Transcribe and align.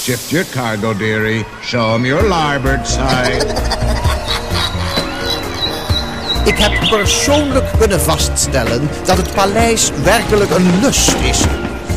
Shift 0.00 0.32
your 0.32 0.44
cargo, 0.44 0.94
dearie. 0.94 1.44
Show 1.62 1.94
'em 1.94 2.06
your 2.06 2.22
larboard 2.28 2.86
side. 2.88 3.44
Ik 6.44 6.58
heb 6.58 6.88
persoonlijk 6.90 7.64
kunnen 7.78 8.00
vaststellen 8.00 8.88
dat 9.04 9.16
het 9.16 9.34
paleis 9.34 9.90
werkelijk 10.02 10.50
een 10.50 10.80
lust 10.80 11.14
is. 11.22 11.44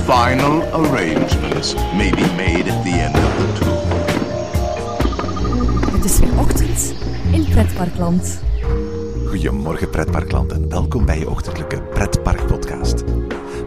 Final 0.05 0.61
arrangements 0.71 1.75
may 1.95 2.09
be 2.09 2.25
made 2.35 2.71
at 2.71 2.83
the 2.83 2.89
end 2.89 3.15
of 3.15 3.31
the 3.37 3.53
tour. 3.59 3.81
Het 5.95 6.05
is 6.05 6.19
weer 6.19 6.39
ochtend 6.39 6.93
in 7.31 7.45
Pretparkland. 7.49 8.39
Goedemorgen 9.27 9.89
pretparkland 9.89 10.51
en 10.51 10.69
welkom 10.69 11.05
bij 11.05 11.19
je 11.19 11.29
ochtendelijke 11.29 11.81
pretparkpodcast. 11.81 13.03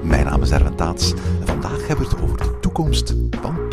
Mijn 0.02 0.24
naam 0.24 0.42
is 0.42 0.50
Erwin 0.50 0.76
Taats 0.76 1.12
en 1.40 1.46
vandaag 1.46 1.86
hebben 1.86 2.08
we 2.08 2.14
het 2.14 2.22
over 2.22 2.36
de 2.36 2.58
toekomst 2.60 3.14
van 3.40 3.65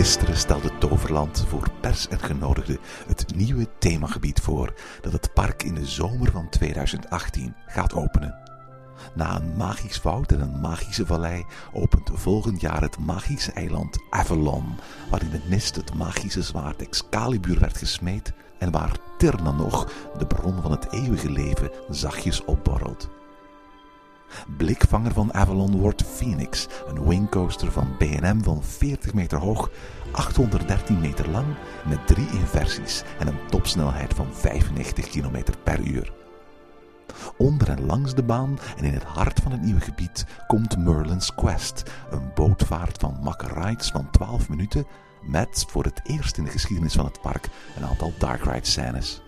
Gisteren 0.00 0.36
stelde 0.36 0.78
Toverland 0.78 1.44
voor 1.48 1.70
pers 1.80 2.08
en 2.08 2.18
genodigden 2.18 2.78
het 3.06 3.34
nieuwe 3.36 3.66
themagebied 3.78 4.40
voor 4.40 4.74
dat 5.00 5.12
het 5.12 5.34
park 5.34 5.62
in 5.62 5.74
de 5.74 5.86
zomer 5.86 6.30
van 6.30 6.48
2018 6.48 7.54
gaat 7.66 7.94
openen. 7.94 8.38
Na 9.14 9.36
een 9.36 9.56
magisch 9.56 10.02
woud 10.02 10.32
en 10.32 10.40
een 10.40 10.60
magische 10.60 11.06
vallei 11.06 11.44
opent 11.72 12.10
volgend 12.14 12.60
jaar 12.60 12.82
het 12.82 12.98
magische 12.98 13.52
eiland 13.52 13.98
Avalon, 14.10 14.64
waar 15.10 15.22
in 15.22 15.30
het 15.30 15.48
mist 15.48 15.76
het 15.76 15.94
magische 15.94 16.42
zwaard 16.42 16.82
Excalibur 16.82 17.58
werd 17.58 17.78
gesmeed 17.78 18.32
en 18.58 18.70
waar 18.70 18.96
Tirna 19.18 19.50
nog, 19.50 19.92
de 20.18 20.26
bron 20.26 20.62
van 20.62 20.70
het 20.70 20.92
eeuwige 20.92 21.30
leven, 21.30 21.70
zachtjes 21.88 22.44
opborrelt. 22.44 23.10
Blikvanger 24.56 25.12
van 25.12 25.34
Avalon 25.34 25.76
wordt 25.76 26.04
Phoenix, 26.04 26.66
een 26.88 27.08
wingcoaster 27.08 27.72
van 27.72 27.96
B&M 27.96 28.42
van 28.42 28.62
40 28.62 29.14
meter 29.14 29.38
hoog, 29.38 29.70
813 30.10 31.00
meter 31.00 31.30
lang, 31.30 31.46
met 31.88 32.06
drie 32.06 32.28
inversies 32.30 33.02
en 33.18 33.26
een 33.26 33.46
topsnelheid 33.50 34.14
van 34.14 34.26
95 34.32 35.08
km 35.08 35.42
per 35.64 35.80
uur. 35.80 36.12
Onder 37.36 37.68
en 37.68 37.86
langs 37.86 38.14
de 38.14 38.22
baan 38.22 38.58
en 38.76 38.84
in 38.84 38.92
het 38.92 39.02
hart 39.02 39.40
van 39.40 39.52
het 39.52 39.62
nieuwe 39.62 39.80
gebied 39.80 40.26
komt 40.46 40.78
Merlin's 40.78 41.34
Quest, 41.34 41.82
een 42.10 42.30
bootvaart 42.34 42.98
van 42.98 43.18
makke 43.22 43.46
rides 43.54 43.90
van 43.90 44.10
12 44.10 44.48
minuten 44.48 44.86
met 45.22 45.64
voor 45.68 45.84
het 45.84 46.00
eerst 46.04 46.36
in 46.36 46.44
de 46.44 46.50
geschiedenis 46.50 46.94
van 46.94 47.04
het 47.04 47.20
park 47.20 47.48
een 47.76 47.84
aantal 47.84 48.12
dark 48.18 48.44
ride 48.44 48.66
scènes. 48.66 49.22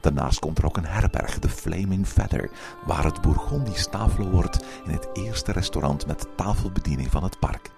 Daarnaast 0.00 0.38
komt 0.38 0.58
er 0.58 0.64
ook 0.64 0.76
een 0.76 0.86
herberg, 0.86 1.38
de 1.38 1.48
Flaming 1.48 2.06
Feather, 2.06 2.50
waar 2.86 3.04
het 3.04 3.20
Bourgondisch 3.20 3.86
tafelen 3.86 4.30
wordt 4.30 4.64
in 4.84 4.90
het 4.90 5.08
eerste 5.12 5.52
restaurant 5.52 6.06
met 6.06 6.26
tafelbediening 6.36 7.10
van 7.10 7.22
het 7.22 7.38
park. 7.38 7.70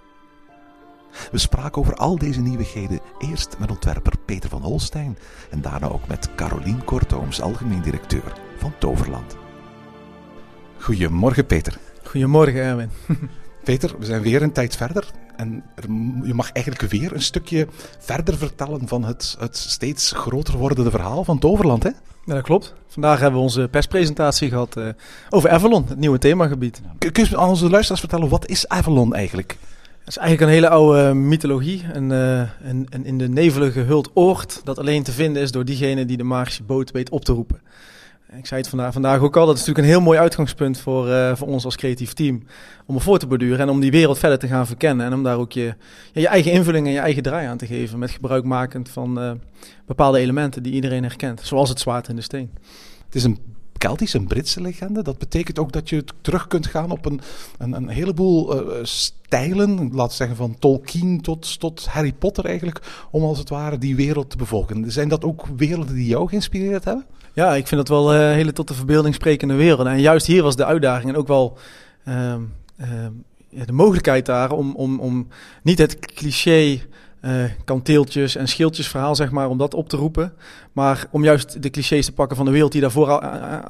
We 1.30 1.38
spraken 1.38 1.80
over 1.80 1.94
al 1.94 2.18
deze 2.18 2.40
nieuwigheden 2.40 3.00
eerst 3.18 3.58
met 3.58 3.70
ontwerper 3.70 4.12
Peter 4.24 4.50
van 4.50 4.62
Holstein 4.62 5.18
en 5.50 5.60
daarna 5.60 5.88
ook 5.88 6.06
met 6.06 6.34
Carolien 6.34 6.84
Kortooms, 6.84 7.40
algemeen 7.40 7.82
directeur 7.82 8.32
van 8.58 8.72
Toverland. 8.78 9.36
Goedemorgen 10.78 11.46
Peter. 11.46 11.78
Goedemorgen, 12.04 12.60
Erwin. 12.60 12.90
Peter, 13.64 13.94
we 13.98 14.04
zijn 14.04 14.22
weer 14.22 14.42
een 14.42 14.52
tijd 14.52 14.76
verder 14.76 15.10
en 15.36 15.64
er, 15.74 15.84
je 16.26 16.34
mag 16.34 16.52
eigenlijk 16.52 16.90
weer 16.90 17.12
een 17.12 17.22
stukje 17.22 17.66
verder 17.98 18.36
vertellen 18.36 18.88
van 18.88 19.04
het, 19.04 19.36
het 19.38 19.56
steeds 19.56 20.12
groter 20.12 20.56
wordende 20.56 20.90
verhaal 20.90 21.24
van 21.24 21.38
Toverland, 21.38 21.82
hè? 21.82 21.90
Ja, 22.24 22.34
dat 22.34 22.42
klopt. 22.42 22.74
Vandaag 22.88 23.20
hebben 23.20 23.38
we 23.38 23.44
onze 23.44 23.68
perspresentatie 23.70 24.48
gehad 24.48 24.76
uh, 24.76 24.88
over 25.30 25.50
Avalon, 25.50 25.84
het 25.88 25.98
nieuwe 25.98 26.18
themagebied. 26.18 26.80
Kun 26.98 27.26
je 27.28 27.36
aan 27.36 27.48
onze 27.48 27.70
luisteraars 27.70 28.00
vertellen, 28.00 28.28
wat 28.28 28.46
is 28.46 28.68
Avalon 28.68 29.14
eigenlijk? 29.14 29.56
Het 29.98 30.08
is 30.16 30.16
eigenlijk 30.16 30.50
een 30.50 30.56
hele 30.56 30.68
oude 30.68 31.14
mythologie. 31.14 31.84
Een, 31.92 32.10
een, 32.10 32.86
een 32.90 33.04
in 33.04 33.18
de 33.18 33.28
nevelen 33.28 33.72
gehuld 33.72 34.10
oord 34.14 34.60
dat 34.64 34.78
alleen 34.78 35.02
te 35.02 35.12
vinden 35.12 35.42
is 35.42 35.50
door 35.50 35.64
diegene 35.64 36.06
die 36.06 36.16
de 36.16 36.22
magische 36.22 36.62
boot 36.62 36.90
weet 36.90 37.10
op 37.10 37.24
te 37.24 37.32
roepen. 37.32 37.60
Ik 38.36 38.46
zei 38.46 38.60
het 38.60 38.68
vandaag, 38.68 38.92
vandaag 38.92 39.20
ook 39.20 39.36
al, 39.36 39.46
dat 39.46 39.54
is 39.54 39.60
natuurlijk 39.60 39.86
een 39.86 39.92
heel 39.92 40.02
mooi 40.02 40.18
uitgangspunt 40.18 40.78
voor, 40.78 41.08
uh, 41.08 41.36
voor 41.36 41.48
ons 41.48 41.64
als 41.64 41.76
creatief 41.76 42.12
team. 42.12 42.42
Om 42.86 42.94
ervoor 42.94 43.18
te 43.18 43.26
borduren 43.26 43.58
en 43.58 43.68
om 43.68 43.80
die 43.80 43.90
wereld 43.90 44.18
verder 44.18 44.38
te 44.38 44.46
gaan 44.46 44.66
verkennen. 44.66 45.06
En 45.06 45.14
om 45.14 45.22
daar 45.22 45.36
ook 45.36 45.52
je, 45.52 45.74
je 46.12 46.28
eigen 46.28 46.52
invulling 46.52 46.86
en 46.86 46.92
je 46.92 46.98
eigen 46.98 47.22
draai 47.22 47.46
aan 47.46 47.56
te 47.56 47.66
geven. 47.66 47.98
Met 47.98 48.10
gebruikmakend 48.10 48.88
van 48.88 49.22
uh, 49.22 49.30
bepaalde 49.86 50.18
elementen 50.18 50.62
die 50.62 50.72
iedereen 50.72 51.02
herkent. 51.02 51.40
Zoals 51.44 51.68
het 51.68 51.80
zwaard 51.80 52.08
in 52.08 52.16
de 52.16 52.22
steen. 52.22 52.50
Het 53.04 53.14
is 53.14 53.24
een 53.24 53.38
Keltische, 53.78 54.18
een 54.18 54.26
Britse 54.26 54.60
legende. 54.60 55.02
Dat 55.02 55.18
betekent 55.18 55.58
ook 55.58 55.72
dat 55.72 55.88
je 55.88 56.04
terug 56.20 56.46
kunt 56.46 56.66
gaan 56.66 56.90
op 56.90 57.06
een, 57.06 57.20
een, 57.58 57.72
een 57.72 57.88
heleboel 57.88 58.66
uh, 58.66 58.84
stijlen. 58.84 59.76
Laten 59.76 60.08
we 60.08 60.14
zeggen 60.14 60.36
van 60.36 60.58
Tolkien 60.58 61.20
tot, 61.20 61.60
tot 61.60 61.86
Harry 61.86 62.12
Potter 62.12 62.44
eigenlijk. 62.44 62.80
Om 63.10 63.22
als 63.22 63.38
het 63.38 63.48
ware 63.48 63.78
die 63.78 63.96
wereld 63.96 64.30
te 64.30 64.36
bevolken. 64.36 64.92
Zijn 64.92 65.08
dat 65.08 65.24
ook 65.24 65.46
werelden 65.56 65.94
die 65.94 66.06
jou 66.06 66.28
geïnspireerd 66.28 66.84
hebben? 66.84 67.04
Ja, 67.36 67.54
ik 67.54 67.66
vind 67.66 67.86
dat 67.86 67.88
wel 67.88 68.14
uh, 68.14 68.20
hele 68.20 68.52
tot 68.52 68.68
de 68.68 68.74
verbeelding 68.74 69.14
sprekende 69.14 69.54
werelden. 69.54 69.92
En 69.92 70.00
juist 70.00 70.26
hier 70.26 70.42
was 70.42 70.56
de 70.56 70.64
uitdaging 70.64 71.10
en 71.10 71.16
ook 71.16 71.26
wel 71.26 71.58
uh, 72.08 72.34
ja, 73.48 73.64
de 73.64 73.72
mogelijkheid 73.72 74.26
daar 74.26 74.50
om, 74.50 74.74
om, 74.74 75.00
om 75.00 75.28
niet 75.62 75.78
het 75.78 75.98
cliché 75.98 76.80
uh, 77.20 77.44
kanteeltjes 77.64 78.36
en 78.36 78.48
schildjes 78.48 78.88
verhaal, 78.88 79.14
zeg 79.14 79.30
maar, 79.30 79.48
om 79.48 79.58
dat 79.58 79.74
op 79.74 79.88
te 79.88 79.96
roepen. 79.96 80.32
Maar 80.76 81.06
om 81.10 81.24
juist 81.24 81.62
de 81.62 81.70
clichés 81.70 82.04
te 82.04 82.12
pakken 82.12 82.36
van 82.36 82.46
de 82.46 82.52
wereld 82.52 82.72
die 82.72 82.80
daarvoor, 82.80 83.08
uh, 83.08 83.18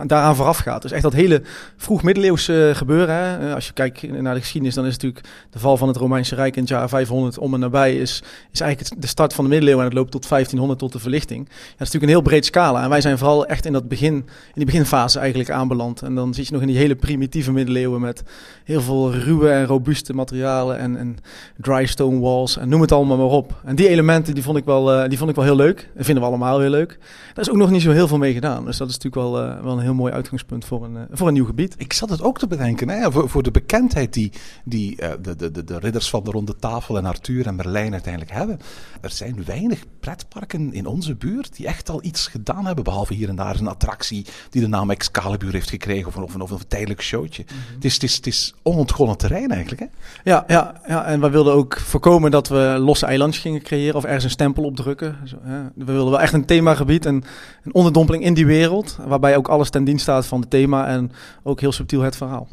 daaraan 0.07 0.37
vooraf 0.37 0.59
gaat. 0.59 0.83
Dus 0.83 0.91
echt 0.91 1.03
dat 1.03 1.13
hele 1.13 1.43
vroeg 1.77 2.03
middeleeuwse 2.03 2.73
gebeuren. 2.75 3.15
Hè? 3.15 3.47
Uh, 3.49 3.55
als 3.55 3.67
je 3.67 3.73
kijkt 3.73 4.21
naar 4.21 4.35
de 4.35 4.41
geschiedenis, 4.41 4.75
dan 4.75 4.87
is 4.87 4.93
natuurlijk 4.93 5.25
de 5.51 5.59
val 5.59 5.77
van 5.77 5.89
het 5.89 5.97
Romeinse 5.97 6.35
Rijk 6.35 6.55
in 6.57 6.61
het 6.61 6.71
jaar 6.71 6.89
500 6.89 7.39
om 7.39 7.55
en 7.55 7.61
nabij. 7.61 7.97
Is, 7.97 8.23
is 8.53 8.61
eigenlijk 8.61 9.01
de 9.03 9.07
start 9.07 9.35
van 9.35 9.45
de 9.45 9.51
middeleeuwen 9.51 9.85
en 9.85 9.91
het 9.91 9.99
loopt 9.99 10.11
tot 10.11 10.29
1500 10.29 10.79
tot 10.79 10.93
de 10.93 10.99
verlichting. 10.99 11.45
Dat 11.45 11.57
is 11.57 11.77
natuurlijk 11.79 12.03
een 12.03 12.09
heel 12.09 12.21
breed 12.21 12.45
scala. 12.45 12.83
En 12.83 12.89
wij 12.89 13.01
zijn 13.01 13.19
vooral 13.19 13.47
echt 13.47 13.67
in 13.67 13.73
dat 13.73 13.89
begin, 13.89 14.15
in 14.15 14.25
die 14.55 14.65
beginfase 14.65 15.19
eigenlijk 15.19 15.51
aanbeland. 15.51 16.03
En 16.03 16.15
dan 16.15 16.35
zit 16.35 16.47
je 16.47 16.53
nog 16.53 16.63
in 16.63 16.69
die 16.69 16.77
hele 16.77 16.97
primitieve 16.97 17.53
middeleeuwen 17.53 18.01
met 18.01 18.23
heel 18.65 18.81
veel 18.81 19.13
ruwe 19.13 19.51
en 19.51 19.67
robuuste 19.67 20.15
materialen 20.15 20.79
en, 20.79 20.97
en 20.97 21.17
dry 21.57 21.87
stone 21.87 22.21
walls 22.21 22.57
en 22.57 22.69
noem 22.69 22.81
het 22.81 22.93
allemaal 22.93 23.17
maar 23.17 23.27
op. 23.27 23.61
En 23.65 23.77
die 23.77 23.89
elementen 23.89 24.35
die 24.35 24.43
vond 24.43 24.59
ik 24.59 24.65
wel, 24.65 25.09
die 25.09 25.19
vond 25.19 25.31
ik 25.31 25.37
wel 25.37 25.45
heel 25.45 25.57
leuk. 25.57 25.89
Dat 25.95 26.05
vinden 26.05 26.23
we 26.23 26.29
allemaal 26.29 26.61
heel 26.61 26.71
leuk. 26.71 26.96
Daar 27.35 27.45
is 27.45 27.51
ook 27.51 27.57
nog 27.57 27.71
niet 27.71 27.83
zo 27.83 27.91
heel 27.91 28.09
veel 28.09 28.19
mee 28.19 28.33
gedaan. 28.33 28.65
Dus 28.65 28.77
dat 28.77 28.89
is 28.89 28.99
natuurlijk 28.99 29.23
wel, 29.23 29.45
uh, 29.45 29.63
wel 29.63 29.73
een 29.73 29.83
heel 29.83 29.95
mooi 29.95 30.13
uitgangspunt 30.13 30.65
voor 30.65 30.85
een, 30.85 30.95
uh, 30.95 31.03
voor 31.11 31.27
een 31.27 31.33
nieuw 31.33 31.45
gebied. 31.45 31.75
Ik 31.79 31.93
zat 31.93 32.11
het 32.11 32.23
ook 32.23 32.39
te 32.39 32.47
bedenken, 32.47 32.89
hè? 32.89 33.13
Voor, 33.13 33.29
voor 33.29 33.43
de 33.43 33.51
bekendheid 33.51 34.13
die, 34.13 34.33
die 34.65 34.97
de, 34.97 35.37
de, 35.37 35.51
de, 35.51 35.65
de 35.65 35.79
ridders 35.79 36.11
van 36.11 36.25
de 36.25 36.31
ronde 36.31 36.57
tafel 36.57 36.97
en 36.97 37.05
Arthur 37.05 37.47
en 37.47 37.55
Merlijn 37.55 37.93
uiteindelijk 37.93 38.33
hebben. 38.33 38.59
Er 39.01 39.11
zijn 39.11 39.45
weinig 39.45 39.85
pretparken 40.01 40.73
in 40.73 40.87
onze 40.87 41.15
buurt 41.15 41.57
die 41.57 41.67
echt 41.67 41.91
al 41.91 42.05
iets 42.05 42.27
gedaan 42.27 42.67
hebben. 42.67 42.85
Behalve 42.85 43.15
hier 43.15 43.29
en 43.29 43.37
daar 43.37 43.61
een 43.61 43.69
attractie 43.69 44.27
die 44.51 44.63
de 44.63 44.69
naam 44.69 44.91
Excalibur 44.91 45.53
heeft 45.53 45.71
gekregen. 45.71 46.07
Of 46.07 46.15
een, 46.17 46.23
of 46.23 46.35
een, 46.35 46.41
of 46.41 46.51
een 46.51 46.69
tijdelijk 46.69 47.03
showtje. 47.03 47.43
Mm 47.43 47.49
-hmm. 47.49 47.75
het, 47.75 47.85
is, 47.85 47.95
het, 47.95 48.03
is, 48.03 48.17
het 48.17 48.27
is 48.27 48.55
onontgonnen 48.63 49.17
terrein 49.17 49.51
eigenlijk. 49.51 49.81
Hè? 49.81 49.87
Ja, 50.31 50.45
ja, 50.47 50.81
ja, 50.87 51.05
en 51.05 51.21
we 51.21 51.31
wilden 51.31 51.55
ook 51.55 51.79
voorkomen 51.79 52.31
dat 52.31 52.49
we 52.49 52.77
losse 52.81 53.07
eilandjes 53.07 53.43
gingen 53.43 53.63
creëren 53.63 53.95
of 53.95 54.05
ergens 54.05 54.25
een 54.25 54.31
stempel 54.31 54.65
op 54.65 54.77
drukken. 54.77 55.17
Zo, 55.25 55.37
hè. 55.43 55.63
We 55.75 55.85
wilden 55.85 56.11
wel 56.11 56.21
echt 56.21 56.33
een 56.33 56.45
en 56.89 57.25
een 57.65 57.75
onderdompeling 57.75 58.25
in 58.25 58.35
die 58.35 58.47
wereld, 58.47 58.99
waarbij 59.07 59.37
ook 59.37 59.49
alles 59.49 59.71
ten 59.71 59.85
dienst 59.85 60.03
staat 60.03 60.27
van 60.27 60.41
het 60.41 60.51
thema 60.51 60.87
en 60.87 61.13
ook 61.43 61.61
heel 61.61 61.73
subtiel 61.73 62.01
het 62.01 62.17
verhaal. 62.17 62.49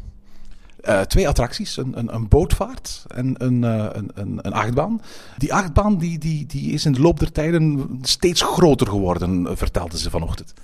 Uh, 0.88 1.00
twee 1.00 1.28
attracties, 1.28 1.76
een, 1.76 1.98
een, 1.98 2.14
een 2.14 2.28
bootvaart 2.28 3.04
en 3.08 3.34
een, 3.38 3.62
uh, 3.62 3.86
een, 3.92 4.10
een, 4.14 4.38
een, 4.42 4.52
achtbaan. 4.52 5.00
Die 5.38 5.54
achtbaan 5.54 5.98
die, 5.98 6.18
die, 6.18 6.46
die 6.46 6.72
is 6.72 6.84
in 6.84 6.92
de 6.92 7.00
loop 7.00 7.18
der 7.18 7.32
tijden 7.32 7.88
steeds 8.02 8.42
groter 8.42 8.86
geworden, 8.86 9.56
vertelden 9.56 9.98
ze 9.98 10.10
vanochtend. 10.10 10.54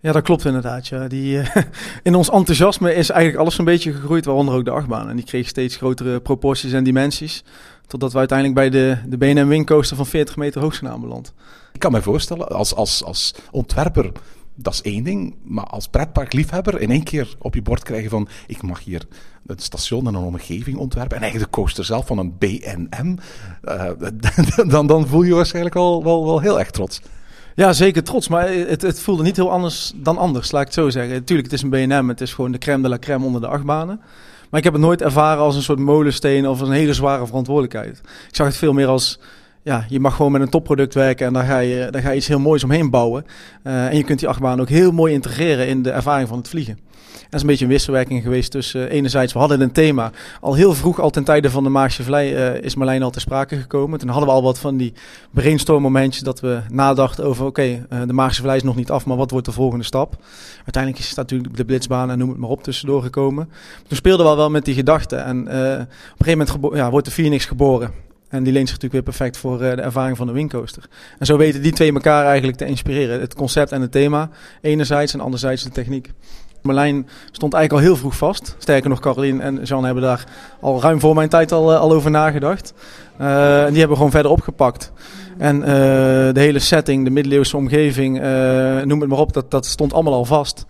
Ja, 0.00 0.12
dat 0.12 0.22
klopt 0.22 0.44
inderdaad. 0.44 0.86
Ja. 0.86 1.08
Die, 1.08 1.36
uh, 1.36 1.56
in 2.02 2.14
ons 2.14 2.30
enthousiasme 2.30 2.94
is 2.94 3.10
eigenlijk 3.10 3.40
alles 3.40 3.58
een 3.58 3.64
beetje 3.64 3.92
gegroeid, 3.92 4.24
waaronder 4.24 4.54
ook 4.54 4.64
de 4.64 4.70
achtbaan. 4.70 5.08
En 5.08 5.16
die 5.16 5.24
kreeg 5.24 5.48
steeds 5.48 5.76
grotere 5.76 6.20
proporties 6.20 6.72
en 6.72 6.84
dimensies. 6.84 7.44
Totdat 7.86 8.12
we 8.12 8.18
uiteindelijk 8.18 8.58
bij 8.58 8.70
de, 8.70 8.96
de 9.06 9.16
BNM 9.16 9.48
Wingcoaster 9.48 9.96
van 9.96 10.06
40 10.06 10.36
meter 10.36 10.60
hoog 10.60 10.74
zijn 10.74 10.90
aanbeland. 10.90 11.32
Ik 11.72 11.80
kan 11.80 11.92
me 11.92 12.02
voorstellen, 12.02 12.48
als, 12.48 12.74
als, 12.74 13.04
als 13.04 13.34
ontwerper, 13.50 14.12
dat 14.54 14.72
is 14.72 14.82
één 14.82 15.04
ding. 15.04 15.34
Maar 15.42 15.64
als 15.64 15.88
pretparkliefhebber 15.88 16.80
in 16.80 16.90
één 16.90 17.02
keer 17.02 17.36
op 17.38 17.54
je 17.54 17.62
bord 17.62 17.82
krijgen 17.82 18.10
van... 18.10 18.28
ik 18.46 18.62
mag 18.62 18.84
hier 18.84 19.06
een 19.46 19.58
station 19.58 20.06
en 20.06 20.14
een 20.14 20.22
omgeving 20.22 20.78
ontwerpen. 20.78 21.16
En 21.16 21.22
eigenlijk 21.22 21.52
de 21.52 21.60
coaster 21.60 21.84
zelf 21.84 22.06
van 22.06 22.18
een 22.18 22.38
BNM. 22.38 23.18
Uh, 23.64 23.90
dan, 24.70 24.86
dan 24.86 25.06
voel 25.06 25.22
je 25.22 25.28
je 25.28 25.34
waarschijnlijk 25.34 25.76
al 25.76 26.04
wel, 26.04 26.24
wel 26.24 26.40
heel 26.40 26.58
erg 26.58 26.70
trots. 26.70 27.00
Ja, 27.54 27.72
zeker 27.72 28.02
trots. 28.02 28.28
Maar 28.28 28.48
het, 28.48 28.82
het 28.82 29.00
voelde 29.00 29.22
niet 29.22 29.36
heel 29.36 29.50
anders 29.50 29.92
dan 29.96 30.18
anders, 30.18 30.50
laat 30.50 30.60
ik 30.60 30.66
het 30.66 30.76
zo 30.76 30.90
zeggen. 30.90 31.14
Natuurlijk, 31.14 31.50
het 31.50 31.56
is 31.56 31.62
een 31.62 31.70
BNM. 31.70 32.08
Het 32.08 32.20
is 32.20 32.34
gewoon 32.34 32.52
de 32.52 32.58
crème 32.58 32.82
de 32.82 32.88
la 32.88 32.98
crème 32.98 33.24
onder 33.24 33.40
de 33.40 33.46
achtbanen. 33.46 34.00
Maar 34.50 34.58
ik 34.58 34.64
heb 34.64 34.72
het 34.72 34.82
nooit 34.82 35.02
ervaren 35.02 35.42
als 35.42 35.56
een 35.56 35.62
soort 35.62 35.78
molensteen 35.78 36.48
of 36.48 36.60
als 36.60 36.68
een 36.68 36.74
hele 36.74 36.94
zware 36.94 37.26
verantwoordelijkheid. 37.26 38.00
Ik 38.28 38.36
zag 38.36 38.46
het 38.46 38.56
veel 38.56 38.72
meer 38.72 38.86
als 38.86 39.18
ja, 39.62 39.84
je 39.88 40.00
mag 40.00 40.16
gewoon 40.16 40.32
met 40.32 40.40
een 40.40 40.48
topproduct 40.48 40.94
werken 40.94 41.26
en 41.26 41.32
daar 41.32 41.44
ga 41.44 41.58
je, 41.58 41.88
daar 41.90 42.02
ga 42.02 42.10
je 42.10 42.16
iets 42.16 42.26
heel 42.26 42.38
moois 42.38 42.64
omheen 42.64 42.90
bouwen. 42.90 43.26
Uh, 43.64 43.86
en 43.86 43.96
je 43.96 44.04
kunt 44.04 44.18
die 44.18 44.28
achtbaan 44.28 44.60
ook 44.60 44.68
heel 44.68 44.92
mooi 44.92 45.12
integreren 45.12 45.68
in 45.68 45.82
de 45.82 45.90
ervaring 45.90 46.28
van 46.28 46.38
het 46.38 46.48
vliegen. 46.48 46.78
Dat 47.12 47.34
is 47.34 47.40
een 47.40 47.46
beetje 47.46 47.64
een 47.64 47.70
wisselwerking 47.70 48.22
geweest 48.22 48.50
tussen 48.50 48.80
uh, 48.80 48.92
enerzijds, 48.92 49.32
we 49.32 49.38
hadden 49.38 49.60
een 49.60 49.72
thema. 49.72 50.10
Al 50.40 50.54
heel 50.54 50.74
vroeg, 50.74 51.00
al 51.00 51.10
ten 51.10 51.24
tijde 51.24 51.50
van 51.50 51.64
de 51.64 51.68
Maagse 51.68 52.02
Vlei, 52.02 52.34
uh, 52.34 52.62
is 52.62 52.74
Marlijn 52.74 53.02
al 53.02 53.10
te 53.10 53.20
sprake 53.20 53.56
gekomen. 53.56 53.98
Toen 53.98 54.08
hadden 54.08 54.28
we 54.28 54.34
al 54.34 54.42
wat 54.42 54.58
van 54.58 54.76
die 54.76 54.92
brainstorm 55.30 55.82
momentjes 55.82 56.22
dat 56.22 56.40
we 56.40 56.60
nadachten 56.68 57.24
over, 57.24 57.46
oké, 57.46 57.80
okay, 57.88 58.06
de 58.06 58.12
Maagse 58.12 58.42
Vlei 58.42 58.56
is 58.56 58.62
nog 58.62 58.76
niet 58.76 58.90
af, 58.90 59.06
maar 59.06 59.16
wat 59.16 59.30
wordt 59.30 59.46
de 59.46 59.52
volgende 59.52 59.84
stap? 59.84 60.16
Uiteindelijk 60.56 61.04
is 61.04 61.14
natuurlijk 61.14 61.56
de 61.56 61.64
blitzbaan 61.64 62.10
en 62.10 62.18
noem 62.18 62.28
het 62.28 62.38
maar 62.38 62.50
op 62.50 62.62
tussendoor 62.62 63.02
gekomen. 63.02 63.48
Toen 63.88 63.96
speelden 63.96 64.30
we 64.30 64.36
wel 64.36 64.50
met 64.50 64.64
die 64.64 64.74
gedachten 64.74 65.24
en 65.24 65.40
op 65.40 65.48
een 65.48 65.86
gegeven 66.18 66.46
moment 66.58 66.76
ja, 66.76 66.90
wordt 66.90 67.06
de 67.06 67.12
Phoenix 67.12 67.44
geboren. 67.44 68.08
En 68.28 68.42
die 68.42 68.52
leent 68.52 68.68
zich 68.68 68.80
natuurlijk 68.80 69.06
weer 69.06 69.16
perfect 69.16 69.36
voor 69.36 69.58
de 69.58 69.68
ervaring 69.68 70.16
van 70.16 70.26
de 70.26 70.32
wingcoaster. 70.32 70.88
En 71.18 71.26
zo 71.26 71.36
weten 71.36 71.62
die 71.62 71.72
twee 71.72 71.92
elkaar 71.92 72.24
eigenlijk 72.26 72.58
te 72.58 72.64
inspireren. 72.64 73.20
Het 73.20 73.34
concept 73.34 73.72
en 73.72 73.80
het 73.80 73.92
thema 73.92 74.30
enerzijds 74.60 75.14
en 75.14 75.20
anderzijds 75.20 75.62
de 75.62 75.70
techniek. 75.70 76.10
Marlijn 76.62 77.08
stond 77.30 77.54
eigenlijk 77.54 77.72
al 77.72 77.90
heel 77.90 78.00
vroeg 78.00 78.16
vast. 78.16 78.56
Sterker 78.58 78.90
nog, 78.90 79.00
Caroline 79.00 79.42
en 79.42 79.62
Jean 79.62 79.84
hebben 79.84 80.02
daar 80.02 80.24
al 80.60 80.80
ruim 80.80 81.00
voor 81.00 81.14
mijn 81.14 81.28
tijd 81.28 81.52
al, 81.52 81.74
al 81.74 81.92
over 81.92 82.10
nagedacht. 82.10 82.74
Uh, 83.20 83.64
en 83.64 83.70
die 83.70 83.78
hebben 83.78 83.96
gewoon 83.96 84.12
verder 84.12 84.30
opgepakt. 84.30 84.92
En 85.38 85.56
uh, 85.56 85.64
de 85.66 86.40
hele 86.40 86.58
setting, 86.58 87.04
de 87.04 87.10
middeleeuwse 87.10 87.56
omgeving, 87.56 88.20
noem 88.84 89.00
het 89.00 89.08
maar 89.08 89.18
op, 89.18 89.32
dat, 89.32 89.50
dat 89.50 89.66
stond 89.66 89.92
allemaal 89.92 90.14
al 90.14 90.24
vast. 90.24 90.66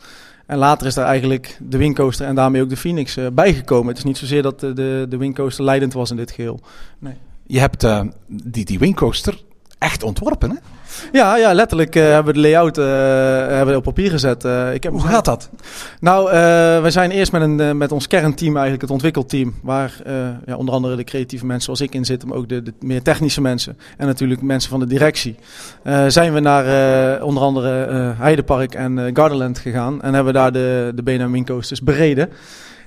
En 0.46 0.58
later 0.58 0.86
is 0.86 0.94
daar 0.94 1.06
eigenlijk 1.06 1.58
de 1.60 1.78
wingcoaster 1.78 2.26
en 2.26 2.34
daarmee 2.34 2.62
ook 2.62 2.68
de 2.68 2.76
Phoenix 2.76 3.18
bijgekomen. 3.32 3.88
Het 3.88 3.98
is 3.98 4.04
niet 4.04 4.18
zozeer 4.18 4.42
dat 4.42 4.60
de, 4.60 5.06
de, 5.08 5.08
leidend 5.56 5.92
was 5.92 6.10
in 6.10 6.16
dit 6.16 6.30
geheel. 6.30 6.60
Nee. 6.98 7.14
Je 7.46 7.58
hebt 7.58 7.86
die, 8.26 8.64
die 8.64 8.78
echt 9.78 10.02
ontworpen, 10.02 10.50
hè? 10.50 10.56
Ja, 11.12 11.36
ja 11.36 11.52
letterlijk 11.52 11.96
uh, 11.96 12.02
hebben 12.02 12.34
we 12.34 12.40
de 12.40 12.48
layout 12.48 12.78
uh, 12.78 12.84
hebben 13.56 13.66
we 13.66 13.76
op 13.76 13.82
papier 13.82 14.10
gezet. 14.10 14.44
ik 14.72 14.82
heb 14.82 14.92
Hoe 14.92 15.00
gaat 15.00 15.24
dat? 15.24 15.50
Nou, 16.00 16.30
we 16.82 16.90
zijn 16.90 17.10
eerst 17.10 17.32
met, 17.32 17.42
een, 17.42 17.76
met 17.76 17.92
ons 17.92 18.06
kernteam, 18.06 18.52
eigenlijk 18.52 18.82
het 18.82 18.90
ontwikkelteam, 18.90 19.54
waar 19.62 19.92
ja, 20.46 20.56
onder 20.56 20.74
andere 20.74 20.96
de 20.96 21.04
creatieve 21.04 21.46
mensen 21.46 21.64
zoals 21.64 21.80
ik 21.80 21.94
in 21.94 22.04
zit, 22.04 22.24
maar 22.24 22.36
ook 22.36 22.48
de, 22.48 22.62
de 22.62 22.72
meer 22.80 23.02
technische 23.02 23.40
mensen 23.40 23.78
en 23.96 24.06
natuurlijk 24.06 24.42
mensen 24.42 24.70
van 24.70 24.80
de 24.80 24.86
directie. 24.86 25.36
zijn 26.06 26.32
we 26.32 26.40
naar 26.40 27.22
onder 27.22 27.42
andere 27.42 27.68
Heidepark 28.18 28.74
en 28.74 29.10
Gardenland 29.14 29.58
gegaan 29.58 30.02
en 30.02 30.14
hebben 30.14 30.32
daar 30.32 30.52
de, 30.52 30.92
de 30.94 31.02
BNM 31.02 31.32
Wingcoasters 31.32 31.82
bereden. 31.82 32.28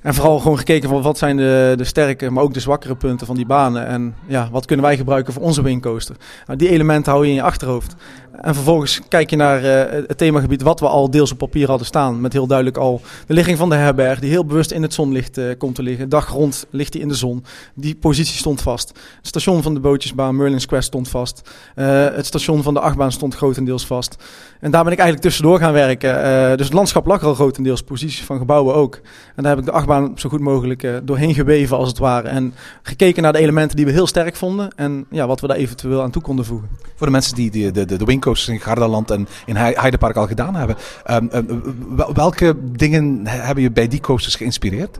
En 0.03 0.13
vooral 0.13 0.39
gewoon 0.39 0.57
gekeken 0.57 0.89
van 0.89 1.01
wat 1.01 1.17
zijn 1.17 1.38
de, 1.38 1.73
de 1.77 1.83
sterke, 1.83 2.29
maar 2.29 2.44
ook 2.44 2.53
de 2.53 2.59
zwakkere 2.59 2.95
punten 2.95 3.27
van 3.27 3.35
die 3.35 3.45
banen. 3.45 3.88
En 3.88 4.15
ja, 4.27 4.50
wat 4.51 4.65
kunnen 4.65 4.85
wij 4.85 4.97
gebruiken 4.97 5.33
voor 5.33 5.41
onze 5.41 5.61
wingcoaster. 5.61 6.15
Nou, 6.45 6.59
die 6.59 6.69
elementen 6.69 7.11
hou 7.11 7.23
je 7.23 7.29
in 7.29 7.35
je 7.35 7.41
achterhoofd. 7.41 7.95
En 8.41 8.53
vervolgens 8.53 9.01
kijk 9.07 9.30
je 9.30 9.35
naar 9.35 9.63
uh, 9.63 10.06
het 10.07 10.18
themagebied 10.18 10.62
wat 10.62 10.80
we 10.80 10.88
al 10.88 11.09
deels 11.09 11.31
op 11.31 11.38
papier 11.38 11.68
hadden 11.68 11.88
staan. 11.88 12.21
Met 12.21 12.33
heel 12.33 12.47
duidelijk 12.47 12.77
al 12.77 13.01
de 13.27 13.33
ligging 13.33 13.57
van 13.57 13.69
de 13.69 13.75
herberg, 13.75 14.19
die 14.19 14.30
heel 14.30 14.45
bewust 14.45 14.71
in 14.71 14.81
het 14.81 14.94
zonlicht 14.94 15.38
uh, 15.38 15.51
komt 15.57 15.75
te 15.75 15.83
liggen. 15.83 16.09
Dag 16.09 16.27
rond 16.30 16.65
ligt 16.69 16.91
die 16.91 17.01
in 17.01 17.07
de 17.07 17.15
zon. 17.15 17.44
Die 17.74 17.95
positie 17.95 18.38
stond 18.38 18.62
vast. 18.62 18.89
Het 19.18 19.27
station 19.27 19.62
van 19.62 19.74
de 19.74 19.80
bootjesbaan, 19.80 20.35
Merlin's 20.35 20.65
Quest, 20.65 20.88
stond 20.88 21.09
vast. 21.09 21.41
Uh, 21.75 21.85
het 22.15 22.25
station 22.25 22.63
van 22.63 22.74
de 22.74 22.80
achtbaan 22.80 23.12
stond 23.12 23.35
grotendeels 23.35 23.85
vast. 23.85 24.15
En 24.59 24.71
daar 24.71 24.83
ben 24.83 24.94
ik 24.94 25.00
eigenlijk 25.00 25.27
tussendoor 25.27 25.59
gaan 25.59 25.74
werken. 25.74 26.57
dus 26.57 26.65
het 26.65 26.75
landschap 26.75 27.06
lag 27.06 27.24
al 27.24 27.33
grotendeels, 27.33 27.81
posities 27.81 28.24
van 28.24 28.38
gebouwen 28.38 28.75
ook. 28.75 28.95
En 29.36 29.44
daar 29.44 29.51
heb 29.51 29.59
ik 29.59 29.65
de 29.65 29.71
achtbaan 29.71 30.12
zo 30.15 30.29
goed 30.29 30.39
mogelijk 30.39 31.01
doorheen 31.03 31.33
geweven 31.33 31.77
als 31.77 31.88
het 31.88 31.97
ware. 31.97 32.27
En 32.27 32.53
gekeken 32.81 33.24
naar 33.24 33.33
de 33.33 33.39
elementen 33.39 33.75
die 33.75 33.86
we 33.86 33.91
heel 33.91 34.07
sterk 34.07 34.36
vonden. 34.36 34.71
En 34.75 35.06
ja, 35.09 35.27
wat 35.27 35.41
we 35.41 35.47
daar 35.47 35.57
eventueel 35.57 36.01
aan 36.01 36.12
toe 36.12 36.21
konden 36.21 36.45
voegen. 36.45 36.69
Voor 36.95 37.07
de 37.07 37.13
mensen 37.13 37.36
die 37.36 37.51
de, 37.51 37.71
de, 37.71 37.86
de, 37.86 37.97
de 37.97 38.06
wingcoasters 38.24 38.58
in 38.58 38.60
Gardaland 38.60 39.12
en 39.12 39.28
in 39.46 39.56
Heidepark 39.56 40.16
al 40.16 40.28
gedaan 40.28 40.56
hebben. 40.56 40.75
Um, 41.12 41.30
uh, 41.34 42.10
welke 42.14 42.56
dingen 42.62 43.28
hebben 43.28 43.64
je 43.64 43.72
bij 43.72 43.88
die 43.88 44.00
coasters 44.00 44.36
geïnspireerd? 44.36 45.00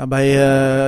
Ja, 0.00 0.06
bij 0.06 0.28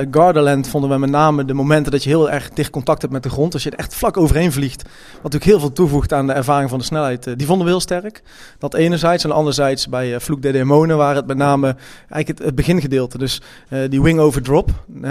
uh, 0.01 0.07
Gardaland 0.11 0.67
vonden 0.67 0.89
we 0.89 0.97
met 0.97 1.09
name 1.09 1.45
de 1.45 1.53
momenten 1.53 1.91
dat 1.91 2.03
je 2.03 2.09
heel 2.09 2.31
erg 2.31 2.49
dicht 2.49 2.69
contact 2.69 3.01
hebt 3.01 3.13
met 3.13 3.23
de 3.23 3.29
grond. 3.29 3.53
Als 3.53 3.63
je 3.63 3.69
er 3.69 3.77
echt 3.77 3.95
vlak 3.95 4.17
overheen 4.17 4.51
vliegt. 4.51 4.83
Wat 4.83 5.23
natuurlijk 5.23 5.51
heel 5.51 5.59
veel 5.59 5.71
toevoegt 5.71 6.13
aan 6.13 6.27
de 6.27 6.33
ervaring 6.33 6.69
van 6.69 6.79
de 6.79 6.85
snelheid. 6.85 7.27
Uh, 7.27 7.33
die 7.37 7.47
vonden 7.47 7.65
we 7.65 7.71
heel 7.71 7.81
sterk. 7.81 8.21
Dat 8.57 8.73
enerzijds. 8.73 9.23
En 9.23 9.31
anderzijds 9.31 9.89
bij 9.89 10.13
uh, 10.13 10.19
Vloek 10.19 10.41
de 10.41 10.51
Demonen 10.51 10.97
waren 10.97 11.15
het 11.15 11.27
met 11.27 11.37
name 11.37 11.75
eigenlijk 12.09 12.45
het, 12.45 12.55
begingedeelte. 12.55 13.17
Dus 13.17 13.41
die 13.89 14.01
wing 14.01 14.19
over 14.19 14.41
drop. 14.41 14.69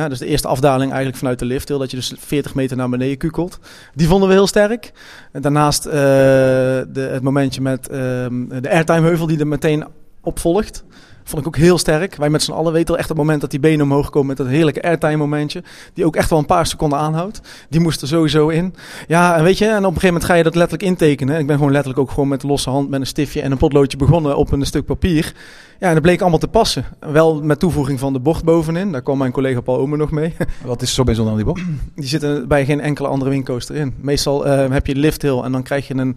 Dus 0.09 0.19
de 0.19 0.27
eerste 0.27 0.49
afdaling 0.49 0.91
eigenlijk 0.91 1.19
vanuit 1.19 1.39
de 1.39 1.45
lift. 1.45 1.69
Dat 1.69 1.91
je 1.91 1.97
dus 1.97 2.15
40 2.19 2.55
meter 2.55 2.77
naar 2.77 2.89
beneden 2.89 3.17
kukelt. 3.17 3.59
Die 3.95 4.09
vonden 4.09 4.29
we 4.29 4.35
heel 4.35 4.47
sterk. 4.47 4.93
En 5.33 5.43
daarnaast 5.43 5.83
de, 5.83 7.09
het 7.13 7.23
momentje 7.23 7.61
met 7.61 7.89
ehm, 7.89 8.49
de 8.61 8.71
airtime 8.71 9.07
heuvel 9.07 9.27
die 9.27 9.39
er 9.39 9.47
meteen 9.47 9.85
op 10.21 10.39
volgt. 10.39 10.85
Vond 11.25 11.41
ik 11.41 11.47
ook 11.47 11.57
heel 11.57 11.79
sterk. 11.79 12.17
Wij 12.17 12.31
met 12.31 12.43
z'n 12.43 12.53
allen 12.53 12.73
weten 12.73 12.95
al 12.95 12.99
echt 12.99 13.09
het 13.09 13.17
moment 13.17 13.41
dat 13.41 13.51
die 13.51 13.61
benen 13.61 13.85
omhoog 13.85 14.11
komen 14.11 14.29
met 14.29 14.37
dat 14.37 14.47
heerlijke 14.47 14.83
airtime 14.83 15.17
momentje. 15.17 15.63
Die 15.95 16.05
ook 16.05 16.17
echt 16.17 16.31
wel 16.31 16.39
een 16.39 16.47
paar 16.47 16.67
seconden 16.67 16.99
aanhoudt. 16.99 17.41
Die 17.69 17.81
moest 17.81 18.03
er 18.03 18.09
sowieso 18.09 18.49
in. 18.49 18.75
Ja, 19.07 19.37
en 19.37 19.45
weet 19.45 19.59
je, 19.59 19.65
en 19.65 19.71
op 19.71 19.77
een 19.77 19.87
gegeven 19.87 20.07
moment 20.07 20.25
ga 20.25 20.35
je 20.35 20.43
dat 20.43 20.55
letterlijk 20.55 20.89
intekenen. 20.89 21.39
Ik 21.39 21.47
ben 21.47 21.57
gewoon 21.57 21.73
letterlijk 21.73 22.01
ook 22.01 22.11
gewoon 22.11 22.29
met 22.29 22.43
losse 22.43 22.71
hand 22.71 22.91
met 22.91 23.01
een 23.01 23.07
stiftje 23.07 23.41
en 23.41 23.53
een 23.53 23.59
potloodje 23.59 23.97
begonnen 23.97 24.37
op 24.37 24.53
een 24.53 24.67
stuk 24.67 24.85
papier. 24.85 25.35
Ja, 25.83 25.89
en 25.89 25.95
dat 25.95 26.03
bleek 26.03 26.21
allemaal 26.21 26.39
te 26.39 26.49
passen. 26.49 26.85
Wel 27.01 27.43
met 27.43 27.59
toevoeging 27.59 27.99
van 27.99 28.13
de 28.13 28.21
bocht 28.21 28.45
bovenin. 28.45 28.93
Daar 28.93 29.03
kwam 29.03 29.19
mijn 29.19 29.33
collega 29.33 29.61
Paul 29.61 29.79
Omer 29.79 29.99
nog 29.99 30.11
mee. 30.11 30.35
Wat 30.65 30.83
is 30.83 30.95
zo 30.95 31.05
bijzonder 31.05 31.33
aan 31.33 31.39
die 31.39 31.49
bocht? 31.49 31.63
Die 31.95 32.09
zitten 32.09 32.49
bij 32.49 32.65
geen 32.65 32.81
enkele 32.81 33.09
andere 33.09 33.31
wingcoaster 33.31 33.77
in. 33.77 33.95
Meestal 34.01 34.47
uh, 34.47 34.71
heb 34.71 34.87
je 34.87 34.95
lift 34.95 35.23
hill 35.23 35.39
en 35.39 35.53
dan 35.53 35.63
krijg 35.63 35.89
je 35.89 35.95
een 35.95 36.17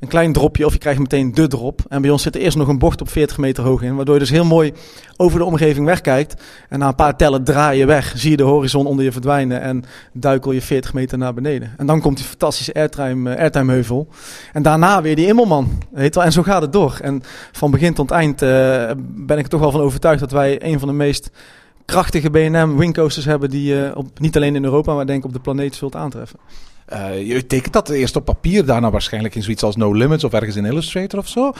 een 0.00 0.08
klein 0.08 0.32
dropje 0.32 0.66
of 0.66 0.72
je 0.72 0.78
krijgt 0.78 1.00
meteen 1.00 1.34
de 1.34 1.46
drop. 1.46 1.80
En 1.88 2.02
bij 2.02 2.10
ons 2.10 2.22
zit 2.22 2.34
er 2.34 2.40
eerst 2.40 2.56
nog 2.56 2.68
een 2.68 2.78
bocht 2.78 3.00
op 3.00 3.08
40 3.08 3.38
meter 3.38 3.64
hoog 3.64 3.82
in, 3.82 3.96
waardoor 3.96 4.14
je 4.14 4.20
dus 4.20 4.30
heel 4.30 4.44
mooi 4.44 4.72
over 5.16 5.38
de 5.38 5.44
omgeving 5.44 5.86
wegkijkt. 5.86 6.42
En 6.68 6.78
na 6.78 6.88
een 6.88 6.94
paar 6.94 7.16
tellen 7.16 7.44
draai 7.44 7.78
je 7.78 7.86
weg, 7.86 8.12
zie 8.16 8.30
je 8.30 8.36
de 8.36 8.42
horizon 8.42 8.86
onder 8.86 9.04
je 9.04 9.12
verdwijnen 9.12 9.60
en 9.60 9.84
duikel 10.12 10.52
je 10.52 10.62
40 10.62 10.94
meter 10.94 11.18
naar 11.18 11.34
beneden. 11.34 11.74
En 11.76 11.86
dan 11.86 12.00
komt 12.00 12.16
die 12.16 12.26
fantastische 12.26 12.74
airtime, 12.74 13.30
uh, 13.30 13.40
airtime 13.40 13.72
heuvel. 13.72 14.08
En 14.52 14.62
daarna 14.62 15.02
weer 15.02 15.16
die 15.16 15.26
immelman. 15.26 15.82
Weet 15.90 16.14
wel? 16.14 16.24
En 16.24 16.32
zo 16.32 16.42
gaat 16.42 16.62
het 16.62 16.72
door. 16.72 16.98
En 17.02 17.22
van 17.52 17.70
begin 17.70 17.94
tot 17.94 18.10
eind 18.10 18.42
uh, 18.42 18.48
ben 18.98 19.38
ik 19.38 19.44
er 19.44 19.50
toch 19.50 19.60
wel 19.60 19.70
van 19.70 19.80
overtuigd 19.80 20.20
dat 20.20 20.30
wij 20.30 20.64
een 20.64 20.78
van 20.78 20.88
de 20.88 20.94
meest 20.94 21.30
krachtige 21.84 22.30
B&M 22.30 22.76
wingcoasters 22.76 23.24
hebben 23.24 23.50
die 23.50 23.74
je 23.74 23.92
op, 23.94 24.18
niet 24.18 24.36
alleen 24.36 24.56
in 24.56 24.64
Europa, 24.64 24.94
maar 24.94 25.06
denk 25.06 25.18
ik 25.18 25.24
op 25.24 25.32
de 25.32 25.40
planeet 25.40 25.74
zult 25.74 25.96
aantreffen. 25.96 26.38
Uh, 26.92 27.26
je 27.26 27.46
tekent 27.46 27.72
dat 27.72 27.88
eerst 27.88 28.16
op 28.16 28.24
papier, 28.24 28.64
daarna 28.64 28.90
waarschijnlijk 28.90 29.34
in 29.34 29.42
zoiets 29.42 29.62
als 29.62 29.76
No 29.76 29.92
Limits 29.92 30.24
of 30.24 30.32
ergens 30.32 30.56
in 30.56 30.64
Illustrator 30.64 31.18
of 31.20 31.28
zo. 31.28 31.52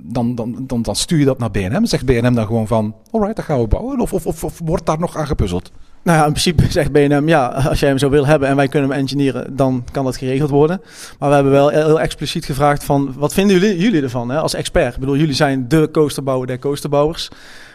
Dan, 0.00 0.34
dan, 0.34 0.64
dan, 0.66 0.82
dan 0.82 0.96
stuur 0.96 1.18
je 1.18 1.24
dat 1.24 1.38
naar 1.38 1.50
BNM. 1.50 1.86
Zegt 1.86 2.04
BNM 2.04 2.34
dan 2.34 2.46
gewoon 2.46 2.66
van, 2.66 2.94
alright, 3.10 3.36
dat 3.36 3.44
gaan 3.44 3.60
we 3.60 3.66
bouwen. 3.66 4.00
Of, 4.00 4.12
of, 4.12 4.26
of, 4.26 4.44
of 4.44 4.60
wordt 4.64 4.86
daar 4.86 4.98
nog 4.98 5.16
aan 5.16 5.26
gepuzzeld? 5.26 5.70
Nou 6.02 6.18
ja, 6.18 6.24
in 6.24 6.30
principe 6.30 6.70
zegt 6.78 6.92
BNM, 6.92 7.28
ja, 7.28 7.46
als 7.46 7.80
jij 7.80 7.88
hem 7.88 7.98
zo 7.98 8.10
wil 8.10 8.26
hebben 8.26 8.48
en 8.48 8.56
wij 8.56 8.68
kunnen 8.68 8.90
hem 8.90 8.98
engineeren, 8.98 9.56
dan 9.56 9.84
kan 9.90 10.04
dat 10.04 10.16
geregeld 10.16 10.50
worden. 10.50 10.80
Maar 11.18 11.28
we 11.28 11.34
hebben 11.34 11.52
wel 11.52 11.68
heel 11.68 12.00
expliciet 12.00 12.44
gevraagd 12.44 12.84
van, 12.84 13.14
wat 13.16 13.34
vinden 13.34 13.58
jullie, 13.58 13.78
jullie 13.78 14.02
ervan 14.02 14.28
hè, 14.28 14.38
als 14.38 14.54
expert? 14.54 14.94
Ik 14.94 15.00
bedoel, 15.00 15.16
jullie 15.16 15.34
zijn 15.34 15.68
de 15.68 15.88
coasterbouwer 15.92 16.46
der 16.46 16.58
coasterbouwers. 16.58 17.28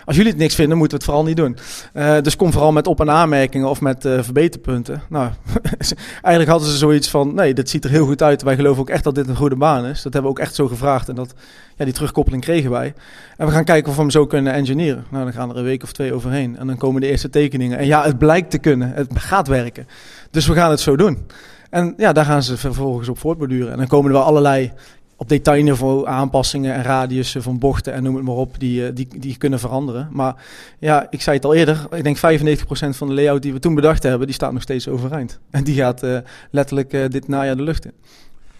Als 0.08 0.16
jullie 0.16 0.32
het 0.32 0.42
niks 0.42 0.56
vinden, 0.56 0.78
moeten 0.78 0.98
we 0.98 1.04
het 1.04 1.14
vooral 1.14 1.28
niet 1.28 1.38
doen. 1.38 1.58
Uh, 1.94 2.22
dus 2.22 2.36
kom 2.36 2.52
vooral 2.52 2.72
met 2.72 2.88
op- 2.88 3.00
en 3.00 3.10
aanmerkingen 3.10 3.70
of 3.70 3.82
met 3.82 4.06
uh, 4.06 4.22
verbeterpunten. 4.22 5.02
Nou, 5.10 5.30
eigenlijk 6.22 6.50
hadden 6.50 6.70
ze 6.70 6.78
zoiets 6.78 7.10
van: 7.10 7.36
nee, 7.36 7.54
dit 7.54 7.70
ziet 7.70 7.84
er 7.84 7.90
heel 7.90 8.06
goed 8.06 8.24
uit. 8.24 8.42
Wij 8.42 8.56
geloven 8.56 8.82
ook 8.82 8.90
echt 8.90 9.04
dat 9.04 9.16
dit 9.16 9.28
een 9.28 9.36
goede 9.36 9.56
baan 9.56 9.86
is. 9.86 10.02
Dat 10.02 10.14
hebben 10.14 10.32
we 10.32 10.38
ook 10.38 10.44
echt 10.46 10.56
zo 10.56 10.68
gevraagd. 10.68 11.10
En 11.10 11.16
dat, 11.16 11.34
ja, 11.76 11.86
die 11.86 11.94
terugkoppeling 11.94 12.44
kregen 12.44 12.72
wij. 12.72 12.94
En 13.38 13.46
we 13.46 13.52
gaan 13.52 13.64
kijken 13.64 13.90
of 13.90 13.96
we 13.96 14.02
hem 14.02 14.12
zo 14.12 14.26
kunnen 14.26 14.54
engineeren. 14.54 15.06
Nou, 15.10 15.24
dan 15.24 15.34
gaan 15.34 15.50
er 15.50 15.58
een 15.58 15.64
week 15.64 15.84
of 15.84 15.92
twee 15.92 16.14
overheen. 16.14 16.58
En 16.58 16.68
dan 16.68 16.78
komen 16.78 17.02
de 17.02 17.08
eerste 17.08 17.30
tekeningen. 17.30 17.78
En 17.78 17.86
ja, 17.86 18.04
het 18.04 18.18
blijkt 18.18 18.52
te 18.52 18.58
kunnen. 18.58 18.92
Het 18.94 19.08
gaat 19.14 19.48
werken. 19.48 19.88
Dus 20.32 20.48
we 20.48 20.54
gaan 20.54 20.70
het 20.70 20.80
zo 20.80 20.96
doen. 20.96 21.26
En 21.70 21.94
ja, 21.98 22.14
daar 22.14 22.26
gaan 22.26 22.44
ze 22.44 22.58
vervolgens 22.58 23.10
op 23.10 23.20
voortborduren. 23.20 23.72
En 23.72 23.78
dan 23.78 23.88
komen 23.88 24.12
er 24.12 24.18
wel 24.18 24.26
allerlei 24.26 24.72
op 25.18 25.30
detailniveau 25.30 26.08
aanpassingen 26.08 26.74
en 26.74 26.84
radiussen 26.84 27.44
van 27.44 27.60
bochten 27.60 27.94
en 27.94 28.04
noem 28.04 28.16
het 28.16 28.24
maar 28.24 28.36
op, 28.36 28.60
die, 28.60 28.88
eh, 28.88 28.96
die, 28.96 29.08
die 29.18 29.38
kunnen 29.38 29.60
veranderen. 29.60 30.10
Maar 30.12 30.36
ja, 30.80 31.08
ik 31.10 31.22
zei 31.22 31.36
het 31.36 31.46
al 31.46 31.54
eerder, 31.54 31.88
ik 31.92 32.04
denk 32.04 32.18
95% 32.18 32.98
van 32.98 33.08
de 33.08 33.14
layout 33.14 33.42
die 33.42 33.54
we 33.54 33.60
toen 33.60 33.76
bedacht 33.76 34.04
hebben, 34.04 34.28
die 34.28 34.36
staat 34.36 34.54
nog 34.54 34.62
steeds 34.62 34.88
overeind. 34.88 35.40
En 35.50 35.64
die 35.64 35.76
gaat 35.76 36.04
uh, 36.04 36.18
letterlijk 36.52 36.94
uh, 36.94 37.06
dit 37.10 37.28
najaar 37.28 37.56
de 37.56 37.64
lucht 37.64 37.86
in. 37.86 37.94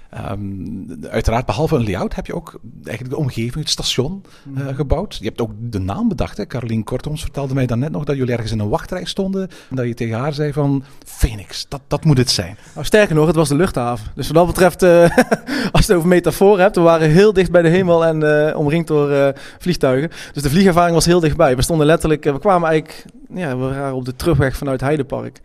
Ehm, 0.10 1.08
uiteraard, 1.10 1.46
behalve 1.46 1.76
een 1.76 1.84
layout 1.84 2.16
heb 2.16 2.26
je 2.26 2.36
ook 2.36 2.60
eigenlijk 2.84 3.10
de 3.16 3.22
omgeving, 3.22 3.56
het 3.56 3.70
station 3.70 4.24
eh, 4.56 4.64
Mhm. 4.64 4.76
gebouwd. 4.76 5.16
Je 5.16 5.26
hebt 5.26 5.42
ook 5.42 5.52
de 5.60 5.80
naam 5.80 6.08
bedacht. 6.08 6.38
Hè? 6.38 6.46
Carolien 6.46 6.84
Kortoms 6.84 7.22
vertelde 7.22 7.54
mij 7.54 7.66
dan 7.66 7.80
net 7.80 7.92
nog 7.92 8.04
dat 8.04 8.16
jullie 8.18 8.34
ergens 8.34 8.52
in 8.52 8.60
een 8.60 8.70
wachtrij 8.70 9.06
stonden. 9.06 9.50
En 9.70 9.76
dat 9.76 9.86
je 9.88 9.94
tegen 9.94 10.18
haar 10.20 10.34
zei 10.34 10.54
van, 10.54 10.84
Phoenix, 11.06 11.66
dat, 11.70 11.82
dat 11.88 12.04
moet 12.06 12.18
het 12.18 12.30
zijn. 12.30 12.58
Nou, 12.74 12.86
sterker 12.86 13.16
nog, 13.16 13.28
het 13.28 13.36
was 13.36 13.50
de 13.50 13.56
luchthaven. 13.56 14.12
Dus 14.16 14.28
wat 14.28 14.36
dat 14.36 14.46
betreft, 14.48 14.84
eh, 14.84 15.02
als 15.72 15.86
je 15.86 15.88
het 15.88 15.92
over 15.92 16.08
metafoor 16.08 16.60
hebt, 16.60 16.76
we 16.76 16.82
waren 16.82 17.10
heel 17.10 17.34
dicht 17.34 17.52
bij 17.52 17.62
de 17.62 17.70
hemel 17.70 18.06
en 18.06 18.48
eh, 18.50 18.58
omringd 18.58 18.88
door 18.88 19.12
eh, 19.12 19.28
vliegtuigen. 19.60 20.10
Dus 20.34 20.44
de 20.44 20.50
vliegervaring 20.50 20.94
was 20.96 21.06
heel 21.06 21.20
dichtbij. 21.20 21.56
We 21.56 21.62
stonden 21.62 21.86
letterlijk, 21.86 22.26
eh, 22.26 22.34
we 22.34 22.40
kwamen 22.40 22.70
eigenlijk, 22.70 23.06
ja, 23.34 23.58
we 23.58 23.64
waren 23.66 23.94
op 23.96 24.06
de 24.06 24.16
terugweg 24.16 24.58
vanuit 24.58 24.82
Heidepark. 24.82 25.40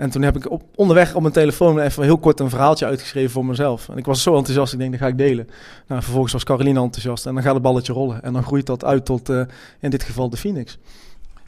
En 0.00 0.10
toen 0.10 0.22
heb 0.22 0.36
ik 0.36 0.50
op, 0.50 0.62
onderweg 0.74 1.14
op 1.14 1.20
mijn 1.20 1.34
telefoon 1.34 1.78
even 1.78 2.02
heel 2.02 2.18
kort 2.18 2.40
een 2.40 2.50
verhaaltje 2.50 2.86
uitgeschreven 2.86 3.30
voor 3.30 3.44
mezelf. 3.44 3.88
En 3.88 3.96
ik 3.96 4.04
was 4.04 4.22
zo 4.22 4.36
enthousiast, 4.36 4.72
ik 4.72 4.78
denk, 4.78 4.90
dat 4.90 5.00
ga 5.00 5.06
ik 5.06 5.18
delen. 5.18 5.48
Nou, 5.86 6.02
vervolgens 6.02 6.32
was 6.32 6.44
Caroline 6.44 6.80
enthousiast 6.80 7.26
en 7.26 7.34
dan 7.34 7.42
gaat 7.42 7.54
het 7.54 7.62
balletje 7.62 7.92
rollen. 7.92 8.22
En 8.22 8.32
dan 8.32 8.42
groeit 8.42 8.66
dat 8.66 8.84
uit 8.84 9.04
tot, 9.04 9.28
eh, 9.28 9.40
in 9.80 9.90
dit 9.90 10.02
geval, 10.02 10.30
de 10.30 10.36
Phoenix. 10.36 10.78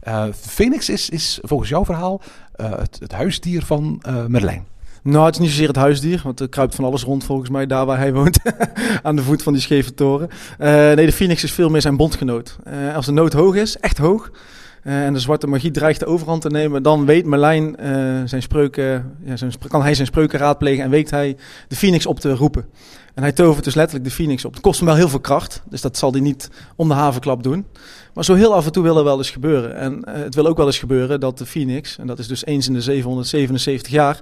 Eh, 0.00 0.24
Phoenix 0.32 0.88
is, 0.88 1.10
is 1.10 1.38
volgens 1.42 1.68
jouw 1.68 1.84
verhaal 1.84 2.20
eh, 2.52 2.70
het, 2.70 2.96
het 3.00 3.12
huisdier 3.12 3.62
van 3.62 4.02
Merlijn. 4.28 4.66
Nou, 5.02 5.24
het 5.24 5.34
is 5.34 5.40
niet 5.40 5.50
zozeer 5.50 5.68
het 5.68 5.76
huisdier, 5.76 6.20
want 6.24 6.40
er 6.40 6.48
kruipt 6.48 6.74
van 6.74 6.84
alles 6.84 7.02
rond 7.02 7.24
volgens 7.24 7.50
mij, 7.50 7.66
daar 7.66 7.86
waar 7.86 7.98
hij 7.98 8.12
woont, 8.12 8.38
aan 9.02 9.16
de 9.16 9.22
voet 9.22 9.42
van 9.42 9.52
die 9.52 9.62
scheve 9.62 9.94
toren. 9.94 10.28
Nee, 10.58 11.06
de 11.06 11.12
Phoenix 11.12 11.44
is 11.44 11.52
veel 11.52 11.68
meer 11.68 11.80
zijn 11.80 11.96
bondgenoot. 11.96 12.58
Als 12.94 13.06
de 13.06 13.12
nood 13.12 13.32
hoog 13.32 13.54
is, 13.54 13.76
echt 13.76 13.98
hoog, 13.98 14.30
eh, 14.82 15.04
en 15.04 15.12
de 15.12 15.18
zwarte 15.18 15.46
magie 15.46 15.70
dreigt 15.70 16.00
de 16.00 16.06
overhand 16.06 16.42
te 16.42 16.48
nemen, 16.48 16.82
dan 16.82 17.06
weet 17.06 17.26
Merlijn 17.26 17.76
eh, 17.76 17.90
zijn 18.24 18.42
spreuken, 18.42 19.16
ja, 19.24 19.36
zijn, 19.36 19.52
kan 19.68 19.82
hij 19.82 19.94
zijn 19.94 20.06
spreuken 20.06 20.38
raadplegen 20.38 20.84
en 20.84 20.90
weet 20.90 21.10
hij 21.10 21.36
de 21.68 21.76
Phoenix 21.76 22.06
op 22.06 22.20
te 22.20 22.34
roepen. 22.34 22.64
En 23.14 23.22
hij 23.22 23.32
tovert 23.32 23.64
dus 23.64 23.74
letterlijk 23.74 24.08
de 24.08 24.14
Phoenix 24.14 24.44
op. 24.44 24.52
Het 24.52 24.62
kost 24.62 24.78
hem 24.78 24.88
wel 24.88 24.96
heel 24.96 25.08
veel 25.08 25.20
kracht, 25.20 25.62
dus 25.68 25.80
dat 25.80 25.96
zal 25.96 26.12
hij 26.12 26.20
niet 26.20 26.50
om 26.76 26.88
de 26.88 26.94
havenklap 26.94 27.42
doen. 27.42 27.66
Maar 28.14 28.24
zo 28.24 28.34
heel 28.34 28.54
af 28.54 28.66
en 28.66 28.72
toe 28.72 28.82
wil 28.82 28.98
er 28.98 29.04
wel 29.04 29.18
eens 29.18 29.30
gebeuren. 29.30 29.76
En 29.76 30.04
eh, 30.04 30.22
het 30.22 30.34
wil 30.34 30.46
ook 30.46 30.56
wel 30.56 30.66
eens 30.66 30.78
gebeuren 30.78 31.20
dat 31.20 31.38
de 31.38 31.46
Phoenix, 31.46 31.98
en 31.98 32.06
dat 32.06 32.18
is 32.18 32.26
dus 32.26 32.44
eens 32.44 32.66
in 32.66 32.72
de 32.72 32.80
777 32.80 33.92
jaar, 33.92 34.20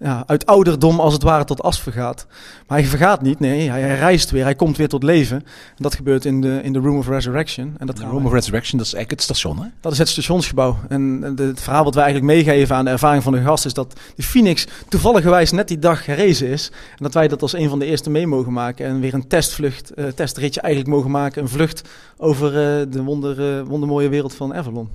ja, 0.00 0.22
uit 0.26 0.46
ouderdom 0.46 1.00
als 1.00 1.12
het 1.12 1.22
ware 1.22 1.44
tot 1.44 1.62
as 1.62 1.80
vergaat. 1.80 2.26
Maar 2.66 2.78
hij 2.78 2.86
vergaat 2.86 3.22
niet, 3.22 3.40
nee, 3.40 3.70
hij, 3.70 3.80
hij 3.80 3.98
reist 3.98 4.30
weer, 4.30 4.42
hij 4.44 4.54
komt 4.54 4.76
weer 4.76 4.88
tot 4.88 5.02
leven. 5.02 5.36
En 5.36 5.76
dat 5.76 5.94
gebeurt 5.94 6.24
in 6.24 6.40
de, 6.40 6.60
in 6.62 6.72
de 6.72 6.78
Room 6.78 6.96
of 6.98 7.08
Resurrection. 7.08 7.74
En 7.78 7.86
dat, 7.86 7.96
De 7.96 8.04
Room 8.04 8.26
of 8.26 8.32
Resurrection, 8.32 8.78
dat 8.78 8.86
is 8.86 8.94
eigenlijk 8.94 9.10
het 9.10 9.36
station, 9.36 9.62
hè? 9.62 9.68
dat 9.80 9.92
is 9.92 9.98
het 9.98 10.08
stationsgebouw. 10.08 10.76
En 10.88 11.34
de- 11.36 11.42
het 11.42 11.60
verhaal 11.60 11.84
wat 11.84 11.94
wij 11.94 12.04
eigenlijk 12.04 12.34
meegeven 12.34 12.76
aan 12.76 12.84
de 12.84 12.90
ervaring 12.90 13.22
van 13.22 13.32
de 13.32 13.40
gast 13.42 13.64
is 13.64 13.74
dat 13.74 13.92
de 14.16 14.22
Phoenix 14.22 14.66
toevalligerwijs 14.88 15.50
net 15.50 15.68
die 15.68 15.78
dag 15.78 16.04
gerezen 16.04 16.48
is. 16.48 16.70
En 16.90 16.96
dat 17.04 17.14
wij 17.14 17.28
dat 17.28 17.42
als 17.42 17.52
een 17.52 17.68
van 17.68 17.78
de 17.78 17.84
eerste 17.86 18.10
mee 18.10 18.26
mogen 18.26 18.52
maken. 18.52 18.86
En 18.86 19.00
weer 19.00 19.14
een 19.14 19.26
testvlucht, 19.26 19.94
eh, 19.94 20.04
testritje 20.06 20.60
eigenlijk 20.60 20.94
mogen 20.94 21.10
maken. 21.10 21.42
Een 21.42 21.48
vlucht 21.48 21.88
over 22.16 22.46
eh, 22.48 22.86
de 22.90 23.02
wonder, 23.02 23.58
eh, 23.58 23.62
wondermooie 23.66 24.08
wereld 24.08 24.34
van 24.34 24.54
Avalon. 24.54 24.88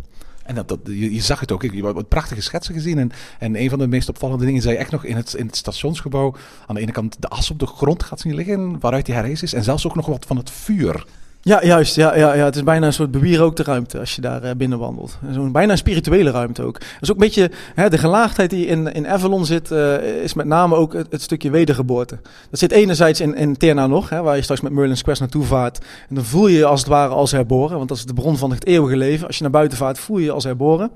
En 0.45 0.55
dat, 0.55 0.67
dat, 0.67 0.79
je, 0.83 1.21
zag 1.21 1.39
het 1.39 1.51
ook. 1.51 1.61
Je 1.61 1.85
hebt 1.85 2.07
prachtige 2.07 2.41
schetsen 2.41 2.73
gezien. 2.73 2.99
En, 2.99 3.11
en 3.39 3.61
een 3.61 3.69
van 3.69 3.79
de 3.79 3.87
meest 3.87 4.09
opvallende 4.09 4.45
dingen 4.45 4.61
zei 4.61 4.75
echt 4.75 4.91
nog 4.91 5.03
in 5.03 5.15
het, 5.15 5.33
in 5.33 5.45
het 5.45 5.55
stationsgebouw. 5.55 6.35
Aan 6.67 6.75
de 6.75 6.81
ene 6.81 6.91
kant 6.91 7.15
de 7.19 7.27
as 7.27 7.51
op 7.51 7.59
de 7.59 7.65
grond 7.65 8.03
gaat 8.03 8.19
zien 8.19 8.35
liggen, 8.35 8.79
waaruit 8.79 9.05
die 9.05 9.15
herrezen 9.15 9.43
is. 9.43 9.53
En 9.53 9.63
zelfs 9.63 9.87
ook 9.87 9.95
nog 9.95 10.05
wat 10.05 10.25
van 10.25 10.37
het 10.37 10.51
vuur. 10.51 11.05
Ja, 11.47 11.63
juist. 11.63 11.95
Ja, 11.95 12.15
ja, 12.15 12.33
ja. 12.33 12.45
Het 12.45 12.55
is 12.55 12.63
bijna 12.63 12.85
een 12.85 12.93
soort 12.93 13.11
bewierookte 13.11 13.63
ruimte 13.63 13.99
als 13.99 14.15
je 14.15 14.21
daar 14.21 14.43
eh, 14.43 14.55
binnen 14.55 14.79
wandelt. 14.79 15.17
Zo'n 15.31 15.51
bijna 15.51 15.71
een 15.71 15.77
spirituele 15.77 16.31
ruimte 16.31 16.63
ook. 16.63 16.79
Dat 16.79 17.01
is 17.01 17.09
ook 17.09 17.15
een 17.15 17.25
beetje 17.25 17.51
hè, 17.75 17.89
de 17.89 17.97
gelaagdheid 17.97 18.49
die 18.49 18.65
in, 18.65 18.93
in 18.93 19.07
Avalon 19.07 19.45
zit, 19.45 19.71
eh, 19.71 20.23
is 20.23 20.33
met 20.33 20.45
name 20.45 20.75
ook 20.75 20.93
het, 20.93 21.07
het 21.09 21.21
stukje 21.21 21.49
wedergeboorte. 21.49 22.19
Dat 22.49 22.59
zit 22.59 22.71
enerzijds 22.71 23.19
in, 23.19 23.35
in 23.35 23.57
Terna 23.57 23.87
nog, 23.87 24.09
hè, 24.09 24.21
waar 24.21 24.35
je 24.35 24.41
straks 24.41 24.61
met 24.61 24.71
Merlin's 24.71 25.01
Quest 25.01 25.19
naartoe 25.19 25.43
vaart. 25.43 25.77
En 26.09 26.15
dan 26.15 26.23
voel 26.23 26.47
je 26.47 26.57
je 26.57 26.65
als 26.65 26.79
het 26.79 26.89
ware 26.89 27.13
als 27.13 27.31
herboren, 27.31 27.77
want 27.77 27.89
dat 27.89 27.97
is 27.97 28.05
de 28.05 28.13
bron 28.13 28.37
van 28.37 28.51
het 28.51 28.65
eeuwige 28.65 28.97
leven. 28.97 29.27
Als 29.27 29.37
je 29.37 29.43
naar 29.43 29.51
buiten 29.51 29.77
vaart, 29.77 29.99
voel 29.99 30.17
je 30.17 30.25
je 30.25 30.31
als 30.31 30.43
herboren. 30.43 30.91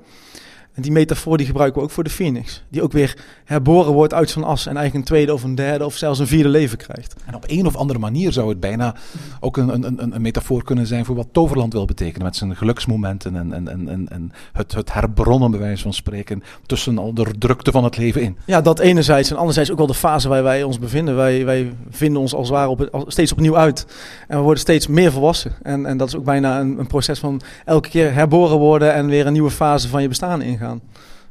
En 0.74 0.82
die 0.82 0.92
metafoor 0.92 1.36
die 1.36 1.46
gebruiken 1.46 1.78
we 1.78 1.86
ook 1.86 1.92
voor 1.92 2.04
de 2.04 2.10
Phoenix. 2.10 2.62
Die 2.68 2.82
ook 2.82 2.92
weer 2.92 3.16
herboren 3.44 3.92
wordt 3.92 4.14
uit 4.14 4.30
zijn 4.30 4.44
as 4.44 4.66
en 4.66 4.76
eigenlijk 4.76 4.94
een 4.94 5.14
tweede 5.14 5.34
of 5.34 5.42
een 5.42 5.54
derde 5.54 5.84
of 5.84 5.96
zelfs 5.96 6.18
een 6.18 6.26
vierde 6.26 6.48
leven 6.48 6.78
krijgt. 6.78 7.14
En 7.26 7.34
op 7.34 7.44
een 7.46 7.66
of 7.66 7.76
andere 7.76 7.98
manier 7.98 8.32
zou 8.32 8.48
het 8.48 8.60
bijna 8.60 8.94
ook 9.40 9.56
een, 9.56 9.68
een, 9.68 9.84
een, 9.84 10.14
een 10.14 10.22
metafoor 10.22 10.64
kunnen 10.64 10.86
zijn 10.86 11.04
voor 11.04 11.16
wat 11.16 11.28
Toverland 11.32 11.72
wil 11.72 11.84
betekenen. 11.84 12.26
Met 12.26 12.36
zijn 12.36 12.56
geluksmomenten 12.56 13.36
en, 13.36 13.52
en, 13.52 13.68
en, 13.88 14.08
en, 14.08 14.32
het, 14.52 14.72
het 14.72 14.92
herbronnen, 14.92 15.50
bij 15.50 15.60
wijze 15.60 15.82
van 15.82 15.92
spreken, 15.92 16.42
tussen 16.66 16.98
al 16.98 17.14
de 17.14 17.26
drukte 17.38 17.70
van 17.70 17.84
het 17.84 17.96
leven 17.96 18.22
in. 18.22 18.36
Ja, 18.46 18.60
dat 18.60 18.78
enerzijds. 18.78 19.30
En 19.30 19.36
anderzijds 19.36 19.70
ook 19.70 19.78
wel 19.78 19.86
de 19.86 19.94
fase 19.94 20.28
waar 20.28 20.42
wij 20.42 20.62
ons 20.62 20.78
bevinden. 20.78 21.16
Wij, 21.16 21.44
wij 21.44 21.72
vinden 21.90 22.20
ons 22.20 22.34
als 22.34 22.48
het 22.48 22.56
ware 22.56 22.68
op 22.68 22.88
al- 22.92 23.04
steeds 23.08 23.32
opnieuw 23.32 23.56
uit. 23.56 23.86
En 24.28 24.36
we 24.36 24.42
worden 24.42 24.60
steeds 24.60 24.86
meer 24.86 25.12
volwassen. 25.12 25.52
En, 25.62 25.86
en 25.86 25.96
dat 25.96 26.08
is 26.08 26.16
ook 26.16 26.24
bijna 26.24 26.60
een, 26.60 26.78
een 26.78 26.86
proces 26.86 27.18
van 27.18 27.40
elke 27.64 27.88
keer 27.88 28.12
herboren 28.14 28.58
worden 28.58 28.94
en 28.94 29.06
weer 29.06 29.26
een 29.26 29.32
nieuwe 29.32 29.50
fase 29.50 29.88
van 29.88 30.02
je 30.02 30.08
bestaan 30.08 30.42
ingaan. 30.60 30.80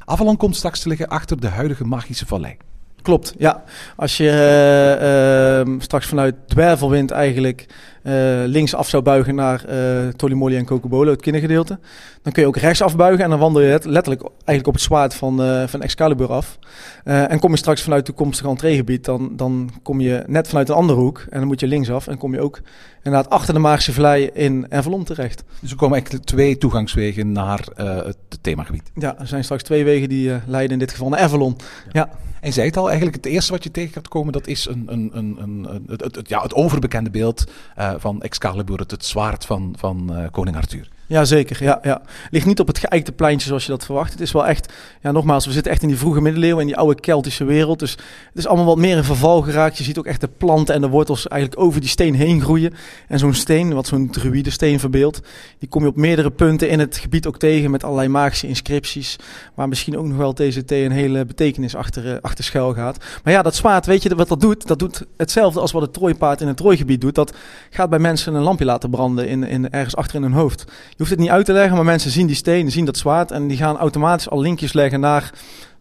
Avalon 0.06 0.38
komt 0.38 0.56
straks 0.56 0.80
te 0.80 0.88
liggen 0.90 1.08
achter 1.08 1.40
de 1.40 1.48
huidige 1.48 1.86
magische 1.86 2.26
vallei. 2.26 2.58
Klopt, 3.02 3.34
ja. 3.38 3.64
Als 3.96 4.18
je 4.18 4.30
eh, 4.30 5.60
ehm, 5.60 5.80
straks 5.80 6.06
vanuit 6.08 6.36
Dwervelwind 6.48 7.12
eigenlijk 7.12 7.66
eh 8.10 8.48
links 8.48 8.76
af 8.76 8.90
zou 8.90 9.04
buigen 9.04 9.36
naar 9.36 9.66
eh 9.66 10.08
Tolimoli 10.08 10.56
en 10.56 10.66
Kokobolo, 10.66 11.12
het 11.12 11.22
kindergedeelte, 11.22 11.80
dan 12.22 12.34
kun 12.34 12.42
je 12.42 12.48
ook 12.48 12.58
rechts 12.58 12.82
afbuigen 12.82 13.24
en 13.24 13.30
dan 13.30 13.40
wandel 13.40 13.62
je 13.62 13.68
het 13.68 13.86
letterlijk 13.86 14.22
eigenlijk 14.22 14.68
op 14.68 14.74
het 14.74 14.84
zwaard 14.84 15.14
van, 15.14 15.42
eh, 15.42 15.68
van 15.68 15.82
Excalibur 15.82 16.32
af. 16.32 16.60
En 17.04 17.40
kom 17.40 17.52
je 17.52 17.58
straks 17.58 17.82
vanuit 17.82 18.06
toekomstig 18.06 18.46
entreegebied, 18.46 19.06
dan, 19.06 19.36
dan 19.36 19.70
kom 19.84 20.02
je 20.02 20.24
net 20.28 20.48
vanuit 20.48 20.70
een 20.70 20.76
andere 20.76 21.00
hoek 21.00 21.26
en 21.30 21.40
dan 21.40 21.48
moet 21.48 21.60
je 21.60 21.68
linksaf 21.68 22.08
en 22.08 22.18
kom 22.18 22.34
je 22.34 22.42
ook 22.42 22.62
inderdaad 23.04 23.30
achter 23.30 23.54
de 23.54 23.60
Magische 23.60 23.94
Vlei 23.94 24.30
in 24.34 24.66
Avalon 24.70 25.04
terecht. 25.04 25.44
Dus 25.60 25.72
er 25.72 25.78
komen 25.78 25.94
eigenlijk 25.94 26.26
twee 26.26 26.58
toegangswegen 26.58 27.32
naar 27.32 27.68
het 27.76 28.18
themagebied. 28.42 28.92
Ja, 28.94 29.20
er 29.20 29.28
zijn 29.28 29.44
straks 29.44 29.64
twee 29.64 29.84
wegen 29.84 30.10
die 30.10 30.32
leiden 30.46 30.74
in 30.74 30.80
dit 30.80 30.92
geval 30.92 31.10
naar 31.10 31.20
Avalon. 31.20 31.58
Ja. 31.92 32.10
En 32.42 32.54
zei 32.54 32.68
het 32.68 32.78
al, 32.78 32.88
eigenlijk 32.88 33.16
het 33.16 33.26
eerste 33.26 33.52
wat 33.52 33.64
je 33.64 33.72
tegen 33.72 33.94
gaat 33.94 34.08
komen, 34.08 34.34
dat 34.34 34.48
is 34.48 34.66
een, 34.68 34.84
een, 34.88 35.10
een, 35.14 35.38
een, 35.42 35.84
het, 35.88 36.16
het- 36.16 36.30
ja, 36.30 36.42
het 36.42 36.54
overbekende 36.54 37.10
beeld 37.10 37.44
eh, 37.76 37.94
van 37.98 38.22
Excalibur, 38.22 38.80
het, 38.80 38.92
het 38.92 39.06
zwaard 39.06 39.46
van, 39.46 39.74
van 39.78 40.16
eh, 40.16 40.26
koning 40.32 40.56
Arthur. 40.58 40.90
Ja, 41.10 41.26
zeker. 41.26 41.64
Ja, 41.64 41.80
ja. 41.84 42.02
Ligt 42.32 42.46
niet 42.46 42.60
op 42.60 42.68
het 42.68 42.78
geëikte 42.78 43.12
pleintje 43.12 43.48
zoals 43.48 43.66
je 43.66 43.72
dat 43.72 43.86
verwacht. 43.86 44.12
Het 44.12 44.22
is 44.22 44.32
wel 44.32 44.48
echt, 44.48 44.74
ja, 45.02 45.12
nogmaals, 45.12 45.46
we 45.46 45.52
zitten 45.52 45.72
echt 45.72 45.82
in 45.82 45.88
die 45.88 45.98
vroege 45.98 46.22
middeleeuwen, 46.22 46.62
in 46.62 46.68
die 46.68 46.78
oude 46.78 47.00
Keltische 47.00 47.44
wereld. 47.44 47.80
Dus 47.80 47.92
het 47.92 48.38
is 48.38 48.48
allemaal 48.48 48.66
wat 48.66 48.78
meer 48.78 48.98
in 48.98 49.04
verval 49.04 49.42
geraakt. 49.42 49.78
Je 49.78 49.84
ziet 49.84 49.98
ook 49.98 50.06
echt 50.06 50.22
de 50.22 50.28
planten 50.28 50.76
en 50.76 50.82
de 50.82 50.88
wortels 50.88 51.28
eigenlijk 51.28 51.62
over 51.62 51.82
die 51.82 51.90
steen 51.90 52.16
heen 52.16 52.42
groeien. 52.42 52.74
En 53.08 53.20
zo'n 53.20 53.34
steen, 53.34 53.74
wat 53.74 53.88
zo'n 53.88 54.10
druïdensteen 54.10 54.80
verbeeldt, 54.80 55.22
die 55.60 55.70
kom 55.70 55.82
je 55.82 55.88
op 55.88 55.96
meerdere 55.96 56.32
punten 56.32 56.70
in 56.70 56.80
het 56.80 56.98
gebied 56.98 57.28
ook 57.28 57.40
tegen 57.40 57.72
met 57.72 57.84
allerlei 57.84 58.08
magische 58.08 58.48
inscripties. 58.48 59.16
Waar 59.54 59.68
misschien 59.68 59.98
ook 59.98 60.06
nog 60.06 60.18
wel 60.18 60.34
TCT 60.34 60.72
een 60.72 60.92
hele 60.92 61.26
betekenis 61.26 61.76
achter, 61.76 62.14
eh, 62.14 62.22
achter 62.22 62.44
schuil 62.44 62.74
gaat. 62.74 63.06
Maar 63.24 63.34
ja, 63.34 63.42
dat 63.42 63.56
zwaard, 63.56 63.86
weet 63.86 64.04
je 64.04 64.16
wat 64.16 64.28
dat 64.28 64.42
doet? 64.42 64.68
Dat 64.68 64.80
doet 64.80 65.06
hetzelfde 65.18 65.60
als 65.60 65.72
wat 65.72 65.82
het 65.82 65.94
Trooipaard 65.94 66.42
in 66.42 66.48
het 66.48 66.58
Trooigebied 66.58 67.02
doet. 67.02 67.16
Dat 67.16 67.34
gaat 67.70 67.90
bij 67.90 68.00
mensen 68.00 68.34
een 68.34 68.44
lampje 68.44 68.66
laten 68.66 68.90
branden 68.90 69.28
in, 69.28 69.44
in, 69.44 69.70
ergens 69.70 69.96
achter 69.96 70.16
in 70.16 70.22
hun 70.22 70.32
hoofd. 70.32 70.66
Hoeft 71.00 71.12
het 71.12 71.20
niet 71.20 71.30
uit 71.30 71.46
te 71.46 71.54
leggen, 71.54 71.76
maar 71.76 71.86
mensen 71.86 72.12
zien 72.12 72.28
die 72.28 72.36
steen, 72.36 72.72
zien 72.72 72.86
dat 72.86 72.98
zwaard 72.98 73.32
en 73.32 73.48
die 73.48 73.58
gaan 73.58 73.78
automatisch 73.78 74.30
al 74.30 74.40
linkjes 74.40 74.74
leggen 74.74 75.00
naar 75.00 75.34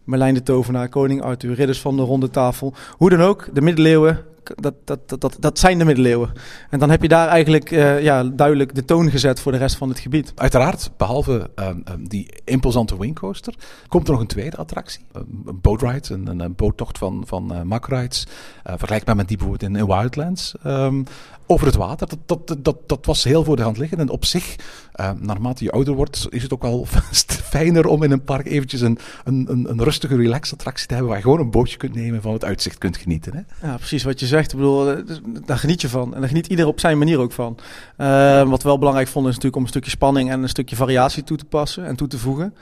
Merlijn 0.03 0.33
de 0.33 0.43
Tovenaar, 0.43 0.89
Koning 0.89 1.21
Arthur, 1.21 1.53
ridders 1.53 1.81
van 1.81 1.95
de 1.95 2.01
ronde 2.01 2.29
tafel. 2.29 2.73
Hoe 2.97 3.09
dan 3.09 3.21
ook, 3.21 3.47
de 3.53 3.61
middeleeuwen, 3.61 4.25
dat, 4.55 4.73
dat, 4.85 5.21
dat, 5.21 5.37
dat, 5.39 5.59
zijn 5.59 5.77
de 5.77 5.85
middeleeuwen. 5.85 6.31
En 6.69 6.79
dan 6.79 6.89
heb 6.89 7.01
je 7.01 7.07
daar 7.07 7.27
eigenlijk 7.27 7.71
eh, 7.71 8.01
ja, 8.01 8.23
duidelijk 8.23 8.75
de 8.75 8.85
toon 8.85 9.09
gezet 9.09 9.39
voor 9.39 9.51
de 9.51 9.57
rest 9.57 9.75
van 9.75 9.89
het 9.89 9.99
gebied. 9.99 10.31
Uiteraard, 10.35 10.91
behalve 10.97 11.49
ehm, 11.55 11.79
ehm, 11.83 12.03
die 12.03 12.29
imposante 12.43 12.97
wingcoaster, 12.97 13.53
komt 13.87 14.07
er 14.07 14.11
nog 14.11 14.21
een 14.21 14.27
tweede 14.27 14.57
attractie. 14.57 15.05
Een, 15.11 15.43
een 15.45 15.61
boatride, 15.61 16.13
een, 16.13 16.39
een, 16.39 16.55
boottocht 16.55 16.97
van, 16.97 17.23
van 17.25 17.67
Mack 17.67 17.87
Rides. 17.87 18.27
Eh, 18.63 18.73
vergelijkbaar 18.77 19.15
met 19.15 19.27
die 19.27 19.37
bijvoorbeeld 19.37 19.71
in, 19.71 19.85
Wildlands. 19.85 20.55
Ehm, 20.63 21.03
over 21.45 21.65
het 21.65 21.75
water, 21.75 22.07
dat, 22.07 22.47
dat, 22.47 22.63
dat, 22.63 22.77
dat 22.89 23.05
was 23.05 23.23
heel 23.23 23.43
voor 23.43 23.55
de 23.55 23.61
hand 23.61 23.77
liggen. 23.77 23.97
En 23.97 24.09
op 24.09 24.25
zich, 24.25 24.55
eh, 24.91 25.11
naarmate 25.19 25.63
je 25.63 25.71
ouder 25.71 25.93
wordt, 25.93 26.27
is 26.29 26.43
het 26.43 26.53
ook 26.53 26.61
wel 26.61 26.85
fijner 27.53 27.87
om 27.87 28.03
in 28.03 28.11
een 28.11 28.23
park 28.23 28.47
eventjes 28.47 28.81
een, 28.81 28.97
een, 29.23 29.45
een, 29.49 29.69
een 29.69 29.83
rustige 29.83 30.15
relax 30.15 30.53
attractie 30.53 30.87
te 30.87 30.93
hebben 30.93 31.09
waar 31.09 31.19
je 31.19 31.25
gewoon 31.25 31.39
een 31.39 31.51
bootje 31.51 31.77
kunt 31.77 31.95
nemen 31.95 32.15
en 32.15 32.21
van 32.21 32.33
het 32.33 32.43
uitzicht 32.43 32.77
kunt 32.77 32.97
genieten. 32.97 33.33
Hè? 33.33 33.67
Ja, 33.67 33.75
precies 33.75 34.03
wat 34.03 34.19
je 34.19 34.27
zegt. 34.29 34.51
Ik 34.51 34.57
bedoel, 34.57 34.89
eh, 34.89 35.05
dus 35.05 35.19
daar 35.45 35.57
geniet 35.57 35.81
je 35.81 35.89
van. 35.89 36.13
En 36.13 36.19
daar 36.19 36.29
geniet 36.29 36.47
ieder 36.47 36.67
op 36.67 36.79
zijn 36.79 36.97
manier 36.97 37.19
ook 37.19 37.31
van. 37.31 37.57
Eh, 37.97 38.49
wat 38.49 38.61
we 38.61 38.67
wel 38.67 38.77
belangrijk 38.77 39.07
vonden 39.07 39.31
is 39.31 39.37
natuurlijk 39.37 39.55
om 39.55 39.61
een 39.61 39.67
stukje 39.67 39.89
spanning 39.89 40.31
en 40.31 40.41
een 40.41 40.49
stukje 40.49 40.75
variatie 40.75 41.23
toe 41.23 41.37
te 41.37 41.45
passen 41.45 41.85
en 41.85 41.95
toe 41.95 42.07
te 42.07 42.17
voegen. 42.17 42.53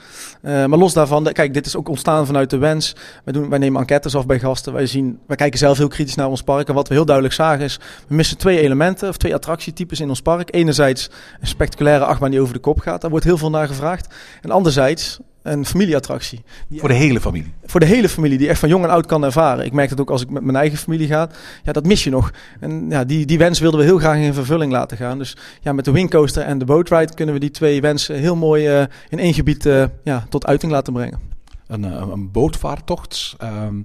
Eh, 0.42 0.66
maar 0.66 0.80
los 0.80 0.94
daarvan, 0.94 1.24
kijk, 1.24 1.54
dit 1.54 1.66
is 1.66 1.76
ook 1.76 1.90
ontstaan 1.90 2.26
vanuit 2.26 2.50
de 2.50 2.58
wens. 2.58 2.96
Wij, 3.24 3.34
doen, 3.34 3.50
wij 3.50 3.60
nemen 3.60 3.80
enquêtes 3.82 4.16
af 4.16 4.26
bij 4.26 4.40
gasten. 4.40 4.74
Wij, 4.74 4.86
zien, 4.86 5.20
wij 5.28 5.36
kijken 5.36 5.60
zelf 5.60 5.78
heel 5.78 5.88
kritisch 5.88 6.16
naar 6.16 6.28
ons 6.28 6.44
park. 6.44 6.68
En 6.68 6.74
wat 6.74 6.88
we 6.88 6.94
heel 6.94 7.06
duidelijk 7.06 7.36
zagen 7.36 7.64
is, 7.64 7.80
we 8.08 8.16
missen 8.16 8.38
twee 8.38 8.60
elementen 8.60 9.10
of 9.10 9.18
twee 9.18 9.36
attractietypes 9.36 10.00
in 10.00 10.10
ons 10.10 10.22
park. 10.22 10.56
Enerzijds 10.56 11.10
een 11.40 11.48
spectaculaire 11.48 12.06
achtbaan 12.06 12.32
die 12.32 12.42
over 12.42 12.54
de 12.54 12.60
kop 12.60 12.80
gaat. 12.80 13.02
Daar 13.02 13.10
wordt 13.10 13.26
heel 13.26 13.38
veel 13.38 13.50
naar 13.50 13.68
gevraagd. 13.68 14.16
En 14.42 14.52
anderzijds 14.52 15.20
een 15.52 15.66
familieattractie. 15.66 16.44
Voor 16.76 16.90
de 16.90 16.96
hele 16.96 17.20
familie. 17.20 17.54
voor 17.66 17.80
de 17.80 17.86
hele 17.86 18.10
familie, 18.10 18.38
die 18.38 18.50
echt 18.50 18.60
van 18.60 18.70
jong 18.70 18.84
en 18.84 18.90
oud 18.90 19.06
kan 19.06 19.24
ervaren. 19.24 19.66
Ik 19.66 19.74
merk 19.74 19.90
dat 19.90 20.00
ook 20.00 20.10
als 20.10 20.22
ik 20.22 20.30
met 20.30 20.44
mijn 20.44 20.58
eigen 20.58 20.78
familie 20.78 21.08
ga. 21.08 21.30
Ja, 21.64 21.72
dat 21.72 21.86
mis 21.86 22.04
je 22.04 22.10
nog. 22.10 22.32
En 22.60 22.86
ja, 22.90 23.04
die, 23.04 23.26
die 23.26 23.38
wens 23.38 23.60
wilden 23.60 23.80
we 23.80 23.86
heel 23.86 23.98
graag 23.98 24.18
in 24.18 24.34
vervulling 24.34 24.72
laten 24.72 24.98
gaan. 24.98 25.18
Dus 25.18 25.38
ja, 25.62 25.74
met 25.74 25.86
de 25.86 25.92
wingcoaster 25.92 26.44
en 26.44 26.58
de 26.58 26.66
boatride 26.66 27.14
kunnen 27.14 27.34
we 27.34 27.40
die 27.40 27.52
twee 27.52 27.82
wensen 27.82 28.16
heel 28.16 28.36
mooi 28.36 28.68
eh, 28.68 28.86
in 29.10 29.20
één 29.20 29.34
gebied 29.34 29.66
eh, 29.66 29.86
ja, 30.04 30.26
tot 30.30 30.46
uiting 30.46 30.72
laten 30.72 30.94
brengen. 30.94 31.20
Een, 31.68 31.86
eh, 31.86 32.08
een 32.12 32.32
bootvaartocht 32.32 33.36
ehm, 33.38 33.76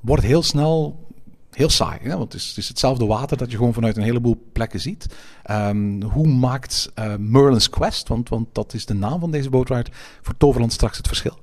wordt 0.00 0.22
heel 0.22 0.42
snel 0.42 1.05
heel 1.56 1.70
saai. 1.70 1.98
Hè? 2.02 2.16
Want 2.16 2.32
het 2.32 2.42
is, 2.42 2.48
het 2.48 2.56
is 2.56 2.68
hetzelfde 2.68 3.06
water 3.06 3.36
dat 3.36 3.50
je 3.50 3.56
gewoon 3.56 3.74
vanuit 3.74 3.96
een 3.96 4.02
heleboel 4.02 4.42
plekken 4.52 4.80
ziet. 4.80 5.06
Ehm, 5.42 6.02
hoe 6.02 6.26
maakt 6.26 6.90
eh, 6.94 7.14
Merlin's 7.18 7.70
Quest, 7.70 8.08
want, 8.08 8.28
want 8.28 8.46
dat 8.52 8.74
is 8.74 8.86
de 8.86 8.94
naam 8.94 9.20
van 9.20 9.30
deze 9.30 9.50
bootride, 9.50 9.90
voor 10.22 10.36
Toverland 10.36 10.72
straks 10.72 10.96
het 10.96 11.06
verschil? 11.06 11.38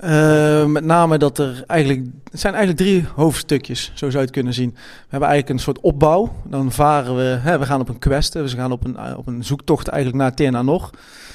Eh, 0.00 0.64
met 0.64 0.84
name 0.84 1.18
dat 1.18 1.38
er 1.38 1.64
eigenlijk... 1.66 2.06
Het 2.30 2.40
zijn 2.40 2.54
eigenlijk 2.54 2.82
drie 2.84 3.04
hoofdstukjes, 3.14 3.84
zo 3.94 4.06
zou 4.06 4.12
je 4.12 4.18
het 4.18 4.30
kunnen 4.30 4.54
zien. 4.54 4.70
We 4.70 5.06
hebben 5.08 5.28
eigenlijk 5.28 5.58
een 5.58 5.64
soort 5.64 5.80
opbouw. 5.80 6.32
Dan 6.44 6.72
varen 6.72 7.16
we... 7.16 7.38
Hè, 7.40 7.58
we 7.58 7.66
gaan 7.66 7.80
op 7.80 7.88
een 7.88 7.98
quest. 7.98 8.32
Dus 8.32 8.52
we 8.52 8.58
gaan 8.58 8.72
op 8.72 8.84
een, 8.84 8.96
eh, 8.96 9.18
op 9.18 9.26
een 9.26 9.44
zoektocht 9.44 9.88
eigenlijk 9.88 10.22
naar 10.22 10.34
Terna 10.34 10.62
nog. 10.62 10.90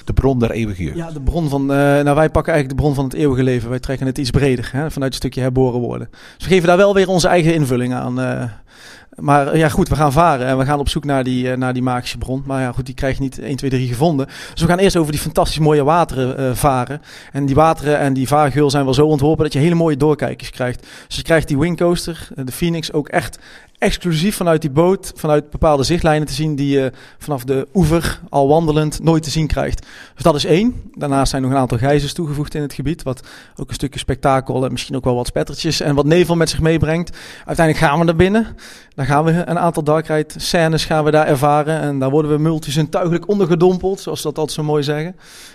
De 0.05 0.13
bron 0.13 0.39
der 0.39 0.51
eeuwige 0.51 0.83
jeugd. 0.83 0.97
Ja, 0.97 1.11
de 1.11 1.21
bron 1.21 1.49
van... 1.49 1.61
eh, 1.61 1.77
nou, 1.77 2.15
wij 2.15 2.29
pakken 2.29 2.53
eigenlijk 2.53 2.69
de 2.69 2.75
bron 2.75 2.95
van 2.95 3.03
het 3.03 3.13
eeuwige 3.13 3.43
leven. 3.43 3.69
Wij 3.69 3.79
trekken 3.79 4.05
het 4.07 4.17
iets 4.17 4.29
breder, 4.31 4.69
hè, 4.71 4.91
vanuit 4.91 5.11
een 5.11 5.17
stukje 5.17 5.41
herboren 5.41 5.79
worden. 5.79 6.07
Dus 6.11 6.47
we 6.47 6.53
geven 6.53 6.67
daar 6.67 6.77
wel 6.77 6.93
weer 6.93 7.09
onze 7.09 7.27
eigen 7.27 7.53
invulling 7.53 7.93
aan. 7.93 8.19
Maar 9.19 9.47
eh, 9.47 9.59
ja, 9.59 9.69
goed, 9.69 9.89
we 9.89 9.95
gaan 9.95 10.11
varen 10.11 10.47
en 10.47 10.57
we 10.57 10.65
gaan 10.65 10.79
op 10.79 10.89
zoek 10.89 11.03
naar 11.03 11.23
die, 11.23 11.51
eh, 11.51 11.57
naar 11.57 11.73
die 11.73 11.83
magische 11.83 12.17
bron. 12.17 12.43
Maar 12.45 12.61
ja, 12.61 12.71
goed, 12.71 12.85
die 12.85 12.95
krijg 12.95 13.15
je 13.17 13.21
niet 13.21 13.39
1, 13.39 13.55
2, 13.55 13.69
3 13.69 13.87
gevonden. 13.87 14.25
Dus 14.25 14.61
we 14.61 14.67
gaan 14.67 14.77
eerst 14.77 14.97
over 14.97 15.11
die 15.11 15.21
fantastisch 15.21 15.59
mooie 15.59 15.83
wateren 15.83 16.37
eh, 16.37 16.55
varen. 16.55 17.01
En 17.31 17.45
die 17.45 17.55
wateren 17.55 17.99
en 17.99 18.13
die 18.13 18.27
vaargeul 18.27 18.69
zijn 18.69 18.83
wel 18.85 18.93
zo 18.93 19.05
ontworpen 19.05 19.43
dat 19.43 19.53
je 19.53 19.59
hele 19.59 19.75
mooie 19.75 19.97
doorkijkers 19.97 20.49
krijgt. 20.49 20.87
Dus 21.07 21.15
je 21.15 21.23
krijgt 21.23 21.47
die 21.47 21.59
wingcoaster, 21.59 22.27
de 22.35 22.51
Phoenix, 22.51 22.93
ook 22.93 23.07
echt 23.07 23.39
exclusief 23.77 24.35
vanuit 24.35 24.61
die 24.61 24.69
boot, 24.69 25.11
vanuit 25.15 25.49
bepaalde 25.49 25.83
zichtlijnen 25.83 26.27
te 26.27 26.33
zien 26.33 26.55
die 26.55 26.69
je 26.79 26.91
vanaf 27.17 27.43
de 27.43 27.67
oever, 27.73 28.19
al 28.29 28.47
wandelend, 28.47 29.03
nooit 29.03 29.23
te 29.23 29.29
zien 29.29 29.47
krijgt. 29.47 29.85
Dus 30.13 30.23
dat 30.23 30.35
is 30.35 30.45
één. 30.45 30.81
Daarnaast 30.93 31.29
zijn 31.29 31.41
nog 31.41 31.51
een 31.51 31.57
aantal 31.57 31.77
gijzers 31.77 32.13
toegevoegd 32.13 32.55
in 32.55 32.61
het 32.61 32.73
gebied, 32.73 33.03
wat 33.03 33.27
ook 33.55 33.67
een 33.69 33.73
stukje 33.75 33.99
spektakel 33.99 34.65
en 34.65 34.71
misschien 34.71 34.95
ook 34.95 35.03
wel 35.03 35.15
wat 35.15 35.27
spettertjes 35.27 35.79
en 35.79 35.95
wat 35.95 36.05
nevel 36.05 36.35
met 36.35 36.49
zich 36.49 36.61
meebrengt. 36.61 37.17
Uiteindelijk 37.45 37.85
gaan 37.85 37.99
we 37.99 38.05
naar 38.05 38.15
binnen. 38.15 38.47
Dan 38.95 39.05
gaan 39.05 39.23
we 39.23 39.31
een 39.45 39.59
aantal 39.59 39.83
dark 39.83 40.07
ride 40.07 40.33
scènes 40.37 40.85
gaan 40.85 41.03
we 41.03 41.11
daar 41.11 41.27
ervaren 41.27 41.79
en 41.81 41.99
daar 41.99 42.09
worden 42.09 42.31
we 42.31 42.37
multizintuigelijk 42.37 43.27
ondergedompeld, 43.27 43.99
zoals 43.99 44.21
ze 44.21 44.27
dat 44.27 44.37
altijd 44.37 44.57
zo 44.57 44.63
mooi 44.63 44.83
zeggen. 44.83 45.11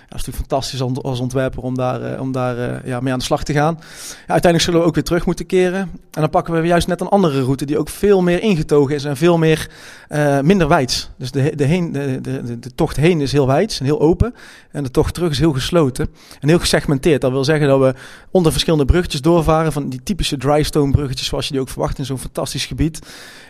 Dat 0.09 0.19
is 0.19 0.25
natuurlijk 0.25 0.37
fantastisch 0.37 0.81
als- 0.81 1.19
ontwerper 1.19 1.63
om 1.63 1.75
daar, 1.75 2.01
eh, 2.01 2.21
om 2.21 2.31
daar 2.31 2.57
eh, 2.57 2.87
ja, 2.87 2.99
mee 2.99 3.13
aan 3.13 3.19
de 3.19 3.25
slag 3.25 3.43
te 3.43 3.53
gaan. 3.53 3.79
Uiteindelijk 4.17 4.63
zullen 4.63 4.79
we 4.79 4.85
ook 4.85 4.95
weer 4.95 5.03
terug 5.03 5.25
moeten 5.25 5.45
keren. 5.45 5.79
En 6.11 6.21
dan 6.21 6.29
pakken 6.29 6.53
we 6.53 6.67
juist 6.67 6.87
net 6.87 7.01
een 7.01 7.07
andere 7.09 7.41
route 7.43 7.65
die 7.65 7.77
ook 7.79 7.89
veel 7.89 8.20
meer 8.21 8.41
ingetogen 8.41 8.95
is 8.95 9.03
en 9.03 9.17
veel 9.17 9.37
meer 9.37 9.69
eh, 10.07 10.39
minder 10.39 10.67
wijds. 10.67 11.09
Dus 11.17 11.31
de, 11.31 11.55
de, 11.55 11.63
heen, 11.63 11.91
de, 11.91 12.21
de, 12.21 12.59
de, 12.59 12.75
tocht 12.75 12.95
heen 12.95 13.21
is 13.21 13.31
heel 13.31 13.47
wijds 13.47 13.79
en 13.79 13.85
heel 13.85 14.01
open. 14.01 14.35
En 14.71 14.83
de 14.83 14.91
tocht 14.91 15.13
terug 15.13 15.31
is 15.31 15.39
heel 15.39 15.53
gesloten 15.53 16.07
en 16.39 16.47
heel 16.47 16.59
gesegmenteerd. 16.59 17.21
Dat 17.21 17.31
wil 17.31 17.43
zeggen 17.43 17.67
dat 17.67 17.79
we 17.79 17.93
onder 18.31 18.51
verschillende 18.51 18.85
bruggetjes 18.85 19.21
doorvaren. 19.21 19.71
Van 19.71 19.89
die 19.89 20.03
typische 20.03 20.37
drystone 20.37 20.91
bruggetjes 20.91 21.27
zoals 21.27 21.45
je 21.45 21.51
die 21.51 21.61
ook 21.61 21.69
verwacht 21.69 21.97
in 21.97 22.05
zo'n 22.05 22.17
fantastisch 22.17 22.65
gebied. 22.65 22.99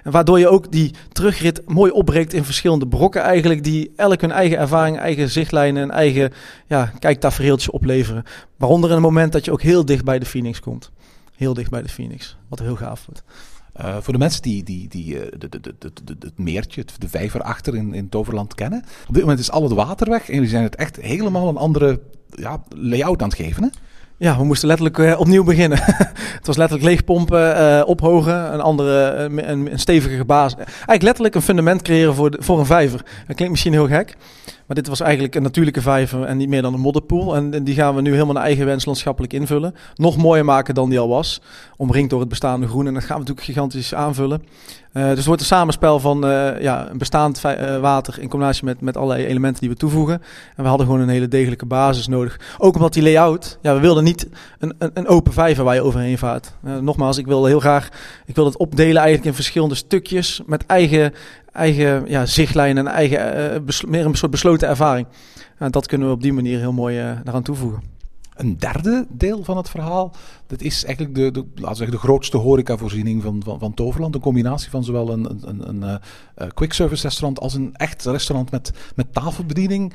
En 0.04 0.12
waardoor 0.12 0.40
je 0.40 0.48
ook 0.48 0.72
die 0.72 0.94
terugrit 1.12 1.62
mooi 1.68 1.92
opbreekt 1.92 2.34
in 2.34 2.44
verschillende 2.44 2.88
brokken 2.88 3.22
eigenlijk. 3.22 3.64
Die 3.64 3.92
elk 3.96 4.22
hun 4.22 4.32
eigen 4.32 4.58
ervaring, 4.58 4.98
eigen 4.98 5.30
zichtlijnen 5.30 5.84
en 5.84 5.92
eigen 5.92 6.34
ja, 6.68 6.92
kijktafereeltjes 7.00 7.70
opleveren. 7.70 8.24
Waaronder 8.58 8.92
een 8.92 9.02
moment 9.02 9.32
dat 9.32 9.46
je 9.46 9.52
ook 9.52 9.62
heel 9.62 9.86
dicht 9.86 10.04
bij 10.04 10.20
de 10.20 10.26
Phoenix 10.26 10.60
komt. 10.60 10.92
Heel 11.36 11.54
dicht 11.54 11.70
bij 11.70 11.82
de 11.82 11.90
Phoenix. 11.90 12.38
Wat 12.48 12.60
heel 12.60 12.76
gaaf 12.76 13.06
wordt. 13.06 13.24
Eh, 13.82 13.96
voor 14.00 14.14
de 14.14 14.20
mensen 14.20 14.42
die, 14.42 14.64
die, 14.64 14.88
die 14.88 15.20
eh, 15.20 15.32
de, 15.38 15.50
de, 15.50 15.74
de, 15.80 16.16
het 16.20 16.38
meertje, 16.38 16.86
de 16.98 17.10
vijver 17.10 17.42
achter 17.42 17.76
in, 17.76 17.94
in 17.94 18.10
Toverland 18.10 18.56
kennen. 18.56 18.84
Op 19.08 19.14
dit 19.14 19.22
moment 19.22 19.40
is 19.40 19.52
al 19.52 19.64
het 19.64 19.72
water 19.72 20.10
weg 20.10 20.28
en 20.28 20.34
jullie 20.34 20.50
zijn 20.50 20.64
het 20.64 20.76
echt 20.76 20.96
helemaal 20.96 21.48
een 21.48 21.58
andere 21.58 22.00
ja, 22.30 22.64
layout 22.70 23.22
aan 23.22 23.28
het 23.28 23.38
geven. 23.38 23.64
Hè? 23.64 23.70
Ja, 24.18 24.38
we 24.38 24.44
moesten 24.44 24.68
letterlijk 24.68 25.00
eh, 25.00 25.20
opnieuw 25.20 25.44
beginnen. 25.44 25.78
het 26.38 26.48
was 26.48 26.58
letterlijk 26.58 26.90
leegpompen, 26.90 27.88
ophogen, 27.88 28.54
een 28.54 28.62
andere, 28.62 29.30
een, 29.46 29.70
stevige 29.80 30.26
basis. 30.26 30.58
Eigenlijk 30.58 31.02
letterlijk 31.02 31.36
een 31.36 31.42
fundament 31.42 31.82
creëren 31.82 32.16
voor, 32.16 32.32
de, 32.32 32.38
voor 32.42 32.60
een 32.60 32.66
vijver. 32.66 33.06
Dat 33.28 33.36
klinkt 33.36 33.50
misschien 33.50 33.74
heel 33.74 33.88
gek, 33.88 34.18
maar 34.72 34.80
dit 34.80 34.90
was 34.90 35.00
eigenlijk 35.00 35.36
een 35.36 35.44
natuurlijke 35.44 35.82
vijver 35.82 36.24
en 36.24 36.38
niet 36.38 36.50
meer 36.50 36.62
dan 36.62 36.74
een 36.74 36.80
modderpoel. 36.80 37.36
En, 37.36 37.64
die 37.64 37.76
gaan 37.76 37.96
we 37.96 38.02
nu 38.02 38.12
helemaal 38.12 38.34
naar 38.34 38.44
eigen 38.44 38.66
wens 38.66 38.86
landschappelijk 38.86 39.34
invullen. 39.34 39.76
Nog 39.96 40.18
mooier 40.18 40.46
maken 40.46 40.76
dan 40.76 40.90
die 40.90 41.00
al 41.00 41.08
was, 41.08 41.42
omringd 41.78 42.10
door 42.10 42.20
het 42.20 42.30
bestaande 42.30 42.68
groen. 42.68 42.88
En 42.88 42.94
dat 42.94 43.04
gaan 43.04 43.14
we 43.14 43.20
natuurlijk 43.20 43.46
gigantisch 43.46 43.94
aanvullen. 43.94 44.44
Eh, 44.92 45.08
dus 45.08 45.18
het 45.18 45.26
wordt 45.26 45.42
een 45.42 45.48
samenspel 45.48 46.00
van 46.00 46.26
eh, 46.26 46.62
ja, 46.62 46.90
een 46.90 46.98
bestaand 46.98 47.46
eh, 47.46 47.80
water 47.80 48.20
in 48.20 48.30
combinatie 48.30 48.66
met, 48.66 48.82
met 48.82 48.98
allerlei 48.98 49.26
elementen 49.26 49.60
die 49.60 49.70
we 49.70 49.76
toevoegen. 49.76 50.22
En 50.56 50.64
we 50.64 50.70
hadden 50.70 50.86
gewoon 50.86 51.02
een 51.02 51.10
hele 51.10 51.28
degelijke 51.28 51.66
basis 51.66 52.08
nodig. 52.08 52.40
Ook 52.58 52.76
omdat 52.76 52.94
die 52.94 53.04
layout, 53.04 53.58
ja, 53.62 53.74
we 53.74 53.80
wilden 53.80 54.04
niet 54.04 54.28
een, 54.60 54.74
een, 54.78 54.92
een 54.94 55.08
open 55.08 55.34
vijver 55.34 55.64
waar 55.64 55.76
je 55.76 55.84
overheen 55.84 56.18
vaart. 56.18 56.54
Nogmaals, 56.82 57.18
ik 57.18 57.26
wil 57.26 57.46
heel 57.46 57.60
graag, 57.60 57.90
ik 58.26 58.36
wil 58.36 58.46
het 58.46 58.58
opdelen 58.58 58.96
eigenlijk 58.96 59.26
in 59.26 59.34
verschillende 59.34 59.76
stukjes 59.76 60.42
met 60.46 60.66
eigen, 60.66 61.14
eigen 61.52 62.04
ja, 62.08 62.26
zichtlijnen 62.26 62.88
en 62.88 62.94
eigen, 62.94 63.54
eh, 63.54 63.62
bes- 63.62 63.86
meer 63.86 64.06
een 64.06 64.16
soort 64.16 64.32
besloten 64.32 64.68
ervaring. 64.68 65.08
En 65.58 65.72
dat 65.72 65.88
kunnen 65.88 66.08
we 66.08 66.14
op 66.14 66.22
die 66.22 66.34
manier 66.34 66.60
heel 66.60 66.74
mooi 66.74 67.00
eh 67.00 67.12
daaraan 67.24 67.44
toevoegen. 67.44 68.00
Een 68.36 68.58
derde 68.58 69.06
deel 69.10 69.44
van 69.44 69.58
het 69.58 69.70
verhaal, 69.70 70.16
dat 70.48 70.62
is 70.62 70.86
eigenlijk 70.86 71.16
de, 71.16 71.32
de, 71.32 71.40
laten 71.40 71.70
we 71.70 71.76
zeggen, 71.76 71.96
de 71.96 72.04
grootste 72.04 72.38
horecavoorziening 72.38 73.22
van, 73.22 73.42
van, 73.46 73.60
van 73.60 73.74
Toverland. 73.74 74.16
Een 74.16 74.22
combinatie 74.22 74.70
van 74.70 74.84
zowel 74.84 75.10
een, 75.12 75.26
een, 75.26 75.42
een, 75.48 75.70
een 75.70 75.84
eh, 75.84 75.96
eh, 76.36 76.48
quick 76.54 76.74
service 76.74 77.04
restaurant 77.04 77.40
als 77.40 77.54
een 77.54 77.70
echt 77.74 78.06
restaurant 78.06 78.52
met, 78.52 78.72
met 78.96 79.14
tafelbediening. 79.14 79.94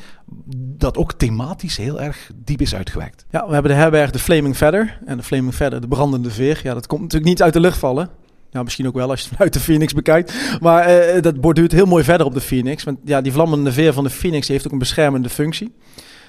Dat 0.57 0.97
ook 0.97 1.12
thematisch 1.12 1.77
heel 1.77 2.01
erg 2.01 2.31
diep 2.35 2.61
is 2.61 2.75
uitgewerkt. 2.75 3.25
Ja, 3.31 3.47
we 3.47 3.53
hebben 3.53 3.71
de 3.71 3.79
herberg 3.79 4.11
de 4.11 4.19
Flaming 4.19 4.57
Feather. 4.57 4.99
En 5.05 5.16
de 5.16 5.23
Flaming 5.23 5.55
Feather, 5.55 5.81
de 5.81 5.88
brandende 5.88 6.31
veer. 6.31 6.61
Ja, 6.62 6.75
dat 6.75 6.87
komt 6.87 7.03
natuurlijk 7.03 7.31
niet 7.31 7.42
uit 7.42 7.53
de 7.53 7.61
lucht 7.61 7.79
vallen. 7.79 8.11
Ja, 8.50 8.62
misschien 8.62 8.87
ook 8.87 8.94
wel 8.94 9.11
als 9.11 9.20
je 9.20 9.26
het 9.26 9.35
vanuit 9.35 9.52
de 9.52 9.61
Phoenix 9.61 9.92
bekijkt. 9.92 10.35
Maar 10.61 10.85
eh, 10.85 11.22
dat 11.22 11.40
borduurt 11.40 11.72
heel 11.72 11.87
mooi 11.87 12.04
verder 12.04 12.26
op 12.26 12.35
de 12.35 12.40
Phoenix. 12.40 12.85
Want 12.85 12.98
ja, 13.04 13.20
die 13.20 13.32
vlammende 13.32 13.72
veer 13.72 13.92
van 13.92 14.04
de 14.04 14.11
Phoenix 14.11 14.48
heeft 14.48 14.66
ook 14.66 14.72
een 14.72 14.78
beschermende 14.78 15.28
functie. 15.28 15.74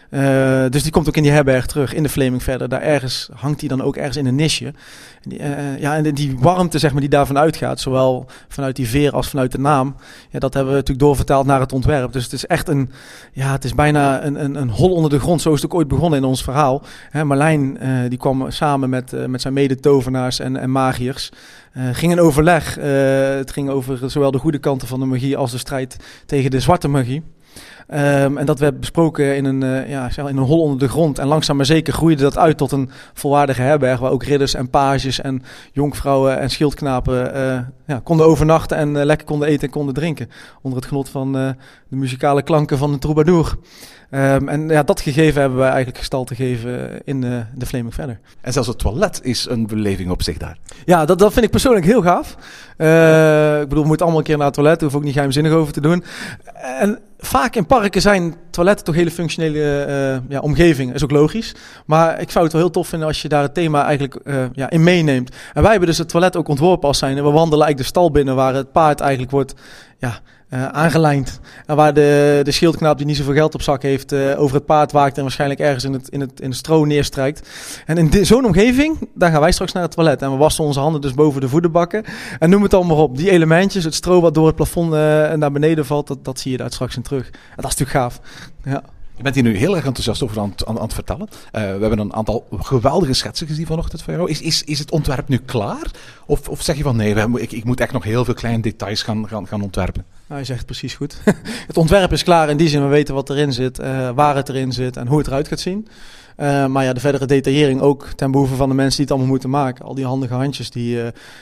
Eh, 0.09 0.65
dus 0.69 0.83
die 0.83 0.91
komt 0.91 1.07
ook 1.07 1.15
in 1.15 1.23
die 1.23 1.31
herberg 1.31 1.65
terug, 1.65 1.93
in 1.93 2.03
de 2.03 2.09
Flaming 2.09 2.41
Feather. 2.41 2.69
Daar 2.69 2.81
ergens 2.81 3.29
hangt 3.33 3.59
die 3.59 3.69
dan 3.69 3.81
ook 3.81 3.95
ergens 3.95 4.17
in 4.17 4.25
een 4.25 4.35
nisje. 4.35 4.73
Die, 5.21 5.41
ja, 5.79 5.95
en 5.95 6.13
die 6.13 6.37
warmte 6.39 6.79
zeg 6.79 6.91
maar, 6.91 7.01
die 7.01 7.09
daarvan 7.09 7.37
uitgaat, 7.37 7.79
zowel 7.79 8.25
vanuit 8.47 8.75
die 8.75 8.87
veer 8.87 9.11
als 9.11 9.27
vanuit 9.29 9.51
de 9.51 9.59
naam, 9.59 9.95
ja, 10.29 10.39
dat 10.39 10.53
hebben 10.53 10.71
we 10.71 10.79
natuurlijk 10.79 11.07
doorvertaald 11.07 11.45
naar 11.45 11.59
het 11.59 11.73
ontwerp. 11.73 12.11
Dus 12.13 12.23
het 12.23 12.33
is 12.33 12.45
echt 12.45 12.67
een, 12.67 12.91
ja, 13.33 13.51
het 13.51 13.63
is 13.63 13.75
bijna 13.75 14.23
een, 14.23 14.43
een, 14.43 14.55
een 14.55 14.69
hol 14.69 14.91
onder 14.91 15.09
de 15.09 15.19
grond. 15.19 15.41
Zo 15.41 15.53
is 15.53 15.61
het 15.61 15.71
ook 15.71 15.77
ooit 15.77 15.87
begonnen 15.87 16.19
in 16.19 16.25
ons 16.25 16.43
verhaal. 16.43 16.81
Hè, 17.09 17.23
Marlijn 17.23 17.79
die 18.09 18.17
kwam 18.17 18.51
samen 18.51 18.89
met, 18.89 19.27
met 19.27 19.41
zijn 19.41 19.53
medetovenaars 19.53 20.39
en, 20.39 20.57
en 20.57 20.71
magiërs. 20.71 21.31
Eh, 21.73 21.89
ging 21.91 22.11
in 22.11 22.19
overleg. 22.19 22.77
Eh, 22.77 23.35
het 23.35 23.51
ging 23.51 23.69
over 23.69 24.09
zowel 24.09 24.31
de 24.31 24.37
goede 24.37 24.57
kanten 24.57 24.87
van 24.87 24.99
de 24.99 25.05
magie 25.05 25.37
als 25.37 25.51
de 25.51 25.57
strijd 25.57 25.97
tegen 26.25 26.51
de 26.51 26.59
zwarte 26.59 26.87
magie. 26.87 27.23
Ehm, 27.87 28.37
en 28.37 28.45
dat 28.45 28.59
werd 28.59 28.79
besproken 28.79 29.35
in 29.35 29.45
een, 29.45 29.63
eh, 29.63 29.89
ja, 29.89 30.09
zeg 30.09 30.17
maar 30.23 30.33
in 30.33 30.37
een 30.39 30.43
hol 30.43 30.61
onder 30.61 30.79
de 30.79 30.87
grond. 30.87 31.19
En 31.19 31.27
langzaam 31.27 31.55
maar 31.55 31.65
zeker 31.65 31.93
groeide 31.93 32.21
dat 32.21 32.37
uit 32.37 32.57
tot 32.57 32.71
een 32.71 32.89
volwaardige 33.13 33.61
herberg. 33.61 33.99
Waar 33.99 34.11
ook 34.11 34.23
ridders 34.23 34.53
en 34.53 34.69
pages 34.69 35.21
en 35.21 35.43
jonkvrouwen 35.71 36.39
en 36.39 36.49
schildknapen 36.49 37.33
eh, 37.33 37.59
ja, 37.87 38.01
konden 38.03 38.25
overnachten. 38.25 38.77
En 38.77 38.97
eh, 38.97 39.05
lekker 39.05 39.27
konden 39.27 39.47
eten 39.47 39.67
en 39.67 39.73
konden 39.73 39.93
drinken. 39.93 40.29
Onder 40.61 40.79
het 40.79 40.87
genot 40.87 41.09
van 41.09 41.33
de 41.33 41.55
muzikale 41.87 42.41
klanken 42.41 42.77
van 42.77 42.91
de 42.91 42.97
troubadour. 42.97 43.57
Ehm, 44.09 44.47
en 44.47 44.67
ja, 44.67 44.83
dat 44.83 45.01
gegeven 45.01 45.41
hebben 45.41 45.59
wij 45.59 45.67
eigenlijk 45.67 45.97
gestalte 45.97 46.35
gegeven 46.35 47.01
in 47.03 47.23
eh, 47.23 47.39
de 47.55 47.65
Flaming 47.65 47.93
Feather. 47.93 48.19
En 48.41 48.53
zelfs 48.53 48.67
het 48.67 48.79
toilet 48.79 49.19
is 49.23 49.47
een 49.49 49.67
beleving 49.67 50.09
op 50.09 50.23
zich 50.23 50.37
daar. 50.37 50.57
Ja, 50.85 51.05
dat, 51.05 51.19
dat 51.19 51.33
vind 51.33 51.45
ik 51.45 51.51
persoonlijk 51.51 51.85
heel 51.85 52.01
gaaf. 52.01 52.31
Ik 53.61 53.67
bedoel, 53.67 53.81
we 53.81 53.87
moeten 53.87 54.05
allemaal 54.05 54.17
een 54.17 54.27
keer 54.27 54.37
naar 54.37 54.45
het 54.45 54.55
toilet. 54.55 54.79
Daar 54.79 54.89
hoef 54.89 54.97
ook 54.97 55.03
niet 55.03 55.13
geheimzinnig 55.13 55.51
over 55.51 55.73
te 55.73 55.81
doen. 55.81 56.03
En 56.79 56.99
vaak 57.17 57.55
in 57.55 57.65
parken 57.65 58.01
zijn 58.01 58.35
toiletten 58.49 58.85
toch 58.85 58.95
hele 58.95 59.11
functionele 59.11 59.83
eh, 59.83 60.29
ja, 60.29 60.39
omgevingen. 60.39 60.95
is 60.95 61.03
ook 61.03 61.11
logisch. 61.11 61.55
Maar 61.85 62.21
ik 62.21 62.31
zou 62.31 62.43
het 62.43 62.53
wel 62.53 62.61
heel 62.61 62.71
tof 62.71 62.87
vinden 62.87 63.07
als 63.07 63.21
je 63.21 63.27
daar 63.27 63.41
het 63.41 63.53
thema 63.53 63.83
eigenlijk 63.83 64.15
eh, 64.15 64.43
ja, 64.53 64.69
in 64.69 64.83
meeneemt. 64.83 65.35
En 65.53 65.61
wij 65.61 65.71
hebben 65.71 65.89
dus 65.89 65.97
het 65.97 66.09
toilet 66.09 66.35
ook 66.35 66.47
ontworpen 66.47 66.87
als 66.87 66.97
zijn. 66.97 67.17
En 67.17 67.23
we 67.23 67.29
wandelen 67.31 67.65
eigenlijk 67.65 67.77
de 67.77 67.99
stal 67.99 68.11
binnen 68.11 68.35
waar 68.35 68.53
het 68.53 68.71
paard 68.71 68.99
eigenlijk 68.99 69.31
wordt... 69.31 69.53
Ja, 69.99 70.19
eh, 70.49 70.65
aangelijnd. 70.65 71.39
En 71.65 71.75
waar 71.75 71.93
de, 71.93 72.39
de 72.43 72.51
schildknaap 72.51 72.97
die 72.97 73.05
niet 73.05 73.17
zoveel 73.17 73.33
geld 73.33 73.53
op 73.53 73.61
zak 73.61 73.81
heeft 73.81 74.11
eh, 74.11 74.39
over 74.39 74.55
het 74.55 74.65
paard 74.65 74.91
waakt 74.91 75.15
en 75.17 75.21
waarschijnlijk 75.21 75.59
ergens 75.59 75.83
in 75.83 75.93
het, 75.93 76.09
in 76.09 76.19
het, 76.19 76.41
in 76.41 76.49
het 76.49 76.57
stro 76.57 76.85
neerstrijkt. 76.85 77.49
En 77.85 77.97
in 77.97 78.25
zo'n 78.25 78.45
omgeving, 78.45 79.09
daar 79.13 79.31
gaan 79.31 79.41
wij 79.41 79.51
straks 79.51 79.71
naar 79.71 79.83
het 79.83 79.91
toilet. 79.91 80.21
En 80.21 80.31
we 80.31 80.37
wassen 80.37 80.63
onze 80.63 80.79
handen 80.79 81.01
dus 81.01 81.13
boven 81.13 81.41
de 81.41 81.49
voederbakken. 81.49 82.03
En 82.39 82.49
noem 82.49 82.63
het 82.63 82.73
allemaal 82.73 83.03
op. 83.03 83.17
Die 83.17 83.29
elementjes, 83.29 83.83
het 83.83 83.95
stro 83.95 84.21
wat 84.21 84.33
door 84.33 84.47
het 84.47 84.55
plafond 84.55 84.93
eh, 84.93 84.99
naar 85.33 85.51
beneden 85.51 85.85
valt, 85.85 86.07
dat, 86.07 86.25
dat 86.25 86.39
zie 86.39 86.51
je 86.51 86.57
daar 86.57 86.71
straks 86.71 86.95
in 86.95 87.01
terug. 87.01 87.25
En 87.25 87.61
dat 87.61 87.71
is 87.71 87.77
natuurlijk 87.77 87.97
gaaf. 87.97 88.19
Ja. 88.63 88.83
Je 89.17 89.23
bent 89.23 89.35
hier 89.35 89.43
nu 89.43 89.57
heel 89.57 89.75
erg 89.75 89.85
enthousiast 89.85 90.23
over 90.23 90.39
aan, 90.39 90.53
aan, 90.65 90.75
aan 90.75 90.83
het 90.83 90.93
vertellen. 90.93 91.27
Eh, 91.51 91.61
we 91.61 91.67
hebben 91.67 91.99
een 91.99 92.13
aantal 92.13 92.47
geweldige 92.51 93.13
schetsen 93.13 93.47
gezien 93.47 93.65
vanochtend 93.65 94.01
van 94.01 94.13
jou. 94.13 94.29
Is, 94.29 94.41
is, 94.41 94.63
is 94.63 94.79
het 94.79 94.91
ontwerp 94.91 95.27
nu 95.27 95.37
klaar? 95.37 95.91
Of, 96.25 96.49
of 96.49 96.61
zeg 96.61 96.77
je 96.77 96.83
van 96.83 96.95
nee, 96.95 97.15
ik, 97.35 97.51
ik 97.51 97.63
moet 97.63 97.79
echt 97.79 97.91
nog 97.91 98.03
heel 98.03 98.25
veel 98.25 98.33
kleine 98.33 98.61
details 98.61 99.01
gaan, 99.01 99.27
gaan, 99.27 99.47
gaan 99.47 99.61
ontwerpen? 99.61 100.05
Nou, 100.27 100.39
je 100.39 100.45
zegt 100.45 100.65
precies 100.65 100.95
goed. 100.95 101.21
het 101.67 101.77
ontwerp 101.77 102.11
is 102.11 102.23
klaar 102.23 102.49
in 102.49 102.57
die 102.57 102.67
zin, 102.67 102.81
we 102.81 102.87
weten 102.87 103.13
wat 103.13 103.29
erin 103.29 103.53
zit, 103.53 103.79
eh, 103.79 104.09
waar 104.09 104.35
het 104.35 104.49
erin 104.49 104.71
zit 104.71 104.97
en 104.97 105.07
hoe 105.07 105.17
het 105.17 105.27
eruit 105.27 105.47
gaat 105.47 105.59
zien. 105.59 105.87
Eh, 106.35 106.65
maar 106.65 106.83
ja, 106.83 106.93
de 106.93 106.99
verdere 106.99 107.25
detaillering 107.25 107.81
ook 107.81 108.07
ten 108.15 108.31
behoeve 108.31 108.55
van 108.55 108.69
de 108.69 108.75
mensen 108.75 108.95
die 108.95 109.05
het 109.05 109.11
allemaal 109.11 109.31
moeten 109.31 109.49
maken. 109.49 109.85
Al 109.85 109.95
die 109.95 110.05
handige 110.05 110.33
handjes 110.33 110.71
die 110.71 110.99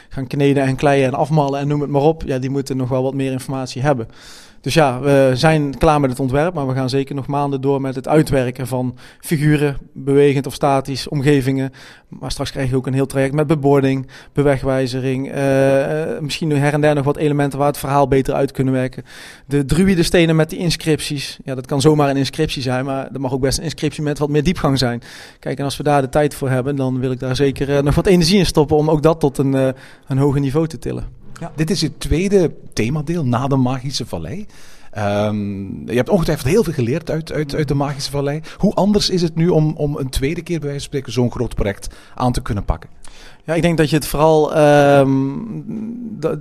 gaan 0.09 0.27
kneden 0.27 0.63
en 0.63 0.75
kleien 0.75 1.05
en 1.07 1.13
afmallen 1.13 1.59
en 1.59 1.67
noem 1.67 1.81
het 1.81 1.89
maar 1.89 2.01
op. 2.01 2.23
Ja, 2.25 2.39
die 2.39 2.49
moeten 2.49 2.77
nog 2.77 2.89
wel 2.89 3.03
wat 3.03 3.13
meer 3.13 3.31
informatie 3.31 3.81
hebben. 3.81 4.07
Dus 4.65 4.73
ja, 4.73 4.99
we 4.99 5.31
zijn 5.33 5.77
klaar 5.77 5.99
met 5.99 6.09
het 6.09 6.19
ontwerp, 6.19 6.53
maar 6.53 6.67
we 6.67 6.73
gaan 6.73 6.89
zeker 6.89 7.15
nog 7.15 7.27
maanden 7.27 7.61
door 7.61 7.81
met 7.81 7.95
het 7.95 8.07
uitwerken 8.07 8.67
van 8.67 8.97
figuren, 9.19 9.77
bewegend 9.93 10.45
of 10.45 10.53
statisch, 10.53 11.07
omgevingen. 11.07 11.71
Maar 12.07 12.31
straks 12.31 12.51
krijg 12.51 12.69
je 12.69 12.75
ook 12.75 12.87
een 12.87 12.93
heel 12.93 13.05
traject 13.05 13.33
met 13.33 13.47
bebording, 13.47 14.07
bewegwijzering, 14.33 15.31
eh, 15.31 16.19
misschien 16.19 16.51
her 16.51 16.73
en 16.73 16.81
der 16.81 16.95
nog 16.95 17.05
wat 17.05 17.17
elementen 17.17 17.59
waar 17.59 17.67
het 17.67 17.77
verhaal 17.77 18.07
beter 18.07 18.33
uit 18.33 18.51
kunnen 18.51 18.73
werken. 18.73 19.03
De 19.45 19.65
druïdenstenen 19.65 20.35
met 20.35 20.49
die 20.49 20.59
inscripties, 20.59 21.39
ja, 21.43 21.55
dat 21.55 21.65
kan 21.65 21.81
zomaar 21.81 22.09
een 22.09 22.17
inscriptie 22.17 22.61
zijn, 22.61 22.85
maar 22.85 23.07
dat 23.11 23.21
mag 23.21 23.33
ook 23.33 23.41
best 23.41 23.57
een 23.57 23.63
inscriptie 23.63 24.03
met 24.03 24.19
wat 24.19 24.29
meer 24.29 24.43
diepgang 24.43 24.77
zijn. 24.77 25.01
Kijk, 25.39 25.57
en 25.57 25.63
als 25.63 25.77
we 25.77 25.83
daar 25.83 26.01
de 26.01 26.09
tijd 26.09 26.35
voor 26.35 26.49
hebben, 26.49 26.75
dan 26.75 26.99
wil 26.99 27.11
ik 27.11 27.19
daar 27.19 27.35
zeker 27.35 27.75
eh, 27.75 27.83
nog 27.83 27.95
wat 27.95 28.05
energie 28.05 28.39
in 28.39 28.45
stoppen 28.45 28.77
om 28.77 28.89
ook 28.89 29.03
dat 29.03 29.19
tot 29.19 29.37
een, 29.37 29.73
een 30.07 30.17
hoger 30.17 30.39
niveau 30.39 30.67
te 30.67 30.79
tillen. 30.79 31.24
Dit 31.55 31.69
is 31.69 31.79
je 31.79 31.97
tweede 31.97 32.53
themadeel 32.73 33.25
na 33.25 33.47
de 33.47 33.55
Magische 33.55 34.05
Vallei. 34.05 34.45
Ehm, 34.91 35.89
je 35.89 35.95
hebt 35.95 36.09
ongetwijfeld 36.09 36.47
heel 36.47 36.63
veel 36.63 36.73
geleerd 36.73 37.09
uit, 37.09 37.31
uit, 37.31 37.55
uit 37.55 37.67
de 37.67 37.73
Magische 37.73 38.11
Vallei. 38.11 38.41
Hoe 38.57 38.73
anders 38.73 39.09
is 39.09 39.21
het 39.21 39.35
nu 39.35 39.49
om, 39.49 39.73
om 39.77 39.97
een 39.97 40.09
tweede 40.09 40.41
keer 40.41 40.59
bij 40.59 40.69
wijze 40.69 40.83
van 40.83 40.89
spreken 40.89 41.11
zo'n 41.11 41.31
groot 41.31 41.55
project 41.55 41.95
aan 42.15 42.31
te 42.31 42.41
kunnen 42.41 42.65
pakken? 42.65 42.89
Ja, 43.45 43.53
ik 43.53 43.61
denk 43.61 43.77
dat 43.77 43.89
je 43.89 43.95
het 43.95 44.07
vooral 44.07 44.55
ehm, 44.55 45.11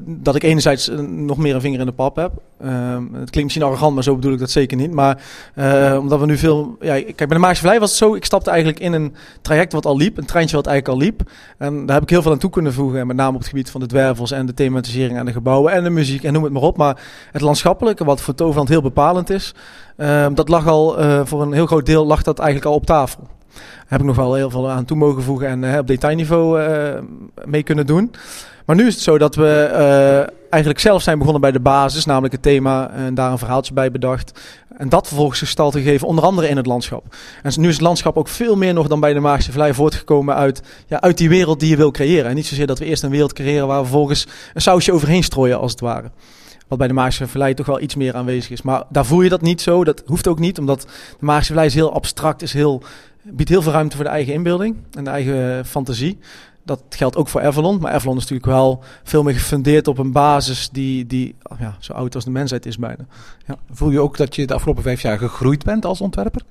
dat, 0.07 0.35
ik 0.35 0.43
enerzijds 0.43 0.88
eh, 0.88 0.99
nog 0.99 1.37
meer 1.37 1.55
een 1.55 1.61
vinger 1.61 1.81
in 1.81 1.87
de 1.87 1.93
pap 1.93 2.17
heb. 2.17 2.33
Ehm, 2.61 3.03
het 3.03 3.31
klinkt 3.31 3.43
misschien 3.43 3.62
arrogant, 3.62 3.95
maar 3.95 4.03
zo 4.03 4.14
bedoel 4.14 4.33
ik 4.33 4.38
dat 4.38 4.51
zeker 4.51 4.77
niet. 4.77 4.93
Maar 4.93 5.23
eh, 5.55 5.97
omdat 6.01 6.21
we 6.21 6.27
nu 6.27 6.37
veel. 6.37 6.77
Ja, 6.81 6.93
kijk, 6.95 7.17
bij 7.17 7.27
de 7.27 7.38
Magische 7.38 7.62
Vallei 7.62 7.81
was 7.81 7.88
het 7.88 7.99
zo. 7.99 8.14
Ik 8.14 8.25
stapte 8.25 8.51
eigenlijk 8.51 8.81
in 8.81 8.93
een 8.93 9.14
traject 9.43 9.73
wat 9.73 9.87
al 9.87 9.97
liep, 9.97 10.19
een 10.19 10.25
treintje 10.25 10.57
wat 10.57 10.67
eigenlijk 10.67 11.01
al 11.01 11.07
liep. 11.07 11.31
En 11.59 11.87
daar 11.87 11.95
heb 11.95 12.03
ik 12.03 12.11
heel 12.11 12.23
veel 12.23 12.33
aan 12.33 12.38
toe 12.38 12.51
kunnen 12.51 12.73
voegen. 12.73 13.01
En 13.01 13.07
met 13.07 13.17
name 13.17 13.35
op 13.35 13.38
het 13.38 13.49
gebied 13.49 13.71
van 13.71 13.81
de 13.81 13.87
dwervels 13.87 14.31
en 14.31 14.47
de 14.47 14.55
thematisering 14.55 15.19
en 15.19 15.25
de 15.25 15.33
gebouwen 15.33 15.73
en 15.73 15.85
de 15.85 15.90
muziek 15.90 16.25
en 16.25 16.33
noem 16.33 16.45
het 16.45 16.53
maar 16.53 16.62
op. 16.62 16.77
Maar 16.77 17.03
het 17.33 17.43
landschappelijke, 17.43 18.05
wat 18.05 18.21
voor 18.21 18.35
Toverland 18.35 18.69
heel 18.69 18.83
bepalend 18.83 19.31
is, 19.31 19.55
ehm, 19.97 20.35
dat 20.35 20.49
lag 20.49 20.67
al 20.67 20.99
eh, 20.99 21.21
voor 21.25 21.43
een 21.43 21.53
heel 21.53 21.67
groot 21.67 21.87
deel 21.87 22.07
lag 22.07 22.23
dat 22.23 22.38
eigenlijk 22.38 22.69
al 22.69 22.75
op 22.75 22.87
tafel. 22.87 23.29
Heb 23.87 24.01
ik 24.01 24.07
nog 24.07 24.17
wel 24.17 24.35
heel 24.35 24.51
veel 24.51 24.71
aan 24.71 24.85
toe 24.85 24.97
mogen 24.97 25.23
voegen 25.23 25.49
en 25.49 25.73
eh, 25.73 25.79
op 25.79 25.87
detailniveau 25.87 26.62
eh, 26.62 27.03
mee 27.45 27.62
kunnen 27.62 27.87
doen. 27.87 28.11
Maar 28.64 28.77
nu 28.77 28.87
is 28.87 28.95
het 28.95 29.03
zo 29.03 29.19
dat 29.19 29.35
we 29.35 29.71
eh, 29.73 30.35
eigenlijk 30.51 30.83
zelf 30.83 31.03
zijn 31.03 31.19
begonnen 31.19 31.40
bij 31.40 31.53
de 31.53 31.61
basis, 31.61 32.05
namelijk 32.05 32.33
het 32.33 32.43
thema, 32.43 32.90
en 32.90 33.14
daar 33.14 33.33
een 33.33 33.38
verhaaltje 33.38 33.75
bij 33.75 33.90
bedacht. 33.90 34.40
En 34.77 34.88
dat 34.88 35.07
vervolgens 35.07 35.38
gestalte 35.38 35.79
gegeven, 35.79 36.07
onder 36.07 36.25
andere 36.25 36.49
in 36.49 36.57
het 36.57 36.67
landschap. 36.67 37.14
En 37.43 37.53
nu 37.57 37.69
is 37.69 37.75
het 37.75 37.83
landschap 37.83 38.17
ook 38.17 38.29
veel 38.29 38.57
meer 38.57 38.75
nog 38.75 38.88
dan 38.88 39.01
bij 39.01 39.12
de 39.12 39.21
Maagse 39.21 39.53
Vlei 39.53 39.75
voortgekomen 39.75 40.35
uit, 40.35 40.62
ja, 40.87 41.01
uit 41.01 41.19
die 41.19 41.29
wereld 41.29 41.61
die 41.61 41.71
je 41.71 41.77
wil 41.77 41.90
creëren. 41.90 42.31
En 42.31 42.35
niet 42.35 42.47
zozeer 42.47 42.67
dat 42.67 42.79
we 42.79 42.85
eerst 42.85 43.03
een 43.03 43.11
wereld 43.11 43.33
creëren 43.33 43.67
waar 43.67 43.79
we 43.79 43.87
vervolgens 43.87 44.27
een 44.55 44.62
sausje 44.62 44.93
overheen 44.93 45.25
strooien, 45.25 45.59
als 45.59 45.71
het 45.71 45.81
ware. 45.81 46.11
Wat 46.69 46.79
bij 46.79 46.88
de 46.88 46.95
Maagse 46.95 47.29
Vallei 47.29 47.55
toch 47.55 47.67
wel 47.67 47.81
iets 47.81 47.95
meer 47.95 48.14
aanwezig 48.14 48.51
is. 48.51 48.62
Maar 48.62 48.83
daar 48.88 49.07
voel 49.07 49.23
je 49.23 49.29
dat 49.29 49.40
niet 49.40 49.61
zo. 49.61 49.85
Dat 49.85 50.03
hoeft 50.07 50.29
ook 50.29 50.38
niet, 50.38 50.59
omdat 50.59 50.81
de 51.19 51.25
Maagse 51.25 51.47
Vallei 51.47 51.67
is 51.67 51.75
heel 51.75 51.93
abstract, 51.93 52.43
is 52.43 52.53
heel, 52.53 52.83
biedt 53.25 53.49
heel 53.49 53.63
veel 53.63 53.73
ruimte 53.73 53.97
voor 53.97 54.05
de 54.05 54.11
eigen 54.11 54.33
inbeelding 54.33 54.77
en 54.93 55.05
de 55.05 55.11
eigen 55.11 55.67
fantasie. 55.67 56.19
Dat 56.65 56.83
geldt 56.89 57.17
ook 57.17 57.29
voor 57.29 57.43
Avalon. 57.43 57.81
Maar 57.81 57.93
Avalon 57.93 58.17
is 58.17 58.23
natuurlijk 58.23 58.51
wel 58.51 58.83
veel 59.03 59.23
meer 59.23 59.35
gefundeerd 59.35 59.89
op 59.89 59.99
een 59.99 60.13
basis 60.13 60.69
die, 60.69 61.07
die 61.07 61.35
ja, 61.59 61.77
zo 61.79 61.93
oud 61.93 62.15
als 62.15 62.25
de 62.25 62.31
mensheid 62.31 62.67
is 62.67 62.79
bijna. 62.79 63.07
Voel 63.71 63.91
je 63.91 64.01
ook 64.01 64.17
dat 64.17 64.35
je 64.35 64.47
de 64.47 64.55
afgelopen 64.55 64.83
vijf 64.83 65.03
jaar 65.03 65.19
gegroeid 65.19 65.65
bent 65.65 65.85
als 65.85 66.01
ontwerper? 66.01 66.43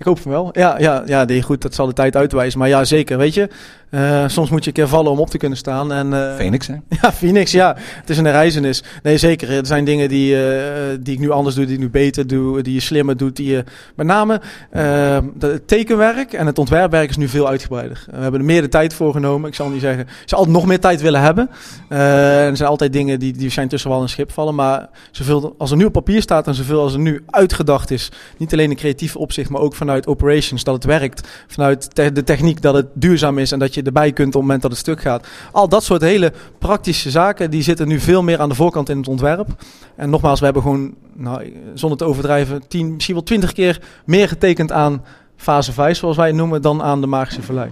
Ik 0.00 0.06
hoop 0.06 0.18
van 0.20 0.30
wel. 0.30 0.48
Ja, 0.52 0.78
ja, 0.78 1.02
ja 1.06 1.24
nee, 1.24 1.42
goed, 1.42 1.62
dat 1.62 1.74
zal 1.74 1.86
de 1.86 1.92
tijd 1.92 2.16
uitwijzen. 2.16 2.58
Maar 2.58 2.68
ja, 2.68 2.84
zeker. 2.84 3.18
Weet 3.18 3.34
je, 3.34 3.48
eh, 3.90 4.24
soms 4.26 4.50
moet 4.50 4.60
je 4.62 4.66
een 4.68 4.74
keer 4.74 4.88
vallen 4.88 5.10
om 5.12 5.18
op 5.18 5.30
te 5.30 5.38
kunnen 5.38 5.58
staan. 5.58 5.92
En, 5.92 6.12
eh, 6.12 6.34
Phoenix, 6.36 6.66
hè? 6.66 6.74
Ja, 7.02 7.12
Phoenix, 7.12 7.52
ja. 7.52 7.76
Het 7.78 8.10
is 8.10 8.18
een 8.18 8.30
reizenis. 8.30 8.82
Nee, 9.02 9.18
zeker. 9.18 9.50
Er 9.50 9.66
zijn 9.66 9.84
dingen 9.84 10.08
die, 10.08 10.44
eh, 10.46 10.62
die 11.00 11.14
ik 11.14 11.20
nu 11.20 11.30
anders 11.30 11.54
doe, 11.54 11.64
die 11.64 11.74
ik 11.74 11.80
nu 11.80 11.90
beter 11.90 12.26
doe, 12.26 12.62
die 12.62 12.74
je 12.74 12.80
slimmer 12.80 13.16
doet. 13.16 13.36
Die 13.36 13.50
je, 13.50 13.64
met 13.94 14.06
name 14.06 14.40
de- 14.70 15.46
het 15.46 15.68
tekenwerk 15.68 16.32
en 16.32 16.46
het 16.46 16.58
ontwerpwerk 16.58 17.10
is 17.10 17.16
nu 17.16 17.28
veel 17.28 17.48
uitgebreider. 17.48 18.04
We 18.10 18.16
hebben 18.20 18.40
er 18.40 18.46
meer 18.46 18.62
de 18.62 18.68
tijd 18.68 18.94
voor 18.94 19.12
genomen. 19.12 19.48
Ik 19.48 19.54
zal 19.54 19.68
niet 19.68 19.80
zeggen, 19.80 20.06
zou 20.24 20.40
altijd 20.40 20.56
nog 20.56 20.66
meer 20.66 20.80
tijd 20.80 21.00
willen 21.00 21.20
hebben. 21.20 21.50
Er 21.88 22.56
zijn 22.56 22.68
altijd 22.68 22.92
dingen 22.92 23.18
die, 23.18 23.32
die 23.32 23.50
zijn 23.50 23.68
tussen 23.68 23.90
wal 23.90 24.02
en 24.02 24.08
schip 24.08 24.32
vallen. 24.32 24.54
Maar 24.54 24.88
zoveel 25.10 25.54
als 25.58 25.70
er 25.70 25.76
nu 25.76 25.84
op 25.84 25.92
papier 25.92 26.22
staat 26.22 26.46
en 26.46 26.54
zoveel 26.54 26.80
als 26.80 26.92
er 26.92 26.98
nu 26.98 27.22
uitgedacht 27.30 27.90
is, 27.90 28.10
niet 28.36 28.52
alleen 28.52 28.70
in 28.70 28.76
creatief 28.76 29.16
opzicht, 29.16 29.50
maar 29.50 29.60
ook 29.60 29.74
vanuit 29.74 29.88
operations, 30.06 30.64
dat 30.64 30.74
het 30.74 30.84
werkt. 30.84 31.28
Vanuit 31.46 31.94
de 31.94 32.22
techniek, 32.24 32.62
dat 32.62 32.74
het 32.74 32.86
duurzaam 32.94 33.38
is 33.38 33.52
en 33.52 33.58
dat 33.58 33.74
je 33.74 33.82
erbij 33.82 34.12
kunt 34.12 34.28
op 34.28 34.32
het 34.32 34.42
moment 34.42 34.62
dat 34.62 34.70
het 34.70 34.80
stuk 34.80 35.00
gaat. 35.00 35.26
Al 35.52 35.68
dat 35.68 35.84
soort 35.84 36.02
hele 36.02 36.32
praktische 36.58 37.10
zaken, 37.10 37.50
die 37.50 37.62
zitten 37.62 37.88
nu 37.88 38.00
veel 38.00 38.22
meer 38.22 38.40
aan 38.40 38.48
de 38.48 38.54
voorkant 38.54 38.88
in 38.88 38.96
het 38.98 39.08
ontwerp. 39.08 39.48
En 39.96 40.10
nogmaals, 40.10 40.38
we 40.38 40.44
hebben 40.44 40.62
gewoon, 40.62 40.94
nou, 41.14 41.52
zonder 41.74 41.98
te 41.98 42.04
overdrijven, 42.04 42.68
tien, 42.68 42.94
misschien 42.94 43.14
wel 43.14 43.24
twintig 43.24 43.52
keer 43.52 43.80
meer 44.04 44.28
getekend 44.28 44.72
aan 44.72 45.04
fase 45.36 45.72
5, 45.72 45.98
zoals 45.98 46.16
wij 46.16 46.26
het 46.26 46.36
noemen, 46.36 46.62
dan 46.62 46.82
aan 46.82 47.00
de 47.00 47.06
Magische 47.06 47.42
Vallei. 47.42 47.70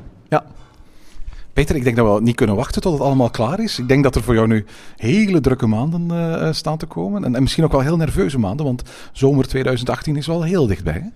Peter, 1.58 1.76
ik 1.76 1.84
denk 1.84 1.96
dat 1.96 2.14
we 2.14 2.22
niet 2.22 2.36
kunnen 2.36 2.56
wachten 2.56 2.82
tot 2.82 2.92
het 2.92 3.02
allemaal 3.02 3.30
klaar 3.30 3.60
is. 3.60 3.78
Ik 3.78 3.88
denk 3.88 4.02
dat 4.02 4.14
er 4.14 4.22
voor 4.22 4.34
jou 4.34 4.46
nu 4.46 4.64
hele 4.96 5.40
drukke 5.40 5.66
maanden 5.66 6.10
eh, 6.10 6.48
eh, 6.48 6.54
staan 6.54 6.78
te 6.78 6.86
komen. 6.86 7.24
En, 7.24 7.34
en 7.34 7.42
misschien 7.42 7.64
ook 7.64 7.72
wel 7.72 7.80
heel 7.80 7.96
nerveuze 7.96 8.38
maanden, 8.38 8.66
want 8.66 8.82
zomer 9.12 9.46
2018 9.46 10.16
is 10.16 10.26
wel 10.26 10.42
heel 10.42 10.66
dichtbij. 10.66 10.92
Hè? 10.92 11.08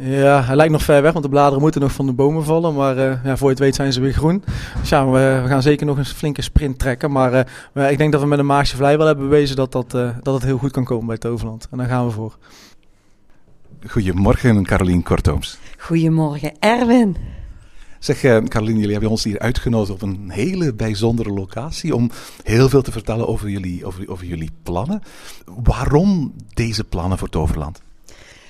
Ja, 0.00 0.42
hij 0.42 0.56
lijkt 0.56 0.72
nog 0.72 0.82
ver 0.82 1.02
weg, 1.02 1.12
want 1.12 1.24
de 1.24 1.30
bladeren 1.30 1.60
moeten 1.60 1.80
nog 1.80 1.92
van 1.92 2.06
de 2.06 2.12
bomen 2.12 2.44
vallen. 2.44 2.74
Maar 2.74 2.96
eh, 2.96 3.24
ja, 3.24 3.36
voor 3.36 3.46
je 3.46 3.54
het 3.54 3.62
weet 3.62 3.74
zijn 3.74 3.92
ze 3.92 4.00
weer 4.00 4.12
groen. 4.12 4.44
Dus 4.80 4.88
ja, 4.88 5.06
we, 5.10 5.40
we 5.42 5.48
gaan 5.48 5.62
zeker 5.62 5.86
nog 5.86 5.98
een 5.98 6.04
flinke 6.04 6.42
sprint 6.42 6.78
trekken. 6.78 7.10
Maar 7.10 7.32
eh, 7.32 7.44
maar 7.72 7.90
ik 7.90 7.98
denk 7.98 8.12
dat 8.12 8.20
we 8.20 8.26
met 8.26 8.38
een 8.38 8.46
Maagse 8.46 8.76
Vlei 8.76 8.96
wel 8.96 9.06
hebben 9.06 9.28
bewezen 9.28 9.56
dat, 9.56 9.72
dat, 9.72 9.94
eh, 9.94 10.10
dat 10.22 10.34
het 10.34 10.42
heel 10.42 10.58
goed 10.58 10.70
kan 10.70 10.84
komen 10.84 11.06
bij 11.06 11.18
Toverland. 11.18 11.66
En 11.70 11.78
daar 11.78 11.88
gaan 11.88 12.06
we 12.06 12.12
voor. 12.12 12.38
Goedemorgen, 13.86 14.64
Carolien 14.64 15.02
Kortooms. 15.02 15.58
Goedemorgen, 15.78 16.52
Erwin. 16.58 17.16
Zeg, 17.98 18.22
eh, 18.22 18.44
Carolien, 18.44 18.76
jullie 18.76 18.92
hebben 18.92 19.10
ons 19.10 19.24
hier 19.24 19.38
uitgenodigd 19.38 19.90
op 19.90 20.02
een 20.02 20.30
hele 20.30 20.74
bijzondere 20.74 21.30
locatie 21.30 21.94
om 21.94 22.10
heel 22.42 22.68
veel 22.68 22.82
te 22.82 22.92
vertellen 22.92 23.28
over 23.28 23.48
jullie, 23.48 23.86
over, 23.86 24.10
over 24.10 24.26
jullie 24.26 24.50
plannen. 24.62 25.02
Waarom 25.62 26.34
deze 26.54 26.84
plannen 26.84 27.18
voor 27.18 27.28
Toverland? 27.28 27.82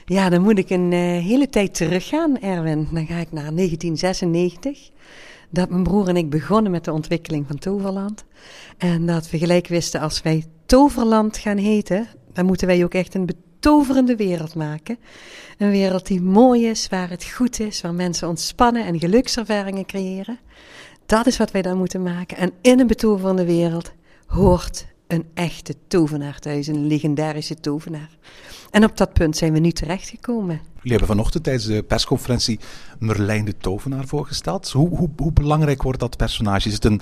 Ja, 0.09 0.29
dan 0.29 0.43
moet 0.43 0.59
ik 0.59 0.71
een 0.71 0.93
eh, 0.93 0.99
hele 1.01 1.49
tijd 1.49 1.75
teruggaan, 1.75 2.41
Erwin. 2.41 2.89
Dan 2.93 3.07
ga 3.07 3.17
ik 3.17 3.33
naar 3.33 3.55
1996. 3.55 4.91
Dat 5.51 5.71
mijn 5.71 5.83
broer 5.83 6.09
en 6.09 6.17
ik 6.17 6.31
begonnen 6.31 6.73
met 6.73 6.85
de 6.85 6.93
ontwikkeling 6.93 7.47
van 7.47 7.59
Toverland. 7.59 8.25
En 8.79 9.07
dat 9.07 9.31
we 9.31 9.39
gelijk 9.39 9.67
wisten, 9.67 10.01
als 10.01 10.23
wij 10.23 10.45
Toverland 10.67 11.37
gaan 11.37 11.57
heten, 11.57 12.07
dan 12.33 12.47
moeten 12.47 12.67
wij 12.67 12.85
ook 12.85 12.95
echt 12.95 13.15
een 13.15 13.27
betoverende 13.27 14.17
wereld 14.17 14.55
maken. 14.55 14.99
Een 15.59 15.71
wereld 15.71 16.07
die 16.07 16.21
mooi 16.21 16.67
is, 16.67 16.89
waar 16.89 17.11
het 17.11 17.25
goed 17.25 17.61
is, 17.61 17.81
waar 17.81 17.95
mensen 17.95 18.29
ontspannen 18.29 18.87
en 18.87 18.99
gelukservaringen 18.99 19.87
creëren. 19.87 20.39
Dat 21.07 21.27
is 21.27 21.37
wat 21.37 21.51
wij 21.51 21.63
dan 21.63 21.79
moeten 21.79 22.03
maken. 22.03 22.37
En 22.37 22.53
in 22.61 22.81
een 22.81 22.87
betoverende 22.87 23.45
wereld 23.45 23.93
hoort 24.27 24.87
een 25.09 25.25
echte 25.35 25.75
tovenaar 25.89 26.39
thuis, 26.39 26.67
een 26.67 26.87
legendarische 26.87 27.55
tovenaar. 27.55 28.11
En 28.71 28.85
op 28.85 28.97
dat 28.97 29.13
punt 29.13 29.37
zijn 29.37 29.53
we 29.53 29.59
nu 29.59 29.71
terechtgekomen. 29.71 30.61
Jullie 30.75 30.91
hebben 30.91 31.17
vanochtend 31.17 31.45
tijdens 31.45 31.67
de 31.67 31.83
persconferentie 31.83 32.59
Merlijn 32.99 33.45
de 33.45 33.57
Tovenaar 33.57 34.07
voorgesteld. 34.07 34.71
Hoe, 34.71 34.89
hoe, 34.89 35.09
hoe 35.17 35.33
belangrijk 35.33 35.83
wordt 35.83 36.01
dat 36.01 36.17
personage? 36.17 36.69
Is 36.69 36.75
het, 36.75 36.85
een, 36.85 37.01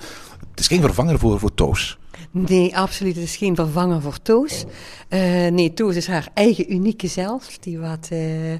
het 0.50 0.60
is 0.60 0.66
geen 0.66 0.80
vervanger 0.80 1.18
voor, 1.18 1.38
voor 1.38 1.54
Toos. 1.54 1.98
Nee, 2.30 2.76
absoluut. 2.76 3.14
Het 3.14 3.24
is 3.24 3.36
geen 3.36 3.54
vervanger 3.54 4.02
voor 4.02 4.22
Toos. 4.22 4.64
Uh, 5.08 5.20
nee, 5.46 5.74
Toos 5.74 5.96
is 5.96 6.06
haar 6.06 6.28
eigen 6.34 6.72
unieke 6.72 7.06
zelf, 7.06 7.58
die 7.58 7.78
wat, 7.78 8.08
uh, 8.12 8.52
uh, 8.52 8.58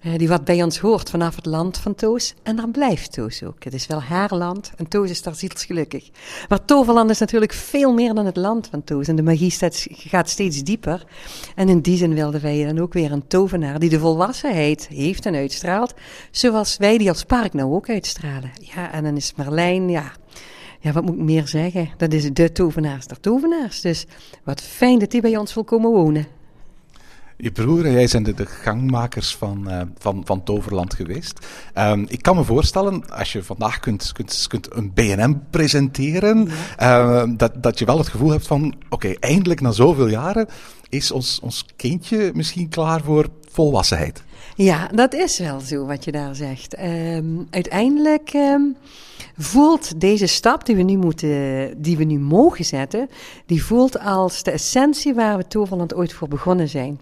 die 0.00 0.28
wat 0.28 0.44
bij 0.44 0.62
ons 0.62 0.78
hoort 0.78 1.10
vanaf 1.10 1.36
het 1.36 1.46
land 1.46 1.78
van 1.78 1.94
Toos. 1.94 2.34
En 2.42 2.56
daar 2.56 2.68
blijft 2.68 3.12
Toos 3.12 3.42
ook. 3.42 3.64
Het 3.64 3.74
is 3.74 3.86
wel 3.86 4.02
haar 4.02 4.34
land 4.34 4.72
en 4.76 4.88
Toos 4.88 5.10
is 5.10 5.22
daar 5.22 5.34
zielsgelukkig. 5.34 6.10
Maar 6.48 6.64
Toverland 6.64 7.10
is 7.10 7.18
natuurlijk 7.18 7.52
veel 7.52 7.94
meer 7.94 8.14
dan 8.14 8.26
het 8.26 8.36
land 8.36 8.68
van 8.70 8.84
Toos. 8.84 9.08
En 9.08 9.16
de 9.16 9.22
magie 9.22 9.54
gaat 9.88 10.28
steeds 10.28 10.62
dieper. 10.62 11.04
En 11.54 11.68
in 11.68 11.80
die 11.80 11.96
zin 11.96 12.14
wilden 12.14 12.40
wij 12.40 12.64
dan 12.64 12.78
ook 12.78 12.92
weer 12.92 13.12
een 13.12 13.26
tovenaar 13.26 13.78
die 13.78 13.90
de 13.90 13.98
volwassenheid 13.98 14.88
heeft 14.88 15.26
en 15.26 15.34
uitstraalt. 15.34 15.94
Zoals 16.30 16.76
wij 16.76 16.98
die 16.98 17.08
als 17.08 17.24
park 17.24 17.52
nou 17.52 17.72
ook 17.72 17.88
uitstralen. 17.88 18.50
Ja, 18.74 18.92
en 18.92 19.04
dan 19.04 19.16
is 19.16 19.32
Merlijn, 19.36 19.88
ja 19.88 20.12
ja, 20.80 20.92
wat 20.92 21.04
moet 21.04 21.14
ik 21.14 21.20
meer 21.20 21.48
zeggen? 21.48 21.88
Dat 21.96 22.12
is 22.12 22.32
de 22.32 22.52
tovenaars 22.52 23.06
der 23.06 23.20
tovenaars. 23.20 23.80
Dus 23.80 24.06
wat 24.44 24.60
fijn 24.60 24.98
dat 24.98 25.10
die 25.10 25.20
bij 25.20 25.36
ons 25.36 25.54
wil 25.54 25.64
komen 25.64 25.90
wonen. 25.90 26.26
Je 27.42 27.50
broer 27.50 27.84
en 27.84 27.92
jij 27.92 28.06
zijn 28.06 28.22
de, 28.22 28.34
de 28.34 28.46
gangmakers 28.46 29.36
van, 29.36 29.70
eh, 29.70 29.80
van, 29.98 30.22
van 30.24 30.42
Toverland 30.42 30.94
geweest. 30.94 31.46
Ehm, 31.74 32.04
ik 32.08 32.22
kan 32.22 32.36
me 32.36 32.44
voorstellen, 32.44 33.10
als 33.10 33.32
je 33.32 33.42
vandaag 33.42 33.80
kunt, 33.80 34.12
kunt, 34.12 34.44
kunt 34.48 34.74
een 34.74 34.92
BNM 34.94 35.42
presenteren, 35.50 36.48
eh, 36.76 37.24
dat, 37.36 37.62
dat 37.62 37.78
je 37.78 37.84
wel 37.84 37.98
het 37.98 38.08
gevoel 38.08 38.30
hebt 38.30 38.46
van, 38.46 38.74
oké, 38.88 39.14
eindelijk 39.20 39.60
na 39.60 39.70
zoveel 39.70 40.08
jaren 40.08 40.46
is 40.88 41.10
ons, 41.10 41.40
ons 41.42 41.66
kindje 41.76 42.30
misschien 42.34 42.68
klaar 42.68 43.00
voor 43.02 43.28
volwassenheid. 43.50 44.22
Ja, 44.54 44.88
dat 44.94 45.14
is 45.14 45.38
wel 45.38 45.60
zo 45.60 45.86
wat 45.86 46.04
je 46.04 46.12
daar 46.12 46.34
zegt. 46.34 46.74
Ehm, 46.74 47.24
uiteindelijk 47.50 48.30
ehm, 48.32 48.62
voelt 49.42 50.00
deze 50.00 50.26
stap 50.26 50.66
die 50.66 50.76
we 50.76 50.82
nu 50.82 50.96
moeten, 50.96 51.74
die 51.82 51.96
we 51.96 52.04
nu 52.04 52.18
mogen 52.18 52.64
zetten, 52.64 53.08
die 53.46 53.64
voelt 53.64 53.98
als 54.00 54.42
de 54.42 54.50
essentie 54.50 55.14
waar 55.14 55.36
we 55.36 55.46
Toverland 55.46 55.94
ooit 55.94 56.12
voor 56.12 56.28
begonnen 56.28 56.68
zijn. 56.68 57.00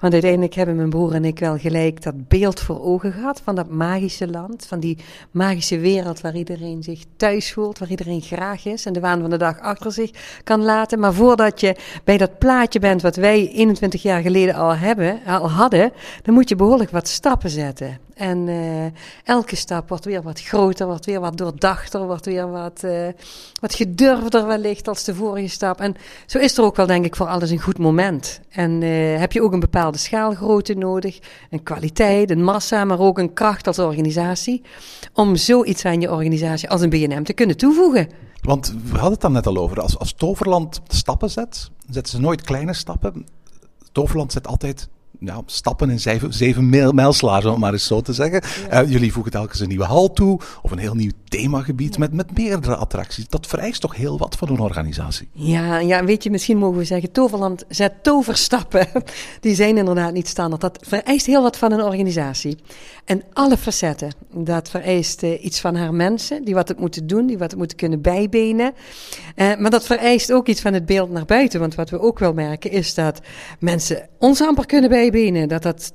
Want 0.00 0.12
uiteindelijk 0.12 0.54
hebben 0.54 0.76
mijn 0.76 0.90
broer 0.90 1.14
en 1.14 1.24
ik 1.24 1.38
wel 1.38 1.58
gelijk 1.58 2.02
dat 2.02 2.28
beeld 2.28 2.60
voor 2.60 2.82
ogen 2.82 3.12
gehad 3.12 3.40
van 3.44 3.54
dat 3.54 3.70
magische 3.70 4.28
land, 4.28 4.66
van 4.66 4.80
die 4.80 4.98
magische 5.30 5.78
wereld 5.78 6.20
waar 6.20 6.36
iedereen 6.36 6.82
zich 6.82 7.04
thuis 7.16 7.52
voelt, 7.52 7.78
waar 7.78 7.90
iedereen 7.90 8.20
graag 8.20 8.66
is 8.66 8.86
en 8.86 8.92
de 8.92 9.00
waan 9.00 9.20
van 9.20 9.30
de 9.30 9.36
dag 9.36 9.60
achter 9.60 9.92
zich 9.92 10.10
kan 10.44 10.62
laten. 10.62 10.98
Maar 10.98 11.14
voordat 11.14 11.60
je 11.60 11.76
bij 12.04 12.16
dat 12.16 12.38
plaatje 12.38 12.78
bent 12.78 13.02
wat 13.02 13.16
wij 13.16 13.48
21 13.48 14.02
jaar 14.02 14.22
geleden 14.22 14.54
al, 14.54 14.76
hebben, 14.76 15.20
al 15.26 15.50
hadden, 15.50 15.92
dan 16.22 16.34
moet 16.34 16.48
je 16.48 16.56
behoorlijk 16.56 16.90
wat 16.90 17.08
stappen 17.08 17.50
zetten. 17.50 17.98
En 18.20 18.46
uh, 18.46 18.84
elke 19.24 19.56
stap 19.56 19.88
wordt 19.88 20.04
weer 20.04 20.22
wat 20.22 20.40
groter, 20.40 20.86
wordt 20.86 21.06
weer 21.06 21.20
wat 21.20 21.36
doordachter, 21.36 22.06
wordt 22.06 22.26
weer 22.26 22.50
wat, 22.50 22.82
uh, 22.84 23.08
wat 23.60 23.74
gedurfder 23.74 24.46
wellicht 24.46 24.88
als 24.88 25.04
de 25.04 25.14
vorige 25.14 25.48
stap. 25.48 25.80
En 25.80 25.94
zo 26.26 26.38
is 26.38 26.58
er 26.58 26.64
ook 26.64 26.76
wel, 26.76 26.86
denk 26.86 27.04
ik, 27.04 27.16
voor 27.16 27.26
alles 27.26 27.50
een 27.50 27.60
goed 27.60 27.78
moment. 27.78 28.40
En 28.48 28.82
uh, 28.82 29.18
heb 29.18 29.32
je 29.32 29.42
ook 29.42 29.52
een 29.52 29.60
bepaalde 29.60 29.98
schaalgrootte 29.98 30.74
nodig, 30.74 31.18
een 31.50 31.62
kwaliteit, 31.62 32.30
een 32.30 32.44
massa, 32.44 32.84
maar 32.84 32.98
ook 32.98 33.18
een 33.18 33.32
kracht 33.32 33.66
als 33.66 33.78
organisatie, 33.78 34.62
om 35.12 35.36
zoiets 35.36 35.84
aan 35.84 36.00
je 36.00 36.12
organisatie 36.12 36.70
als 36.70 36.80
een 36.80 36.90
BNM 36.90 37.24
te 37.24 37.32
kunnen 37.32 37.56
toevoegen. 37.56 38.08
Want 38.40 38.74
we 38.84 38.92
hadden 38.92 39.12
het 39.12 39.20
dan 39.20 39.32
net 39.32 39.46
al 39.46 39.56
over, 39.56 39.80
als, 39.80 39.98
als 39.98 40.12
Toverland 40.12 40.80
stappen 40.88 41.30
zet, 41.30 41.70
zetten 41.90 42.12
ze 42.12 42.20
nooit 42.20 42.42
kleine 42.42 42.74
stappen. 42.74 43.26
Toverland 43.92 44.32
zet 44.32 44.46
altijd 44.46 44.88
nou, 45.20 45.42
stappen 45.46 45.90
in 45.90 46.00
zeven, 46.00 46.32
zeven 46.32 46.94
mijlslaars, 46.94 47.44
om 47.44 47.50
het 47.50 47.60
maar 47.60 47.72
eens 47.72 47.86
zo 47.86 48.00
te 48.00 48.12
zeggen. 48.12 48.42
Ja. 48.70 48.82
Uh, 48.82 48.90
jullie 48.90 49.12
voegen 49.12 49.32
telkens 49.32 49.60
een 49.60 49.68
nieuwe 49.68 49.84
hal 49.84 50.12
toe 50.12 50.40
of 50.62 50.70
een 50.70 50.78
heel 50.78 50.94
nieuw 50.94 51.10
themagebied 51.28 51.92
ja. 51.92 51.98
met, 51.98 52.12
met 52.12 52.38
meerdere 52.38 52.76
attracties. 52.76 53.28
Dat 53.28 53.46
vereist 53.46 53.80
toch 53.80 53.96
heel 53.96 54.18
wat 54.18 54.36
van 54.36 54.48
een 54.48 54.60
organisatie? 54.60 55.28
Ja, 55.32 55.78
ja, 55.78 56.04
weet 56.04 56.22
je, 56.22 56.30
misschien 56.30 56.58
mogen 56.58 56.78
we 56.78 56.84
zeggen, 56.84 57.12
Toverland 57.12 57.64
zet 57.68 58.02
toverstappen. 58.02 58.86
Die 59.40 59.54
zijn 59.54 59.76
inderdaad 59.76 60.12
niet 60.12 60.28
standaard. 60.28 60.60
Dat 60.60 60.78
vereist 60.82 61.26
heel 61.26 61.42
wat 61.42 61.56
van 61.56 61.72
een 61.72 61.82
organisatie. 61.82 62.58
En 63.10 63.22
alle 63.32 63.56
facetten. 63.56 64.12
Dat 64.32 64.70
vereist 64.70 65.22
uh, 65.22 65.44
iets 65.44 65.60
van 65.60 65.74
haar 65.74 65.94
mensen, 65.94 66.44
die 66.44 66.54
wat 66.54 66.68
het 66.68 66.78
moeten 66.78 67.06
doen, 67.06 67.26
die 67.26 67.38
wat 67.38 67.50
het 67.50 67.58
moeten 67.58 67.76
kunnen 67.76 68.00
bijbenen. 68.00 68.72
Uh, 69.36 69.56
maar 69.56 69.70
dat 69.70 69.86
vereist 69.86 70.32
ook 70.32 70.48
iets 70.48 70.60
van 70.60 70.72
het 70.72 70.86
beeld 70.86 71.10
naar 71.10 71.24
buiten. 71.24 71.60
Want 71.60 71.74
wat 71.74 71.90
we 71.90 72.00
ook 72.00 72.18
wel 72.18 72.32
merken 72.32 72.70
is 72.70 72.94
dat 72.94 73.20
mensen 73.58 74.08
ons 74.18 74.40
amper 74.40 74.66
kunnen 74.66 74.90
bijbenen. 74.90 75.48
Dat 75.48 75.62
dat 75.62 75.92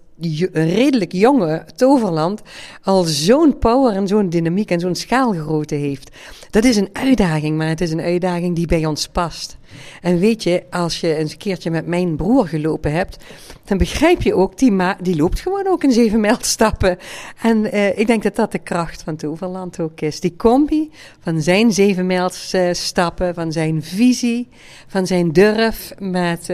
redelijk 0.52 1.12
jonge 1.12 1.66
toverland 1.76 2.42
al 2.82 3.04
zo'n 3.04 3.58
power 3.58 3.96
en 3.96 4.08
zo'n 4.08 4.30
dynamiek 4.30 4.72
en 4.72 4.80
zo'n 4.80 4.96
schaalgrootte 4.96 5.76
heeft. 5.76 6.16
Dat 6.50 6.64
is 6.64 6.76
een 6.76 6.90
uitdaging, 6.94 7.58
maar 7.58 7.68
het 7.68 7.82
is 7.82 7.92
een 7.92 8.02
uitdaging 8.02 8.56
die 8.56 8.68
bij 8.68 8.86
ons 8.86 9.08
past. 9.08 9.58
En 10.02 10.20
weet 10.20 10.44
je, 10.44 10.64
als 10.70 11.00
je 11.00 11.16
eens 11.16 11.32
een 11.32 11.38
keertje 11.38 11.72
met 11.72 11.88
mijn 11.88 12.16
broer 12.16 12.48
gelopen 12.48 12.92
hebt, 12.92 13.18
dan 13.66 13.78
begrijp 13.78 14.22
je 14.22 14.34
ook, 14.34 14.58
die, 14.58 14.72
ma 14.72 14.98
die 15.02 15.16
loopt 15.16 15.40
gewoon 15.40 15.68
ook 15.68 15.84
een 15.84 15.92
zeven 15.92 16.20
mijl 16.20 16.38
stappen. 16.40 16.98
En 17.42 17.76
uh, 17.76 17.98
ik 17.98 18.08
denk 18.08 18.24
dat 18.24 18.36
dat 18.36 18.52
de 18.52 18.60
kracht 18.60 19.04
van 19.04 19.16
Toverland 19.16 19.80
ook 19.80 20.02
is. 20.02 20.20
Die 20.20 20.36
combi 20.36 20.92
van 21.20 21.42
zijn 21.42 21.72
zeven 21.72 22.06
mijl 22.06 22.30
uh, 22.56 22.70
stappen, 22.72 23.34
van 23.34 23.52
zijn 23.52 23.84
visie, 23.84 24.48
van 24.88 25.08
zijn 25.08 25.32
durf, 25.32 25.94
met 26.00 26.40
uh, 26.40 26.48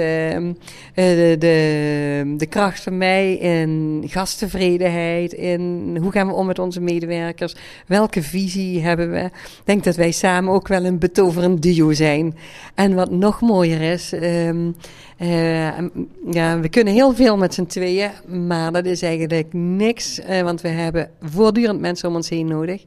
de, 0.94 1.36
de, 1.40 2.34
de 2.38 2.46
kracht 2.46 2.84
van 2.84 2.98
mij 2.98 3.34
in 3.34 4.04
gasttevredenheid, 4.08 5.34
in 5.34 5.98
hoe 6.02 6.12
gaan 6.12 6.28
we 6.28 6.34
om 6.34 6.46
met 6.46 6.60
onze 6.60 6.82
medewerkers, 6.82 7.56
welke 7.88 8.24
visie 8.24 8.82
hebben 8.82 9.12
we. 9.12 9.24
Ik 9.24 9.32
denk 9.64 9.84
dat 9.84 9.96
wij 9.96 10.12
samen 10.12 10.54
ook 10.54 10.68
wel 10.68 10.86
een 10.86 11.00
betoverend 11.00 11.62
duo 11.62 11.94
zijn. 11.94 12.36
En 12.76 12.96
wat 12.96 13.11
nog 13.17 13.41
mooier 13.41 13.82
is, 13.82 14.13
um, 14.13 14.76
uh, 15.19 15.78
ja, 16.32 16.60
we 16.60 16.69
kunnen 16.69 16.93
heel 16.93 17.13
veel 17.13 17.38
met 17.38 17.54
z'n 17.54 17.65
tweeën, 17.65 18.12
maar 18.47 18.71
dat 18.71 18.86
is 18.86 19.02
eigenlijk 19.02 19.54
niks, 19.54 20.19
uh, 20.19 20.41
want 20.41 20.62
we 20.62 20.67
hebben 20.67 21.10
voortdurend 21.21 21.80
mensen 21.80 22.10
om 22.10 22.15
ons 22.15 22.30
heen 22.30 22.47
nodig. 22.47 22.84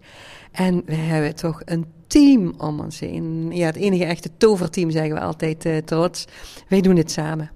En 0.52 0.82
we 0.86 0.94
hebben 0.94 1.34
toch 1.34 1.62
een 1.64 1.86
team 2.06 2.54
om 2.58 2.80
ons 2.80 3.00
heen. 3.00 3.50
Ja, 3.52 3.66
het 3.66 3.76
enige 3.76 4.04
echte 4.04 4.30
toverteam 4.36 4.90
zeggen 4.90 5.14
we 5.14 5.20
altijd 5.20 5.66
uh, 5.66 5.76
trots. 5.76 6.24
Wij 6.68 6.80
doen 6.80 6.96
het 6.96 7.10
samen. 7.10 7.50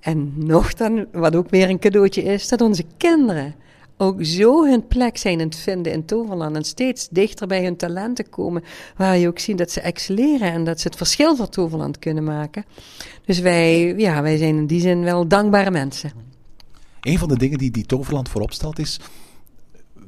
En 0.00 0.32
nog 0.36 0.74
dan, 0.74 1.06
wat 1.12 1.36
ook 1.36 1.50
weer 1.50 1.68
een 1.68 1.78
cadeautje 1.78 2.22
is, 2.22 2.48
dat 2.48 2.60
onze 2.60 2.84
kinderen 2.96 3.54
ook 4.00 4.24
zo 4.24 4.64
hun 4.64 4.86
plek 4.86 5.16
zijn 5.16 5.40
in 5.40 5.46
het 5.46 5.56
vinden 5.56 5.92
in 5.92 6.04
Toverland 6.04 6.56
en 6.56 6.64
steeds 6.64 7.08
dichter 7.08 7.46
bij 7.46 7.64
hun 7.64 7.76
talenten 7.76 8.28
komen, 8.28 8.62
waar 8.96 9.16
je 9.16 9.28
ook 9.28 9.38
ziet 9.38 9.58
dat 9.58 9.70
ze 9.70 9.80
excelleren 9.80 10.52
en 10.52 10.64
dat 10.64 10.80
ze 10.80 10.86
het 10.88 10.96
verschil 10.96 11.36
voor 11.36 11.48
Toverland 11.48 11.98
kunnen 11.98 12.24
maken. 12.24 12.64
Dus 13.24 13.38
wij, 13.38 13.94
ja, 13.96 14.22
wij 14.22 14.36
zijn 14.36 14.56
in 14.56 14.66
die 14.66 14.80
zin 14.80 15.02
wel 15.02 15.28
dankbare 15.28 15.70
mensen. 15.70 16.12
Een 17.00 17.18
van 17.18 17.28
de 17.28 17.38
dingen 17.38 17.58
die, 17.58 17.70
die 17.70 17.86
Toverland 17.86 18.28
voorop 18.28 18.52
stelt 18.52 18.78
is, 18.78 19.00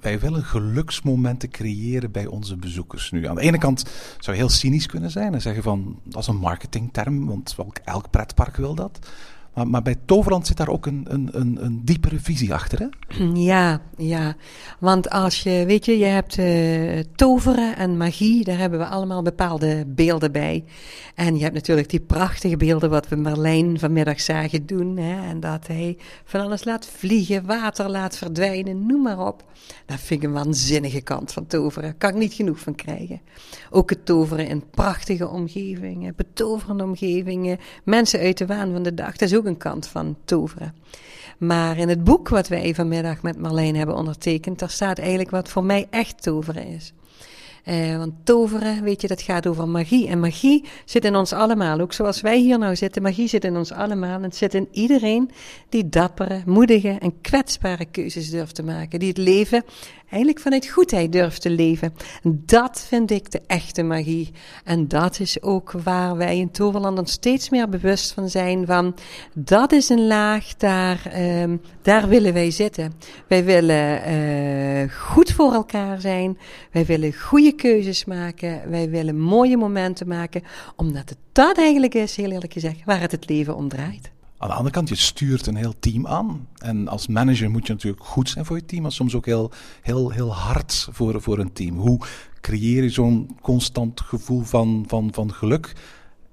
wij 0.00 0.20
willen 0.20 0.44
geluksmomenten 0.44 1.50
creëren 1.50 2.11
bij 2.11 2.26
onze 2.26 2.57
bezoekers. 2.57 3.11
Nu, 3.11 3.26
aan 3.26 3.35
de 3.35 3.40
ene 3.40 3.59
kant 3.59 3.85
zou 4.18 4.37
je 4.37 4.42
heel 4.42 4.52
cynisch 4.52 4.87
kunnen 4.87 5.11
zijn 5.11 5.35
en 5.35 5.40
zeggen 5.40 5.62
van, 5.62 5.98
dat 6.02 6.20
is 6.20 6.26
een 6.26 6.37
marketingterm, 6.37 7.26
want 7.26 7.57
elk 7.85 8.11
pretpark 8.11 8.57
wil 8.57 8.74
dat. 8.74 8.98
Maar, 9.55 9.83
bij 9.83 9.97
Toverland 10.05 10.47
zit 10.47 10.57
daar 10.57 10.69
ook 10.69 10.87
een, 10.87 11.07
een, 11.09 11.29
een, 11.33 11.65
een, 11.65 11.81
diepere 11.85 12.21
visie 12.21 12.55
achter, 12.55 12.79
hè? 12.79 12.87
Ja, 13.35 13.81
ja. 13.97 14.37
Want 14.79 15.11
als 15.11 15.43
je, 15.43 15.65
weet 15.67 15.85
je, 15.85 15.99
je 15.99 16.05
hebt 16.05 16.38
uh, 16.38 17.01
toveren 17.15 17.77
en 17.77 17.97
magie, 17.97 18.45
daar 18.45 18.59
hebben 18.59 18.79
we 18.79 18.87
allemaal 18.87 19.23
bepaalde 19.23 19.85
beelden 19.87 20.33
bij. 20.33 20.65
En 21.15 21.37
je 21.37 21.43
hebt 21.43 21.55
natuurlijk 21.55 21.91
die 21.91 22.01
prachtige 22.01 22.57
beelden 22.57 22.91
wat 22.91 23.09
we 23.09 23.17
Merlijn 23.17 23.79
vanmiddag 23.79 24.21
zagen 24.21 24.67
doen. 24.67 24.97
Hè? 24.97 25.29
En 25.29 25.41
dat 25.41 25.67
hij 25.67 25.97
van 26.25 26.41
alles 26.41 26.65
laat 26.65 26.87
vliegen, 26.87 27.47
water 27.47 27.91
laat 27.91 28.17
verdwijnen, 28.17 28.87
noem 28.87 29.03
maar 29.03 29.27
op. 29.27 29.45
Dat 29.87 30.01
vind 30.01 30.23
ik 30.23 30.29
een 30.29 30.35
waanzinnige 30.35 31.01
kant 31.01 31.33
van 31.33 31.47
toveren. 31.47 31.83
Daar 31.83 31.99
kan 31.99 32.11
ik 32.11 32.17
niet 32.17 32.35
genoeg 32.35 32.59
van 32.59 32.75
krijgen. 32.75 33.21
Ook 33.71 33.91
het 33.91 34.07
toveren 34.07 34.49
in 34.49 34.71
prachtige 34.71 35.29
omgevingen, 35.29 36.15
betoverende 36.17 36.85
omgevingen, 36.85 37.59
mensen 37.85 38.21
uit 38.21 38.38
de 38.38 38.47
waan 38.47 38.73
van 38.73 38.83
de 38.83 38.95
dag. 38.95 39.17
Dat 39.17 39.29
is 39.29 39.37
ook 39.37 39.41
een 39.46 39.57
kant 39.57 39.87
van 39.87 40.16
toveren. 40.24 40.74
Maar 41.38 41.78
in 41.78 41.88
het 41.88 42.05
boek 42.05 42.28
wat 42.28 42.48
wij 42.48 42.74
vanmiddag 42.74 43.22
met 43.22 43.38
Marleen 43.38 43.76
hebben 43.76 43.96
ondertekend, 43.96 44.59
daar 44.59 44.70
staat 44.70 44.98
eigenlijk 44.98 45.31
wat 45.31 45.48
voor 45.48 45.64
mij 45.64 45.87
echt 45.90 46.22
toveren 46.22 46.66
is. 46.66 46.92
Uh, 47.68 47.96
want 47.96 48.12
toveren, 48.25 48.83
weet 48.83 49.01
je, 49.01 49.09
dat 49.09 49.22
gaat 49.22 49.46
over 49.46 49.68
magie. 49.68 50.09
En 50.09 50.20
magie 50.20 50.64
zit 50.85 51.05
in 51.05 51.16
ons 51.16 51.33
allemaal. 51.33 51.81
Ook 51.81 51.92
zoals 51.92 52.20
wij 52.20 52.38
hier 52.38 52.59
nou 52.59 52.77
zitten, 52.77 53.03
magie 53.03 53.29
zit 53.29 53.44
in 53.44 53.57
ons 53.57 53.72
allemaal. 53.72 54.22
Het 54.22 54.37
zit 54.37 54.55
in 54.55 54.68
iedereen 54.70 55.31
die 55.68 55.88
dappere, 55.88 56.42
moedige 56.46 56.96
en 56.98 57.20
kwetsbare 57.20 57.85
keuzes 57.85 58.31
durft 58.31 58.55
te 58.55 58.62
maken. 58.62 58.98
Die 58.98 59.09
het 59.09 59.18
leven 59.18 59.64
eigenlijk 60.12 60.40
vanuit 60.40 60.66
goedheid 60.66 61.12
durft 61.12 61.40
te 61.40 61.51
leven. 61.51 61.94
Dat 62.22 62.85
vind 62.88 63.11
ik 63.11 63.31
de 63.31 63.40
echte 63.46 63.83
magie. 63.83 64.31
En 64.64 64.88
dat 64.88 65.20
is 65.20 65.42
ook 65.42 65.72
waar 65.72 66.16
wij 66.16 66.38
in 66.38 66.51
Toverland 66.51 66.98
ons 66.98 67.12
steeds 67.12 67.51
meer 67.51 67.68
bewust 67.68 68.12
van 68.12 68.29
zijn. 68.29 68.66
Van 68.66 68.94
dat 69.35 69.72
is 69.72 69.88
een 69.88 70.07
laag, 70.07 70.57
daar, 70.57 71.12
um, 71.42 71.61
daar 71.83 72.09
willen 72.09 72.33
wij 72.33 72.51
zitten. 72.51 72.92
Wij 73.29 73.44
willen 73.44 74.12
uh, 74.12 74.92
goed 74.92 75.33
voor 75.33 75.53
elkaar 75.53 76.01
zijn. 76.01 76.38
Wij 76.72 76.85
willen 76.85 77.12
goede 77.14 77.52
keuzes 77.55 78.05
maken. 78.05 78.71
Wij 78.71 78.91
willen 78.91 79.19
mooie 79.21 79.57
momenten 79.57 80.09
maken. 80.09 80.43
Omdat 80.77 81.09
het 81.09 81.19
dat 81.33 81.59
eigenlijk 81.59 81.95
is, 81.95 82.17
heel 82.17 82.31
eerlijk 82.31 82.53
gezegd, 82.53 82.85
waar 82.85 83.01
het 83.01 83.12
het 83.12 83.29
leven 83.29 83.57
om 83.57 83.69
draait. 83.69 84.11
Aan 84.38 84.49
de 84.49 84.55
andere 84.55 84.75
kant, 84.75 84.88
je 84.88 84.95
stuurt 84.95 85.47
een 85.47 85.57
heel 85.57 85.75
team 85.79 86.07
aan. 86.07 86.49
En 86.57 86.88
als 86.88 87.07
manager 87.07 87.51
moet 87.51 87.67
je 87.67 87.73
natuurlijk 87.73 88.05
goed 88.05 88.29
zijn 88.29 88.45
voor 88.45 88.57
je 88.57 88.65
team, 88.65 88.83
maar 88.83 88.93
soms 88.93 89.15
ook 89.15 89.27
heel, 89.27 89.51
heel, 89.83 90.11
heel 90.11 90.35
hard 90.35 90.88
voor, 90.91 91.23
voor 91.23 91.38
een 91.38 91.53
team. 91.53 91.79
Hoe 91.79 92.01
creëer 92.41 92.83
je 92.83 92.91
zo'n 92.91 93.37
constant 93.41 94.01
gevoel 94.01 94.43
van, 94.43 94.85
van, 94.87 95.11
van 95.12 95.33
geluk? 95.33 95.73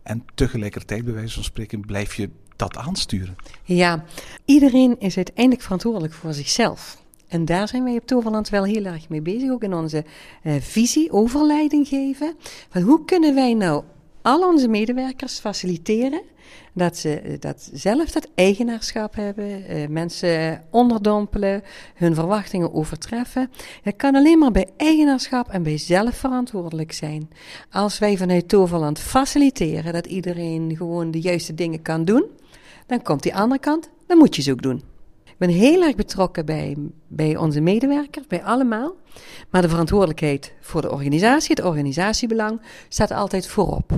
En 0.04 0.26
tegelijkertijd, 0.36 1.06
bij 1.06 1.14
wijze 1.14 1.34
van 1.34 1.44
spreken, 1.44 1.86
blijf 1.86 2.16
je 2.16 2.30
dat 2.56 2.78
aansturen. 2.78 3.36
Ja, 3.64 4.04
iedereen 4.46 5.00
is 5.00 5.16
uiteindelijk 5.16 5.62
verantwoordelijk 5.64 6.14
voor 6.14 6.34
zichzelf. 6.34 6.98
En 7.30 7.46
daar 7.46 7.68
zijn 7.68 7.84
wij 7.84 7.96
op 7.96 8.06
Toverland 8.06 8.50
wel 8.50 8.64
heel 8.64 8.86
erg 8.86 9.10
mee 9.10 9.22
bezig, 9.22 9.52
ook 9.52 9.64
in 9.64 9.74
onze 9.74 10.06
uh, 10.44 10.54
visie, 10.60 11.12
overleiding 11.12 11.88
geven. 11.88 12.36
Van 12.70 12.82
hoe 12.82 13.06
kunnen 13.06 13.36
wij 13.36 13.54
nou 13.54 13.84
al 14.22 14.48
onze 14.48 14.68
medewerkers 14.68 15.40
faciliteren 15.40 16.22
dat 16.74 16.98
ze 16.98 17.38
dat 17.40 17.70
zelf 17.74 18.12
dat 18.12 18.28
eigenaarschap 18.36 19.16
hebben, 19.16 19.68
eh, 19.68 19.88
mensen 19.88 20.64
onderdompelen, 20.72 21.64
hun 21.96 22.16
verwachtingen 22.16 22.74
overtreffen. 22.74 23.52
Het 23.82 23.96
kan 23.96 24.16
alleen 24.16 24.40
maar 24.40 24.52
bij 24.52 24.70
eigenaarschap 24.78 25.50
en 25.50 25.64
bij 25.64 25.78
zelfverantwoordelijk 25.78 26.92
zijn. 26.92 27.30
Als 27.72 28.00
wij 28.00 28.18
vanuit 28.18 28.50
Toverland 28.50 29.00
faciliteren 29.00 29.94
dat 29.94 30.06
iedereen 30.06 30.76
gewoon 30.78 31.12
de 31.12 31.22
juiste 31.22 31.54
dingen 31.54 31.82
kan 31.82 32.06
doen, 32.06 32.26
dan 32.88 33.02
komt 33.02 33.24
die 33.24 33.36
andere 33.36 33.60
kant, 33.60 33.90
dan 34.08 34.18
moet 34.18 34.36
je 34.36 34.42
ze 34.42 34.52
ook 34.52 34.62
doen. 34.62 34.84
Ben 35.40 35.50
heel 35.50 35.84
erg 35.84 35.96
betrokken 35.96 36.46
bij, 36.46 36.78
bij 37.08 37.38
onze 37.38 37.62
medewerkers, 37.62 38.28
bij 38.28 38.44
allemaal. 38.44 38.96
Maar 39.50 39.62
de 39.62 39.70
verantwoordelijkheid 39.70 40.54
voor 40.62 40.82
de 40.82 40.92
organisatie, 40.92 41.56
het 41.56 41.66
organisatiebelang, 41.66 42.62
staat 42.90 43.12
altijd 43.12 43.48
voorop. 43.48 43.92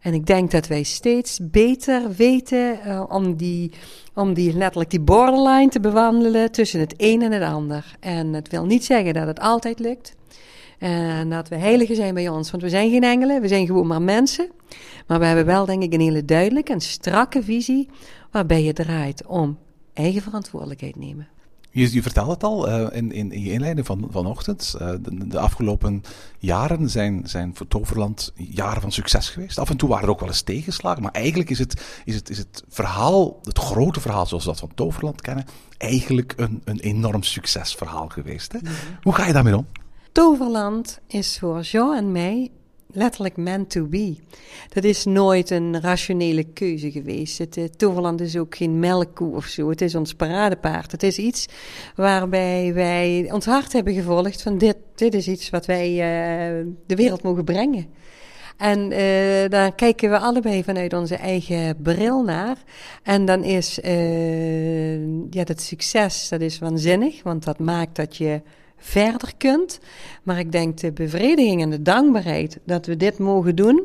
En 0.00 0.14
ik 0.14 0.26
denk 0.26 0.50
dat 0.50 0.66
wij 0.66 0.82
steeds 0.82 1.38
beter 1.42 2.14
weten 2.16 2.78
uh, 2.86 3.02
om, 3.08 3.36
die, 3.36 3.72
om 4.14 4.34
die 4.34 4.56
letterlijk 4.56 4.90
die 4.90 5.00
borderline 5.00 5.68
te 5.68 5.80
bewandelen 5.80 6.52
tussen 6.52 6.80
het 6.80 6.94
een 6.96 7.22
en 7.22 7.32
het 7.32 7.42
ander. 7.42 7.96
En 8.00 8.32
het 8.32 8.48
wil 8.48 8.64
niet 8.64 8.84
zeggen 8.84 9.14
dat 9.14 9.26
het 9.26 9.40
altijd 9.40 9.78
lukt. 9.78 10.14
En 10.78 11.30
dat 11.30 11.48
we 11.48 11.56
heiligen 11.56 11.96
zijn 11.96 12.14
bij 12.14 12.28
ons, 12.28 12.50
want 12.50 12.62
we 12.62 12.68
zijn 12.68 12.90
geen 12.90 13.04
engelen, 13.04 13.40
we 13.40 13.48
zijn 13.48 13.66
gewoon 13.66 13.86
maar 13.86 14.02
mensen. 14.02 14.50
Maar 15.06 15.18
we 15.18 15.26
hebben 15.26 15.46
wel, 15.46 15.64
denk 15.64 15.82
ik, 15.82 15.92
een 15.92 16.00
hele 16.00 16.24
duidelijke 16.24 16.72
en 16.72 16.80
strakke 16.80 17.42
visie 17.42 17.88
waarbij 18.30 18.62
je 18.62 18.72
draait 18.72 19.26
om 19.26 19.58
eigen 19.96 20.22
verantwoordelijkheid 20.22 20.96
nemen. 20.96 21.28
Je, 21.70 21.94
je 21.94 22.02
vertelde 22.02 22.32
het 22.32 22.44
al 22.44 22.68
uh, 22.68 22.86
in, 22.92 23.12
in, 23.12 23.32
in, 23.32 23.42
je 23.42 23.52
inleiding 23.52 23.86
van, 23.86 24.08
vanochtend. 24.10 24.74
Uh, 24.80 24.90
de, 25.00 25.26
de, 25.26 25.38
afgelopen 25.38 26.02
jaren 26.38 26.90
zijn, 26.90 27.28
zijn 27.28 27.50
voor 27.54 27.68
Toverland 27.68 28.32
jaren 28.34 28.80
van 28.80 28.92
succes 28.92 29.28
geweest. 29.28 29.58
Af 29.58 29.70
en 29.70 29.76
toe 29.76 29.88
waren 29.88 30.04
er 30.04 30.10
ook 30.10 30.20
wel 30.20 30.28
eens 30.28 30.42
tegenslagen. 30.42 31.02
Maar 31.02 31.12
eigenlijk 31.12 31.50
is 31.50 31.58
het, 31.58 32.00
is 32.04 32.14
het, 32.14 32.30
is 32.30 32.38
het 32.38 32.64
verhaal, 32.68 33.40
het 33.42 33.58
grote 33.58 34.00
verhaal 34.00 34.26
zoals 34.26 34.44
we 34.44 34.50
dat 34.50 34.60
van 34.60 34.74
Toverland 34.74 35.20
kennen, 35.20 35.44
eigenlijk 35.78 36.34
een, 36.36 36.62
een 36.64 36.80
enorm 36.80 37.22
succesverhaal 37.22 38.08
geweest. 38.08 38.52
Hè? 38.52 38.58
Hoe 39.02 39.14
ga 39.14 39.26
je 39.26 39.32
daarmee 39.32 39.56
om? 39.56 39.66
Toverland 40.12 41.00
is 41.06 41.38
voor 41.38 41.60
Jean 41.60 41.96
en 41.96 42.12
mij 42.12 42.50
letterlijk 42.92 43.36
meant 43.36 43.70
to 43.70 43.86
be. 43.86 44.16
Dat 44.68 44.84
is 44.84 45.04
nooit 45.04 45.50
een 45.50 45.80
rationele 45.80 46.44
keuze 46.44 46.90
geweest. 46.90 47.38
Het, 47.38 47.54
het 47.54 47.78
Toverland 47.78 48.20
is 48.20 48.36
ook 48.36 48.56
geen 48.56 48.78
melkkoe 48.78 49.34
of 49.34 49.44
zo. 49.44 49.70
Het 49.70 49.80
is 49.80 49.94
ons 49.94 50.14
paradepaard. 50.14 50.92
Het 50.92 51.02
is 51.02 51.18
iets 51.18 51.46
waarbij 51.94 52.74
wij 52.74 53.28
ons 53.32 53.44
hart 53.44 53.72
hebben 53.72 53.94
gevolgd 53.94 54.42
van 54.42 54.58
dit, 54.58 54.76
dit 54.94 55.14
is 55.14 55.28
iets 55.28 55.50
wat 55.50 55.66
wij 55.66 55.90
uh, 55.90 56.66
de 56.86 56.94
wereld 56.94 57.22
mogen 57.22 57.44
brengen. 57.44 57.86
En 58.56 58.92
uh, 58.92 59.48
daar 59.48 59.74
kijken 59.74 60.10
we 60.10 60.18
allebei 60.18 60.64
vanuit 60.64 60.92
onze 60.92 61.16
eigen 61.16 61.76
bril 61.82 62.22
naar. 62.22 62.56
En 63.02 63.24
dan 63.24 63.44
is 63.44 63.78
ja, 65.30 65.44
dat 65.44 65.60
succes, 65.60 66.28
dat 66.28 66.40
is 66.40 66.58
waanzinnig, 66.58 67.22
want 67.22 67.44
dat 67.44 67.58
maakt 67.58 67.96
dat 67.96 68.16
je 68.16 68.40
verder 68.78 69.32
kunt. 69.36 69.80
Maar 70.22 70.38
ik 70.38 70.52
denk 70.52 70.78
de 70.78 70.92
bevrediging 70.92 71.62
en 71.62 71.70
de 71.70 71.82
dankbaarheid 71.82 72.58
dat 72.64 72.86
we 72.86 72.96
dit 72.96 73.18
mogen 73.18 73.56
doen, 73.56 73.82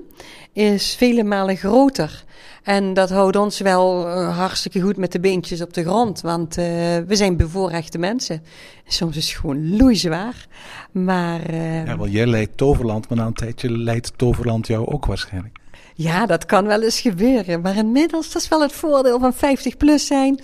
is 0.54 0.96
vele 0.96 1.24
malen 1.24 1.58
groter. 1.58 2.24
En 2.64 2.94
dat 2.94 3.10
houdt 3.10 3.36
ons 3.36 3.60
wel 3.60 4.08
uh, 4.08 4.38
hartstikke 4.38 4.82
goed 4.82 4.98
met 4.98 5.12
de 5.12 5.20
beentjes 5.20 5.62
op 5.62 5.74
de 5.74 5.84
grond, 5.84 6.22
want 6.22 6.58
uh, 6.58 6.66
we 7.08 7.16
zijn 7.16 7.38
bevoorrechte 7.38 7.98
mensen. 7.98 8.44
Soms 8.86 9.18
is 9.18 9.30
het 9.30 9.40
gewoon 9.40 9.78
loeizwaar, 9.78 10.48
maar... 10.92 11.54
Uh, 11.54 11.86
ja, 11.86 11.98
wel, 11.98 12.08
jij 12.08 12.28
leidt 12.28 12.58
Toverland, 12.58 13.10
maar 13.10 13.18
na 13.18 13.26
een 13.26 13.34
tijdje 13.34 13.72
leidt 13.72 14.14
Toverland 14.16 14.68
jou 14.68 14.88
ook 14.88 15.06
waarschijnlijk. 15.06 15.58
Ja, 15.96 16.26
dat 16.26 16.46
kan 16.46 16.66
wel 16.66 16.82
eens 16.82 17.00
gebeuren, 17.00 17.62
maar 17.62 17.76
inmiddels, 17.76 18.32
dat 18.32 18.42
is 18.42 18.48
wel 18.48 18.62
het 18.62 18.72
voordeel 18.72 19.20
van 19.20 19.34
50 19.34 19.78
plus 19.78 20.06
zijn 20.06 20.40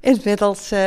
Inmiddels 0.00 0.72
uh, 0.72 0.78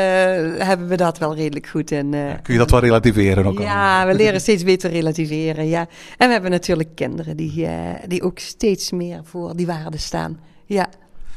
hebben 0.57 0.87
we 0.87 0.95
dat 0.95 1.17
wel 1.17 1.35
redelijk 1.35 1.67
goed. 1.67 1.91
En, 1.91 2.13
uh, 2.13 2.29
ja, 2.29 2.35
kun 2.35 2.53
je 2.53 2.59
dat 2.59 2.71
wel 2.71 2.79
relativeren 2.79 3.45
ook 3.45 3.59
Ja, 3.59 4.07
we 4.07 4.13
leren 4.13 4.41
steeds 4.41 4.63
beter 4.63 4.91
relativeren, 4.91 5.67
ja. 5.67 5.87
En 6.17 6.27
we 6.27 6.33
hebben 6.33 6.51
natuurlijk 6.51 6.95
kinderen 6.95 7.37
die, 7.37 7.61
uh, 7.61 7.69
die 8.07 8.23
ook 8.23 8.39
steeds 8.39 8.91
meer 8.91 9.21
voor 9.23 9.55
die 9.55 9.65
waarden 9.65 9.99
staan, 9.99 10.39
ja. 10.65 10.89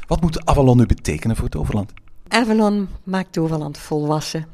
Wat 0.07 0.21
moet 0.21 0.45
Avalon 0.45 0.77
nu 0.77 0.85
betekenen 0.85 1.35
voor 1.35 1.49
Toverland? 1.49 1.93
Avalon 2.27 2.87
maakt 3.03 3.33
Toverland 3.33 3.77
volwassen. 3.77 4.47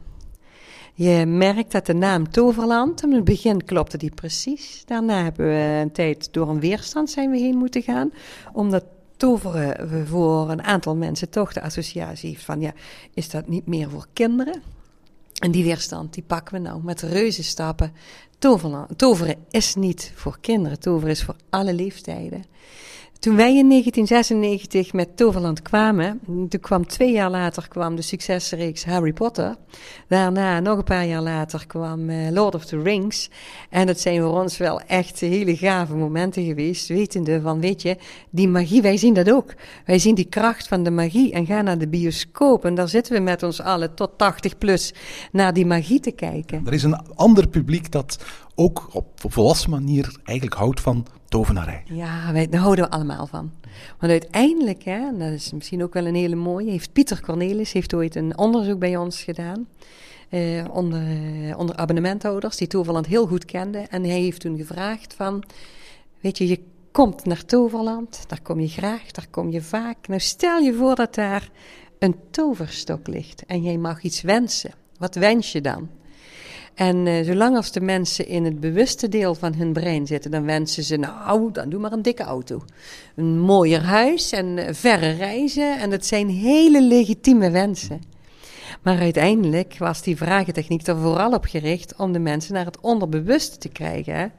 Je 0.94 1.26
merkt 1.26 1.72
dat 1.72 1.86
de 1.86 1.94
naam 1.94 2.32
Toverland, 2.32 3.04
in 3.04 3.12
het 3.12 3.24
begin 3.24 3.66
klopte 3.66 3.98
die 3.98 4.12
precies. 4.16 4.84
Daarna 4.86 5.24
hebben 5.24 5.48
we 5.48 5.80
een 5.82 5.92
tijd 5.92 6.34
door 6.34 6.50
een 6.50 6.60
weerstand 6.60 7.10
zijn 7.10 7.32
we 7.32 7.38
heen 7.38 7.58
moeten 7.58 7.82
gaan. 7.82 8.12
Omdat 8.54 8.84
toveren 9.22 9.90
we 9.90 10.06
voor 10.06 10.50
een 10.50 10.64
aantal 10.64 10.96
mensen 10.96 11.30
toch 11.30 11.54
de 11.54 11.62
associatie 11.62 12.40
van 12.40 12.62
ja, 12.62 12.74
is 13.14 13.30
dat 13.30 13.48
niet 13.48 13.68
meer 13.68 13.90
voor 13.90 14.08
kinderen? 14.14 14.62
En 15.40 15.52
die 15.52 15.64
weerstand, 15.64 16.14
die 16.14 16.24
pakken 16.24 16.54
we 16.54 16.60
nou 16.60 16.84
met 16.84 17.02
reuze 17.02 17.44
stappen. 17.44 17.94
Toveren, 18.40 18.88
toveren 18.96 19.36
is 19.50 19.76
niet 19.76 20.12
voor 20.16 20.38
kinderen, 20.40 20.80
toveren 20.80 21.12
is 21.12 21.24
voor 21.24 21.36
alle 21.50 21.74
leeftijden. 21.74 22.44
Toen 23.22 23.36
wij 23.36 23.58
in 23.58 23.70
1996 23.70 24.94
met 24.94 25.18
Toverland 25.18 25.62
kwamen, 25.62 26.20
toen 26.26 26.60
kwam 26.60 26.88
twee 26.88 27.12
jaar 27.12 27.30
later 27.30 27.68
kwam 27.68 27.96
de 27.96 28.02
succesreeks 28.02 28.86
Harry 28.86 29.14
Potter. 29.14 29.56
Daarna, 30.08 30.60
nog 30.60 30.78
een 30.78 30.84
paar 30.84 31.06
jaar 31.06 31.22
later, 31.22 31.68
kwam 31.68 32.10
uh, 32.10 32.32
Lord 32.32 32.56
of 32.56 32.66
the 32.66 32.82
Rings. 32.82 33.30
En 33.70 33.88
dat 33.88 34.00
zijn 34.00 34.22
voor 34.22 34.42
ons 34.42 34.58
wel 34.58 34.82
echt 34.82 35.20
hele 35.20 35.58
gave 35.58 35.96
momenten 35.96 36.46
geweest, 36.46 36.88
wetende 36.88 37.42
van, 37.42 37.60
weet 37.60 37.82
je, 37.82 37.98
die 38.30 38.48
magie, 38.48 38.82
wij 38.82 38.98
zien 38.98 39.14
dat 39.14 39.32
ook. 39.32 39.54
Wij 39.86 40.00
zien 40.00 40.16
die 40.16 40.30
kracht 40.30 40.68
van 40.68 40.84
de 40.84 40.92
magie 40.92 41.34
en 41.34 41.46
gaan 41.46 41.64
naar 41.64 41.78
de 41.78 41.88
bioscoop. 41.88 42.66
En 42.66 42.76
daar 42.76 42.90
zitten 42.90 43.14
we 43.14 43.20
met 43.20 43.44
ons 43.44 43.62
allen 43.62 43.96
tot 43.96 44.18
80 44.18 44.58
plus 44.58 44.94
naar 45.32 45.54
die 45.54 45.66
magie 45.66 46.00
te 46.00 46.12
kijken. 46.12 46.62
Er 46.66 46.74
is 46.74 46.84
een 46.84 47.08
ander 47.16 47.48
publiek 47.48 47.92
dat 47.92 48.24
ook 48.56 48.88
op 48.92 49.08
volwassen 49.16 49.70
manier 49.70 50.16
eigenlijk 50.24 50.58
houdt 50.58 50.82
van 50.82 51.06
tovenarij. 51.32 51.84
Ja, 51.86 52.34
wij, 52.34 52.50
daar 52.50 52.62
houden 52.62 52.86
we 52.86 52.92
allemaal 52.92 53.28
van. 53.28 53.52
Want 54.00 54.12
uiteindelijk, 54.12 54.84
hè, 54.84 55.08
en 55.08 55.20
dat 55.20 55.32
is 55.32 55.52
misschien 55.52 55.84
ook 55.84 55.94
wel 55.94 56.06
een 56.06 56.16
hele 56.16 56.36
mooie, 56.36 56.72
heeft 56.72 56.94
Pieter 56.94 57.22
Cornelis 57.22 57.72
heeft 57.72 57.94
ooit 57.94 58.16
een 58.16 58.38
onderzoek 58.38 58.80
bij 58.80 58.98
ons 58.98 59.24
gedaan. 59.24 59.68
Uh, 60.30 60.66
onder, 60.72 61.04
onder 61.58 61.76
abonnementhouders 61.76 62.58
die 62.58 62.68
Toverland 62.68 63.06
heel 63.06 63.28
goed 63.28 63.46
kenden. 63.46 63.90
En 63.90 64.04
hij 64.04 64.20
heeft 64.20 64.42
toen 64.42 64.58
gevraagd 64.58 65.14
van, 65.14 65.44
weet 66.20 66.38
je, 66.38 66.48
je 66.48 66.64
komt 66.92 67.26
naar 67.26 67.46
Toverland, 67.46 68.24
daar 68.28 68.42
kom 68.42 68.60
je 68.60 68.68
graag, 68.68 69.12
daar 69.12 69.28
kom 69.30 69.52
je 69.52 69.62
vaak. 69.62 70.08
Nou 70.08 70.20
stel 70.20 70.60
je 70.60 70.74
voor 70.74 70.96
dat 70.96 71.16
daar 71.16 71.50
een 72.00 72.16
toverstok 72.32 73.08
ligt 73.08 73.46
en 73.46 73.62
jij 73.62 73.78
mag 73.78 74.02
iets 74.02 74.22
wensen. 74.22 74.72
Wat 74.98 75.16
wens 75.16 75.52
je 75.52 75.62
dan? 75.62 75.90
En 76.82 77.06
uh, 77.06 77.26
zolang 77.26 77.56
als 77.56 77.72
de 77.72 77.82
mensen 77.82 78.28
in 78.28 78.46
het 78.46 78.60
bewuste 78.60 79.10
deel 79.10 79.36
van 79.36 79.54
hun 79.54 79.74
brein 79.74 80.08
zitten, 80.08 80.32
dan 80.32 80.46
wensen 80.46 80.84
ze, 80.84 80.98
nou, 80.98 81.52
dan 81.52 81.70
doe 81.70 81.80
maar 81.80 81.92
een 81.92 82.02
dikke 82.02 82.24
auto. 82.24 82.62
Een 83.16 83.40
mooier 83.40 83.84
huis 83.84 84.32
en 84.32 84.58
uh, 84.58 84.66
verre 84.72 85.12
reizen. 85.12 85.80
En 85.80 85.90
dat 85.90 86.06
zijn 86.06 86.30
hele 86.30 86.82
legitieme 86.84 87.52
wensen. 87.52 88.02
Maar 88.82 89.00
uiteindelijk 89.00 89.76
was 89.78 90.02
die 90.02 90.18
vragentechniek 90.18 90.88
er 90.88 90.98
vooral 90.98 91.32
op 91.32 91.46
gericht 91.46 91.96
om 91.96 92.12
de 92.12 92.20
mensen 92.20 92.54
naar 92.54 92.66
het 92.66 92.80
onderbewuste 92.80 93.58
te 93.58 93.70
krijgen. 93.70 94.32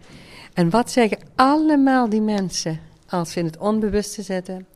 En 0.54 0.70
wat 0.70 0.90
zeggen 0.90 1.18
allemaal 1.34 2.08
die 2.08 2.22
mensen 2.22 2.80
als 3.08 3.32
ze 3.32 3.38
in 3.38 3.46
het 3.46 3.58
onbewuste 3.58 4.22
zitten? 4.22 4.66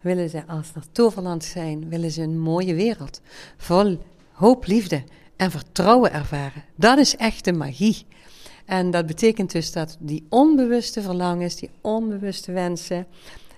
Willen 0.00 0.30
ze 0.30 0.46
als 0.46 0.70
er 0.74 0.84
toverland 0.92 1.44
zijn, 1.44 1.88
willen 1.88 2.10
ze 2.10 2.22
een 2.22 2.38
mooie 2.38 2.74
wereld. 2.74 3.20
Vol 3.56 3.98
hoop, 4.32 4.66
liefde 4.66 5.02
en 5.36 5.50
vertrouwen 5.50 6.12
ervaren. 6.12 6.64
Dat 6.74 6.98
is 6.98 7.16
echte 7.16 7.52
magie. 7.52 8.06
En 8.64 8.90
dat 8.90 9.06
betekent 9.06 9.52
dus 9.52 9.72
dat 9.72 9.96
die 10.00 10.26
onbewuste 10.28 11.02
verlangens, 11.02 11.56
die 11.56 11.70
onbewuste 11.80 12.52
wensen, 12.52 13.06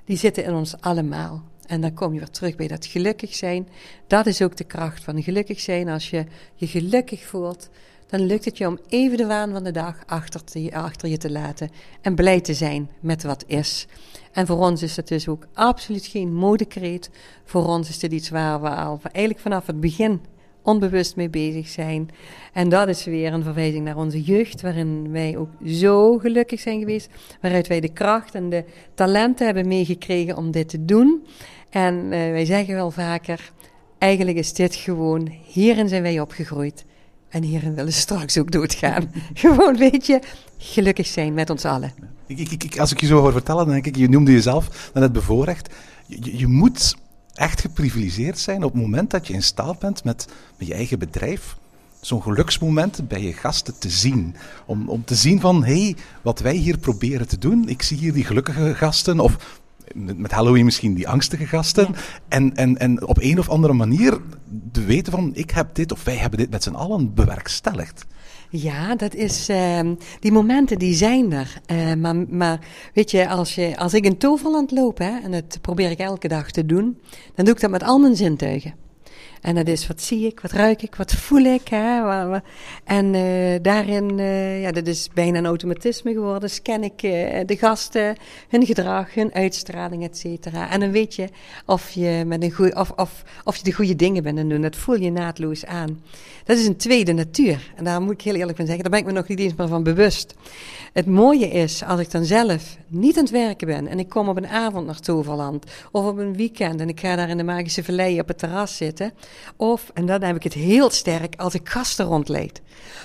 die 0.04 0.16
zitten 0.16 0.44
in 0.44 0.54
ons 0.54 0.80
allemaal. 0.80 1.42
En 1.66 1.80
dan 1.80 1.94
kom 1.94 2.12
je 2.12 2.18
weer 2.18 2.30
terug 2.30 2.56
bij 2.56 2.68
dat 2.68 2.86
gelukkig 2.86 3.34
zijn. 3.34 3.68
Dat 4.06 4.26
is 4.26 4.42
ook 4.42 4.56
de 4.56 4.64
kracht 4.64 5.04
van 5.04 5.22
gelukkig 5.22 5.60
zijn. 5.60 5.88
Als 5.88 6.10
je 6.10 6.24
je 6.54 6.66
gelukkig 6.66 7.24
voelt, 7.24 7.68
dan 8.06 8.20
lukt 8.20 8.44
het 8.44 8.58
je 8.58 8.66
om 8.66 8.78
even 8.88 9.16
de 9.16 9.26
waan 9.26 9.52
van 9.52 9.64
de 9.64 9.70
dag 9.70 9.96
achter, 10.06 10.44
te, 10.44 10.70
achter 10.72 11.08
je 11.08 11.16
te 11.16 11.30
laten 11.30 11.70
en 12.00 12.14
blij 12.14 12.40
te 12.40 12.54
zijn 12.54 12.90
met 13.00 13.22
wat 13.22 13.44
is. 13.46 13.86
En 14.32 14.46
voor 14.46 14.58
ons 14.58 14.82
is 14.82 14.94
dat 14.94 15.08
dus 15.08 15.28
ook 15.28 15.46
absoluut 15.52 16.06
geen 16.06 16.34
modekreet. 16.34 17.10
Voor 17.44 17.66
ons 17.66 17.88
is 17.88 17.98
dit 17.98 18.12
iets 18.12 18.28
waar 18.28 18.60
we 18.60 18.68
al 18.68 19.00
eigenlijk 19.02 19.40
vanaf 19.40 19.66
het 19.66 19.80
begin 19.80 20.20
onbewust 20.62 21.16
mee 21.16 21.28
bezig 21.28 21.68
zijn. 21.68 22.08
En 22.52 22.68
dat 22.68 22.88
is 22.88 23.04
weer 23.04 23.32
een 23.32 23.42
verwijzing 23.42 23.84
naar 23.84 23.96
onze 23.96 24.22
jeugd, 24.22 24.60
waarin 24.60 25.10
wij 25.10 25.36
ook 25.36 25.50
zo 25.66 26.18
gelukkig 26.18 26.60
zijn 26.60 26.78
geweest, 26.78 27.08
waaruit 27.40 27.66
wij 27.66 27.80
de 27.80 27.92
kracht 27.92 28.34
en 28.34 28.50
de 28.50 28.64
talenten 28.94 29.46
hebben 29.46 29.68
meegekregen 29.68 30.36
om 30.36 30.50
dit 30.50 30.68
te 30.68 30.84
doen. 30.84 31.26
En 31.70 31.94
uh, 31.94 32.10
wij 32.10 32.44
zeggen 32.44 32.74
wel 32.74 32.90
vaker, 32.90 33.52
eigenlijk 33.98 34.38
is 34.38 34.52
dit 34.52 34.74
gewoon, 34.74 35.32
hierin 35.44 35.88
zijn 35.88 36.02
wij 36.02 36.20
opgegroeid. 36.20 36.84
En 37.28 37.42
hierin 37.42 37.70
willen 37.70 37.84
we 37.84 37.90
straks 37.90 38.38
ook 38.38 38.50
doodgaan. 38.50 39.10
gewoon, 39.34 39.76
weet 39.76 40.06
je, 40.06 40.20
gelukkig 40.58 41.06
zijn 41.06 41.34
met 41.34 41.50
ons 41.50 41.64
allen. 41.64 41.92
Ik, 42.26 42.38
ik, 42.38 42.64
ik, 42.64 42.78
als 42.78 42.92
ik 42.92 43.00
je 43.00 43.06
zo 43.06 43.20
hoor 43.20 43.32
vertellen, 43.32 43.64
dan 43.64 43.74
denk 43.74 43.86
ik, 43.86 43.96
je 43.96 44.08
noemde 44.08 44.32
jezelf 44.32 44.90
net 44.94 45.12
bevoorrecht. 45.12 45.74
Je, 46.06 46.18
je, 46.20 46.38
je 46.38 46.46
moet 46.46 46.96
echt 47.38 47.60
geprivilegeerd 47.60 48.38
zijn 48.38 48.64
op 48.64 48.72
het 48.72 48.82
moment 48.82 49.10
dat 49.10 49.26
je 49.26 49.32
in 49.32 49.42
staat 49.42 49.78
bent 49.78 50.04
met, 50.04 50.28
met 50.58 50.68
je 50.68 50.74
eigen 50.74 50.98
bedrijf 50.98 51.56
zo'n 52.00 52.22
geluksmoment 52.22 53.08
bij 53.08 53.22
je 53.22 53.32
gasten 53.32 53.78
te 53.78 53.90
zien. 53.90 54.34
Om, 54.66 54.88
om 54.88 55.04
te 55.04 55.14
zien 55.14 55.40
van, 55.40 55.64
hé, 55.64 55.82
hey, 55.82 55.96
wat 56.22 56.40
wij 56.40 56.54
hier 56.54 56.78
proberen 56.78 57.28
te 57.28 57.38
doen, 57.38 57.68
ik 57.68 57.82
zie 57.82 57.98
hier 57.98 58.12
die 58.12 58.24
gelukkige 58.24 58.74
gasten, 58.74 59.20
of 59.20 59.60
met, 59.94 60.18
met 60.18 60.32
Halloween 60.32 60.64
misschien 60.64 60.94
die 60.94 61.08
angstige 61.08 61.46
gasten, 61.46 61.94
en, 62.28 62.56
en, 62.56 62.78
en 62.78 63.06
op 63.06 63.18
een 63.20 63.38
of 63.38 63.48
andere 63.48 63.72
manier 63.72 64.18
te 64.72 64.84
weten 64.84 65.12
van, 65.12 65.30
ik 65.34 65.50
heb 65.50 65.74
dit, 65.74 65.92
of 65.92 66.04
wij 66.04 66.16
hebben 66.16 66.38
dit 66.38 66.50
met 66.50 66.62
z'n 66.62 66.74
allen 66.74 67.14
bewerkstelligd. 67.14 68.06
Ja, 68.50 68.94
dat 68.94 69.14
is, 69.14 69.50
uh, 69.50 69.80
die 70.20 70.32
momenten 70.32 70.78
die 70.78 70.94
zijn 70.94 71.32
er. 71.32 71.60
Uh, 71.72 71.94
maar, 71.94 72.16
maar 72.16 72.60
weet 72.94 73.10
je 73.10 73.28
als, 73.28 73.54
je, 73.54 73.76
als 73.76 73.94
ik 73.94 74.04
in 74.04 74.18
Toverland 74.18 74.70
loop, 74.70 74.98
hè, 74.98 75.18
en 75.18 75.30
dat 75.30 75.58
probeer 75.60 75.90
ik 75.90 75.98
elke 75.98 76.28
dag 76.28 76.50
te 76.50 76.66
doen, 76.66 76.98
dan 77.34 77.44
doe 77.44 77.54
ik 77.54 77.60
dat 77.60 77.70
met 77.70 77.82
al 77.82 77.98
mijn 77.98 78.16
zintuigen. 78.16 78.74
En 79.40 79.54
dat 79.54 79.66
is 79.68 79.86
wat 79.86 80.02
zie 80.02 80.26
ik, 80.26 80.40
wat 80.40 80.52
ruik 80.52 80.82
ik, 80.82 80.94
wat 80.94 81.12
voel 81.12 81.44
ik. 81.44 81.68
Hè? 81.68 82.38
En 82.84 83.14
uh, 83.14 83.58
daarin, 83.62 84.18
uh, 84.18 84.62
ja, 84.62 84.72
dat 84.72 84.86
is 84.86 85.08
bijna 85.14 85.38
een 85.38 85.46
automatisme 85.46 86.12
geworden. 86.12 86.50
Scan 86.50 86.82
ik 86.82 87.02
uh, 87.02 87.40
de 87.46 87.56
gasten, 87.56 88.16
hun 88.48 88.66
gedrag, 88.66 89.14
hun 89.14 89.34
uitstraling, 89.34 90.04
et 90.04 90.18
cetera. 90.18 90.70
En 90.70 90.80
dan 90.80 90.90
weet 90.90 91.14
je 91.14 91.28
of 91.66 91.90
je, 91.90 92.22
met 92.26 92.42
een 92.42 92.52
goeie, 92.52 92.76
of, 92.76 92.90
of, 92.90 93.22
of 93.44 93.56
je 93.56 93.62
de 93.62 93.72
goede 93.72 93.96
dingen 93.96 94.22
bent 94.22 94.38
aan 94.38 94.48
doen. 94.48 94.62
Dat 94.62 94.76
voel 94.76 94.96
je 94.96 95.10
naadloos 95.10 95.66
aan. 95.66 96.02
Dat 96.44 96.58
is 96.58 96.66
een 96.66 96.76
tweede 96.76 97.12
natuur. 97.12 97.72
En 97.76 97.84
daar 97.84 98.02
moet 98.02 98.12
ik 98.12 98.22
heel 98.22 98.34
eerlijk 98.34 98.56
van 98.56 98.66
zeggen, 98.66 98.82
daar 98.82 98.92
ben 98.92 99.00
ik 99.00 99.06
me 99.06 99.20
nog 99.20 99.28
niet 99.28 99.38
eens 99.38 99.54
meer 99.54 99.68
van 99.68 99.82
bewust. 99.82 100.34
Het 100.92 101.06
mooie 101.06 101.48
is, 101.48 101.84
als 101.84 102.00
ik 102.00 102.10
dan 102.10 102.24
zelf 102.24 102.76
niet 102.86 103.16
aan 103.16 103.22
het 103.22 103.32
werken 103.32 103.66
ben 103.66 103.86
en 103.86 103.98
ik 103.98 104.08
kom 104.08 104.28
op 104.28 104.36
een 104.36 104.46
avond 104.46 104.86
naar 104.86 105.00
Toverland 105.00 105.64
of 105.92 106.06
op 106.06 106.18
een 106.18 106.36
weekend 106.36 106.80
en 106.80 106.88
ik 106.88 107.00
ga 107.00 107.16
daar 107.16 107.28
in 107.28 107.36
de 107.36 107.44
Magische 107.44 107.84
Vallei 107.84 108.20
op 108.20 108.28
het 108.28 108.38
terras 108.38 108.76
zitten. 108.76 109.12
Of, 109.56 109.90
en 109.94 110.06
dan 110.06 110.22
heb 110.22 110.36
ik 110.36 110.42
het 110.42 110.52
heel 110.52 110.90
sterk, 110.90 111.34
als 111.36 111.54
ik 111.54 111.68
gasten 111.68 112.06
rondleid. 112.06 112.62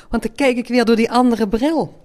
Want 0.10 0.24
dan 0.24 0.36
kijk 0.36 0.58
ik 0.58 0.68
weer 0.68 0.86
door 0.86 0.96
die 0.96 1.12
andere 1.12 1.48
bril. 1.48 2.02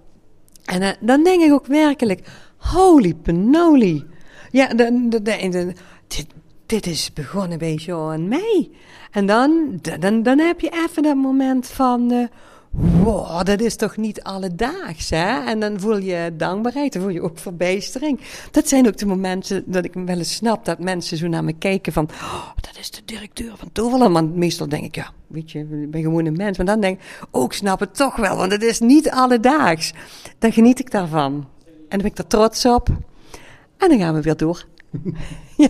En 0.65 0.83
uh, 0.83 0.89
dan 1.01 1.25
denk 1.25 1.43
ik 1.43 1.53
ook 1.53 1.67
werkelijk, 1.67 2.29
holy 2.57 3.15
penoli. 3.15 4.07
Ja, 4.51 4.67
de, 4.67 5.07
de, 5.09 5.23
de, 5.23 5.73
dit, 6.07 6.27
dit 6.67 6.87
is 6.87 7.13
begonnen 7.13 7.59
bij 7.59 7.75
jou 7.75 8.15
en 8.15 8.29
mij. 8.29 8.71
En 9.11 9.27
dan, 9.27 9.79
dan, 10.01 10.23
dan 10.23 10.39
heb 10.39 10.61
je 10.61 10.85
even 10.87 11.03
dat 11.03 11.17
moment 11.17 11.67
van... 11.67 12.13
Uh, 12.13 12.27
wow, 12.71 13.45
dat 13.45 13.61
is 13.61 13.77
toch 13.77 13.97
niet 13.97 14.23
alledaags, 14.23 15.11
hè? 15.11 15.45
En 15.45 15.61
dan 15.61 15.81
voel 15.81 15.99
je 15.99 16.33
dankbaarheid, 16.37 16.93
dan 16.93 17.03
voel 17.03 17.11
je 17.11 17.23
ook 17.23 17.39
verbijstering. 17.39 18.21
Dat 18.51 18.69
zijn 18.69 18.87
ook 18.87 18.97
de 18.97 19.07
momenten 19.07 19.63
dat 19.67 19.85
ik 19.85 19.95
wel 19.95 20.19
eens 20.19 20.35
snap 20.35 20.65
dat 20.65 20.79
mensen 20.79 21.17
zo 21.17 21.27
naar 21.27 21.45
me 21.45 21.53
kijken 21.53 21.93
van, 21.93 22.09
oh, 22.23 22.49
dat 22.61 22.77
is 22.81 22.91
de 22.91 23.03
directeur 23.05 23.53
van 23.57 23.69
Toverland. 23.73 24.37
Meestal 24.37 24.69
denk 24.69 24.85
ik, 24.85 24.95
ja, 24.95 25.11
weet 25.27 25.51
je, 25.51 25.59
ik 25.59 25.91
ben 25.91 26.03
gewoon 26.03 26.27
een 26.27 26.37
mens. 26.37 26.57
Maar 26.57 26.67
dan 26.67 26.81
denk 26.81 27.01
ik, 27.01 27.27
ook 27.31 27.51
oh, 27.51 27.57
snap 27.57 27.81
het 27.81 27.97
toch 27.97 28.17
wel, 28.17 28.37
want 28.37 28.53
het 28.53 28.63
is 28.63 28.81
niet 28.81 29.11
alledaags. 29.11 29.93
Dan 30.39 30.53
geniet 30.53 30.79
ik 30.79 30.91
daarvan. 30.91 31.33
En 31.65 31.75
dan 31.89 31.99
ben 31.99 32.11
ik 32.11 32.19
er 32.19 32.27
trots 32.27 32.67
op. 32.67 32.89
En 33.77 33.89
dan 33.89 33.99
gaan 33.99 34.15
we 34.15 34.23
weer 34.23 34.37
door. 34.37 34.67
ja. 35.57 35.69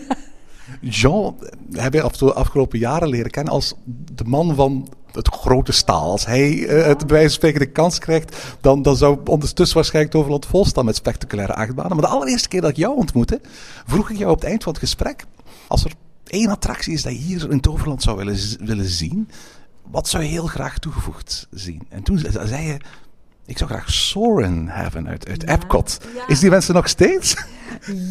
Jean 0.80 1.36
hebben 1.72 2.10
we 2.18 2.32
afgelopen 2.32 2.78
jaren 2.78 3.08
leren 3.08 3.30
kennen 3.30 3.52
als 3.52 3.74
de 4.14 4.24
man 4.24 4.54
van 4.54 4.88
het 5.12 5.28
grote 5.28 5.72
staal. 5.72 6.10
Als 6.10 6.26
hij 6.26 6.52
uh, 6.52 6.84
het 6.84 6.98
bij 6.98 7.06
wijze 7.06 7.24
van 7.24 7.30
spreken 7.30 7.60
de 7.60 7.66
kans 7.66 7.98
krijgt, 7.98 8.36
dan, 8.60 8.82
dan 8.82 8.96
zou 8.96 9.18
ondertussen 9.24 9.76
waarschijnlijk 9.76 10.14
het 10.14 10.22
overland 10.22 10.46
vol 10.46 10.64
staan 10.64 10.84
met 10.84 10.96
spectaculaire 10.96 11.54
achtbanen. 11.54 11.96
Maar 11.96 12.06
de 12.06 12.14
allereerste 12.14 12.48
keer 12.48 12.60
dat 12.60 12.70
ik 12.70 12.76
jou 12.76 12.96
ontmoette, 12.96 13.40
vroeg 13.86 14.10
ik 14.10 14.18
jou 14.18 14.30
op 14.30 14.40
het 14.40 14.48
eind 14.48 14.62
van 14.62 14.72
het 14.72 14.80
gesprek, 14.80 15.24
als 15.66 15.84
er 15.84 15.92
één 16.26 16.48
attractie 16.48 16.92
is 16.92 17.02
dat 17.02 17.12
je 17.12 17.18
hier 17.18 17.50
in 17.50 17.60
Toverland 17.60 18.02
zou 18.02 18.16
willen, 18.16 18.38
willen 18.60 18.88
zien, 18.88 19.28
wat 19.90 20.08
zou 20.08 20.22
je 20.22 20.28
heel 20.28 20.46
graag 20.46 20.78
toegevoegd 20.78 21.46
zien? 21.50 21.82
En 21.88 22.02
toen 22.02 22.18
zei 22.44 22.66
je, 22.66 22.76
ik 23.46 23.58
zou 23.58 23.70
graag 23.70 23.90
Soren 23.90 24.68
hebben 24.68 25.08
uit, 25.08 25.28
uit 25.28 25.42
ja, 25.42 25.48
Epcot. 25.48 25.98
Ja. 26.14 26.26
Is 26.26 26.40
die 26.40 26.50
wens 26.50 26.68
er 26.68 26.74
nog 26.74 26.88
steeds? 26.88 27.36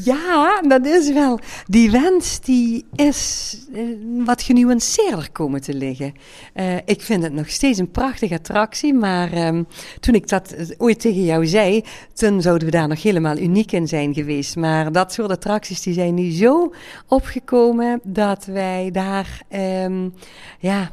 Ja, 0.04 0.62
dat 0.62 0.86
is 0.86 1.12
wel. 1.12 1.40
Die 1.66 1.92
wens 1.92 2.40
die 2.40 2.86
is 2.96 3.58
uh, 3.74 4.26
wat 4.26 4.42
genuanceerder 4.42 5.32
komen 5.32 5.62
te 5.62 5.74
liggen. 5.74 6.14
Uh, 6.56 6.76
ik 6.86 7.02
vind 7.02 7.24
het 7.24 7.34
nog 7.34 7.50
steeds 7.50 7.80
een 7.80 7.92
prachtige 7.92 8.34
attractie, 8.34 8.94
maar 8.94 9.48
um, 9.48 9.68
toen 10.00 10.16
ik 10.16 10.28
dat 10.28 10.76
ooit 10.78 11.00
tegen 11.00 11.24
jou 11.24 11.46
zei, 11.48 11.84
toen 12.14 12.42
zouden 12.42 12.68
we 12.68 12.74
daar 12.74 12.88
nog 12.88 13.04
helemaal 13.04 13.38
uniek 13.38 13.72
in 13.72 13.88
zijn 13.88 14.14
geweest. 14.14 14.56
Maar 14.56 14.92
dat 14.92 15.14
soort 15.14 15.32
attracties 15.32 15.82
die 15.82 15.94
zijn 15.94 16.14
nu 16.14 16.32
zo 16.32 16.74
opgekomen 17.08 18.00
dat 18.04 18.46
wij 18.46 18.90
daar, 18.92 19.42
um, 19.84 20.14
ja, 20.60 20.92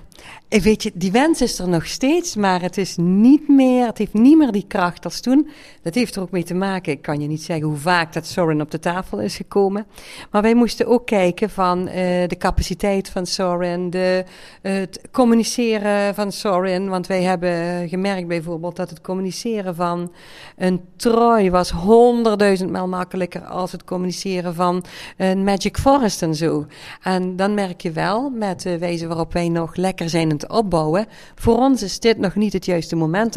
weet 0.48 0.82
je, 0.82 0.90
die 0.94 1.12
wens 1.12 1.40
is 1.40 1.58
er 1.58 1.68
nog 1.68 1.86
steeds, 1.86 2.36
maar 2.36 2.62
het 2.62 2.78
is 2.78 2.96
niet 2.96 3.48
meer, 3.48 3.86
het 3.86 3.98
heeft 3.98 4.12
niet 4.12 4.38
meer 4.38 4.52
die 4.52 4.64
kracht 4.68 5.04
als 5.04 5.20
toen. 5.20 5.48
Dat 5.82 5.94
heeft 5.94 6.16
er 6.16 6.22
ook 6.22 6.30
mee 6.30 6.44
te 6.44 6.54
maken, 6.54 6.92
ik 6.92 7.02
kan 7.02 7.20
je 7.20 7.28
niet 7.28 7.42
zeggen 7.42 7.66
hoe 7.66 7.76
vaak 7.76 8.12
dat 8.12 8.26
Soren 8.26 8.60
op 8.60 8.70
de 8.70 8.78
tafel 8.78 9.20
is 9.20 9.36
gekomen. 9.36 9.86
Maar 10.30 10.42
wij 10.42 10.54
moesten 10.54 10.86
ook 10.86 11.06
kijken 11.06 11.50
van 11.50 11.78
uh, 11.78 11.94
de 12.26 12.36
capaciteit 12.38 13.08
van 13.08 13.26
Soren, 13.26 13.90
de, 13.90 14.24
het 14.62 15.00
communiceren 15.12 16.14
van 16.14 16.32
Soren. 16.32 16.88
Want 16.88 17.06
wij 17.06 17.22
hebben 17.22 17.88
gemerkt 17.88 18.28
bijvoorbeeld 18.28 18.76
dat 18.76 18.90
het 18.90 19.00
communiceren 19.00 19.74
van 19.74 20.12
een 20.56 20.80
Troy 20.96 21.50
was 21.50 21.70
honderdduizendmaal 21.70 22.88
makkelijker 22.88 23.44
als 23.44 23.72
het 23.72 23.84
communiceren 23.84 24.54
van 24.54 24.84
een 25.16 25.44
Magic 25.44 25.78
Forest 25.78 26.22
en 26.22 26.34
zo. 26.34 26.66
En 27.02 27.36
dan 27.36 27.54
merk 27.54 27.80
je 27.80 27.90
wel 27.90 28.30
met 28.30 28.62
de 28.62 28.78
wijze 28.78 29.06
waarop 29.06 29.32
wij 29.32 29.48
nog 29.48 29.76
lekker 29.76 30.03
zijn 30.08 30.30
aan 30.30 30.36
het 30.36 30.48
opbouwen. 30.48 31.06
Voor 31.34 31.56
ons 31.56 31.82
is 31.82 32.00
dit 32.00 32.18
nog 32.18 32.34
niet 32.34 32.52
het 32.52 32.64
juiste 32.64 32.96
moment. 32.96 33.36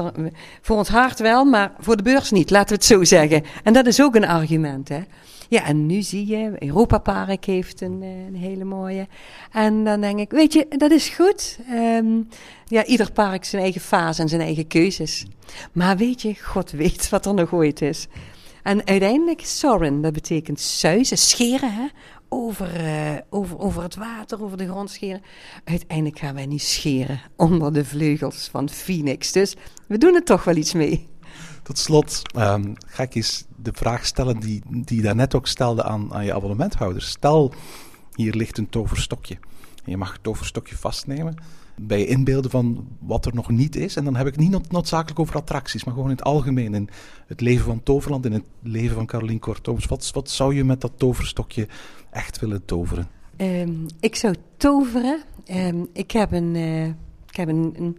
Voor 0.62 0.78
ons 0.78 0.90
hart 0.90 1.20
wel, 1.20 1.46
maar 1.46 1.72
voor 1.80 1.98
de 1.98 2.04
beurs 2.04 2.32
niet, 2.32 2.50
laten 2.50 2.70
we 2.70 2.76
het 2.76 2.86
zo 2.86 3.04
zeggen. 3.04 3.44
En 3.64 3.74
dat 3.74 3.86
is 3.86 4.02
ook 4.02 4.16
een 4.16 4.28
argument, 4.28 4.90
hè. 4.90 5.00
Ja, 5.50 5.66
en 5.66 5.86
nu 5.86 6.02
zie 6.02 6.28
je, 6.28 6.52
Europa 6.60 6.98
Park 6.98 7.46
heeft 7.46 7.82
een, 7.82 8.00
eh, 8.02 8.26
een, 8.26 8.36
hele 8.36 8.64
mooie. 8.64 9.08
En 9.52 9.84
dan 9.84 10.02
denk 10.02 10.20
ik, 10.20 10.32
weet 10.32 10.54
je, 10.54 10.66
dat 10.70 10.92
is 10.92 11.10
goed. 11.10 11.60
Um, 11.72 12.28
ja, 12.66 12.86
ieder 12.86 13.12
park 13.12 13.46
zijn 13.46 13.62
eigen 13.62 13.82
fase 13.82 14.22
en 14.22 14.30
zijn 14.30 14.42
eigen 14.42 14.68
keuzes. 14.68 15.26
Maar 15.72 15.98
weet 15.98 16.22
je, 16.22 16.36
God 16.44 16.72
weet 16.72 17.10
wat 17.10 17.26
er 17.26 17.34
nog 17.34 17.54
ooit 17.54 17.82
is. 17.82 18.08
En 18.64 18.88
uiteindelijk, 18.88 19.42
Soren, 19.46 20.02
dat 20.02 20.14
betekent 20.14 20.60
suizen, 20.60 21.18
scheren, 21.18 21.74
hè? 21.74 21.86
Over, 22.30 22.86
uh, 22.86 23.18
over, 23.30 23.60
over 23.60 23.84
het 23.84 23.96
water, 23.96 24.44
over 24.44 24.58
de 24.58 24.68
grond 24.68 24.90
scheren. 24.90 25.22
Uiteindelijk 25.64 26.20
gaan 26.20 26.36
wij 26.36 26.46
niet 26.46 26.62
scheren 26.62 27.22
onder 27.36 27.74
de 27.74 27.86
vleugels 27.86 28.48
van 28.52 28.70
Phoenix. 28.70 29.32
Dus 29.32 29.56
we 29.88 29.98
doen 29.98 30.16
er 30.16 30.24
toch 30.24 30.44
wel 30.44 30.56
iets 30.56 30.74
mee. 30.74 31.08
Tot 31.64 31.78
slot 31.78 32.22
um, 32.36 32.74
ga 32.86 33.04
ik 33.04 33.16
eens 33.16 33.46
de 33.56 33.72
vraag 33.74 34.06
stellen 34.06 34.40
die, 34.40 34.62
die 34.70 34.98
je 34.98 35.04
daarnet 35.04 35.36
ook 35.36 35.48
stelde 35.48 35.84
aan, 35.84 36.14
aan 36.14 36.26
je 36.26 36.34
abonnementhouders. 36.34 37.10
Stel, 37.10 37.54
hier 38.16 38.34
ligt 38.34 38.58
een 38.58 38.70
toverstokje. 38.70 39.38
En 39.84 39.92
je 39.92 39.98
mag 39.98 40.12
het 40.12 40.24
toverstokje 40.24 40.78
vastnemen. 40.78 41.36
Bij 41.76 42.06
inbeelden 42.06 42.52
van 42.52 42.88
wat 43.00 43.26
er 43.26 43.36
nog 43.36 43.50
niet 43.50 43.76
is. 43.76 43.96
En 43.96 44.04
dan 44.04 44.16
heb 44.16 44.28
ik 44.28 44.38
niet 44.38 44.72
noodzakelijk 44.72 45.20
over 45.20 45.36
attracties, 45.36 45.84
maar 45.84 45.94
gewoon 45.94 46.10
in 46.10 46.16
het 46.16 46.26
algemeen. 46.26 46.74
In 46.74 46.90
het 47.28 47.42
leven 47.42 47.66
van 47.66 47.84
Toverland, 47.84 48.26
in 48.26 48.32
het 48.32 48.46
leven 48.62 48.96
van 48.96 49.06
Carolien 49.06 49.40
Kortooms. 49.40 49.86
Wat, 49.86 50.12
wat 50.14 50.30
zou 50.30 50.56
je 50.56 50.64
met 50.64 50.82
dat 50.82 50.92
toverstokje 50.98 51.68
echt 52.12 52.40
willen 52.40 52.66
toveren? 52.66 53.08
Um, 53.38 53.86
ik 54.00 54.16
zou 54.16 54.36
toveren. 54.58 55.22
Um, 55.52 55.88
ik 55.94 56.12
heb 56.12 56.32
een, 56.32 56.56
uh, 56.56 56.86
ik 57.28 57.36
heb 57.36 57.48
een, 57.48 57.98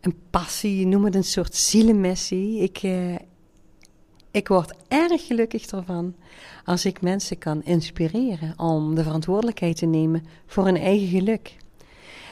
een 0.00 0.14
passie, 0.30 0.86
noem 0.86 1.04
het 1.04 1.14
een 1.14 1.24
soort 1.24 1.54
zielenmissie. 1.54 2.62
Ik, 2.62 2.82
uh, 2.82 3.14
ik 4.30 4.48
word 4.48 4.74
erg 4.88 5.26
gelukkig 5.26 5.66
ervan 5.66 6.14
als 6.64 6.84
ik 6.84 7.00
mensen 7.00 7.38
kan 7.38 7.62
inspireren 7.62 8.58
om 8.58 8.94
de 8.94 9.02
verantwoordelijkheid 9.02 9.76
te 9.76 9.86
nemen 9.86 10.24
voor 10.46 10.64
hun 10.64 10.76
eigen 10.76 11.08
geluk. 11.08 11.56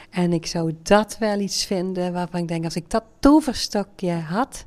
En 0.09 0.33
ik 0.33 0.45
zou 0.45 0.75
dat 0.83 1.17
wel 1.17 1.39
iets 1.39 1.65
vinden 1.65 2.13
waarvan 2.13 2.39
ik 2.39 2.47
denk, 2.47 2.63
als 2.63 2.75
ik 2.75 2.89
dat 2.89 3.03
toverstokje 3.19 4.11
had, 4.11 4.65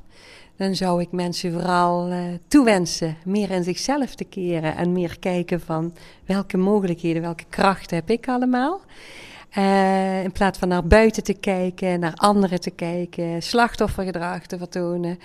dan 0.60 0.74
zou 0.74 1.00
ik 1.00 1.12
mensen 1.12 1.52
vooral 1.52 2.08
uh, 2.08 2.18
toewensen 2.48 3.16
meer 3.24 3.50
in 3.50 3.64
zichzelf 3.64 4.14
te 4.14 4.24
keren 4.24 4.76
en 4.76 4.92
meer 4.92 5.18
kijken 5.18 5.60
van 5.60 5.94
welke 6.26 6.56
mogelijkheden, 6.56 7.22
welke 7.22 7.44
krachten 7.48 7.96
heb 7.96 8.10
ik 8.10 8.28
allemaal. 8.28 8.80
Uh, 9.58 10.22
in 10.22 10.32
plaats 10.32 10.58
van 10.58 10.68
naar 10.68 10.84
buiten 10.86 11.22
te 11.22 11.34
kijken, 11.34 12.00
naar 12.00 12.14
anderen 12.14 12.60
te 12.60 12.70
kijken, 12.70 13.42
slachtoffergedrag 13.42 14.46
te 14.46 14.58
vertonen. 14.58 15.18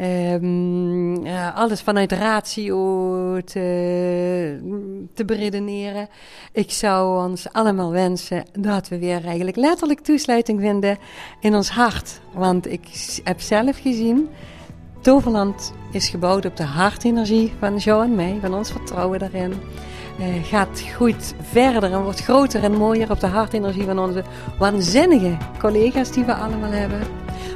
Um, 0.00 1.26
uh, 1.26 1.56
alles 1.56 1.80
vanuit 1.80 2.12
ratio 2.12 3.40
te, 3.40 5.06
te 5.14 5.24
beredeneren. 5.24 6.08
Ik 6.52 6.70
zou 6.70 7.28
ons 7.28 7.52
allemaal 7.52 7.90
wensen 7.90 8.44
dat 8.52 8.88
we 8.88 8.98
weer 8.98 9.24
eigenlijk 9.24 9.56
letterlijk 9.56 10.00
toesluiting 10.00 10.60
vinden 10.60 10.98
in 11.40 11.54
ons 11.54 11.70
hart. 11.70 12.20
Want 12.34 12.72
ik 12.72 13.20
heb 13.24 13.40
zelf 13.40 13.78
gezien 13.78 14.28
Toverland 15.00 15.72
is 15.90 16.08
gebouwd 16.08 16.44
op 16.44 16.56
de 16.56 16.62
hartenergie 16.62 17.52
van 17.58 17.76
Jo 17.76 18.00
en 18.00 18.14
mij, 18.14 18.38
van 18.40 18.54
ons 18.54 18.70
vertrouwen 18.70 19.18
daarin. 19.18 19.52
Uh, 20.20 20.26
gaat, 20.42 20.80
groeit 20.80 21.34
verder 21.42 21.82
en 21.82 22.02
wordt 22.02 22.20
groter 22.20 22.62
en 22.62 22.72
mooier 22.72 23.10
op 23.10 23.20
de 23.20 23.26
hartenergie 23.26 23.84
van 23.84 23.98
onze 23.98 24.22
waanzinnige 24.58 25.36
collega's 25.58 26.10
die 26.10 26.24
we 26.24 26.34
allemaal 26.34 26.70
hebben. 26.70 27.00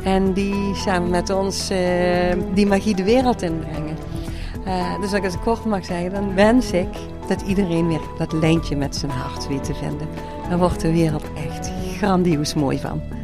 En 0.04 0.32
die 0.32 0.74
samen 0.74 1.10
met 1.10 1.30
ons 1.30 1.70
uh, 1.70 1.78
die 2.54 2.66
magie 2.66 2.94
de 2.94 3.04
wereld 3.04 3.42
inbrengen. 3.42 3.96
Uh, 4.66 5.00
dus 5.00 5.12
als 5.12 5.12
ik 5.12 5.22
het 5.22 5.40
kort 5.40 5.64
mag 5.64 5.84
zeggen, 5.84 6.12
dan 6.12 6.34
wens 6.34 6.72
ik 6.72 6.88
dat 7.28 7.42
iedereen 7.42 7.86
weer 7.86 8.00
dat 8.18 8.32
lijntje 8.32 8.76
met 8.76 8.96
zijn 8.96 9.12
hart 9.12 9.48
weet 9.48 9.64
te 9.64 9.74
vinden. 9.74 10.08
Dan 10.48 10.58
wordt 10.58 10.80
de 10.80 10.92
wereld 10.92 11.24
echt 11.34 11.70
grandioos 11.98 12.54
mooi 12.54 12.78
van. 12.78 13.23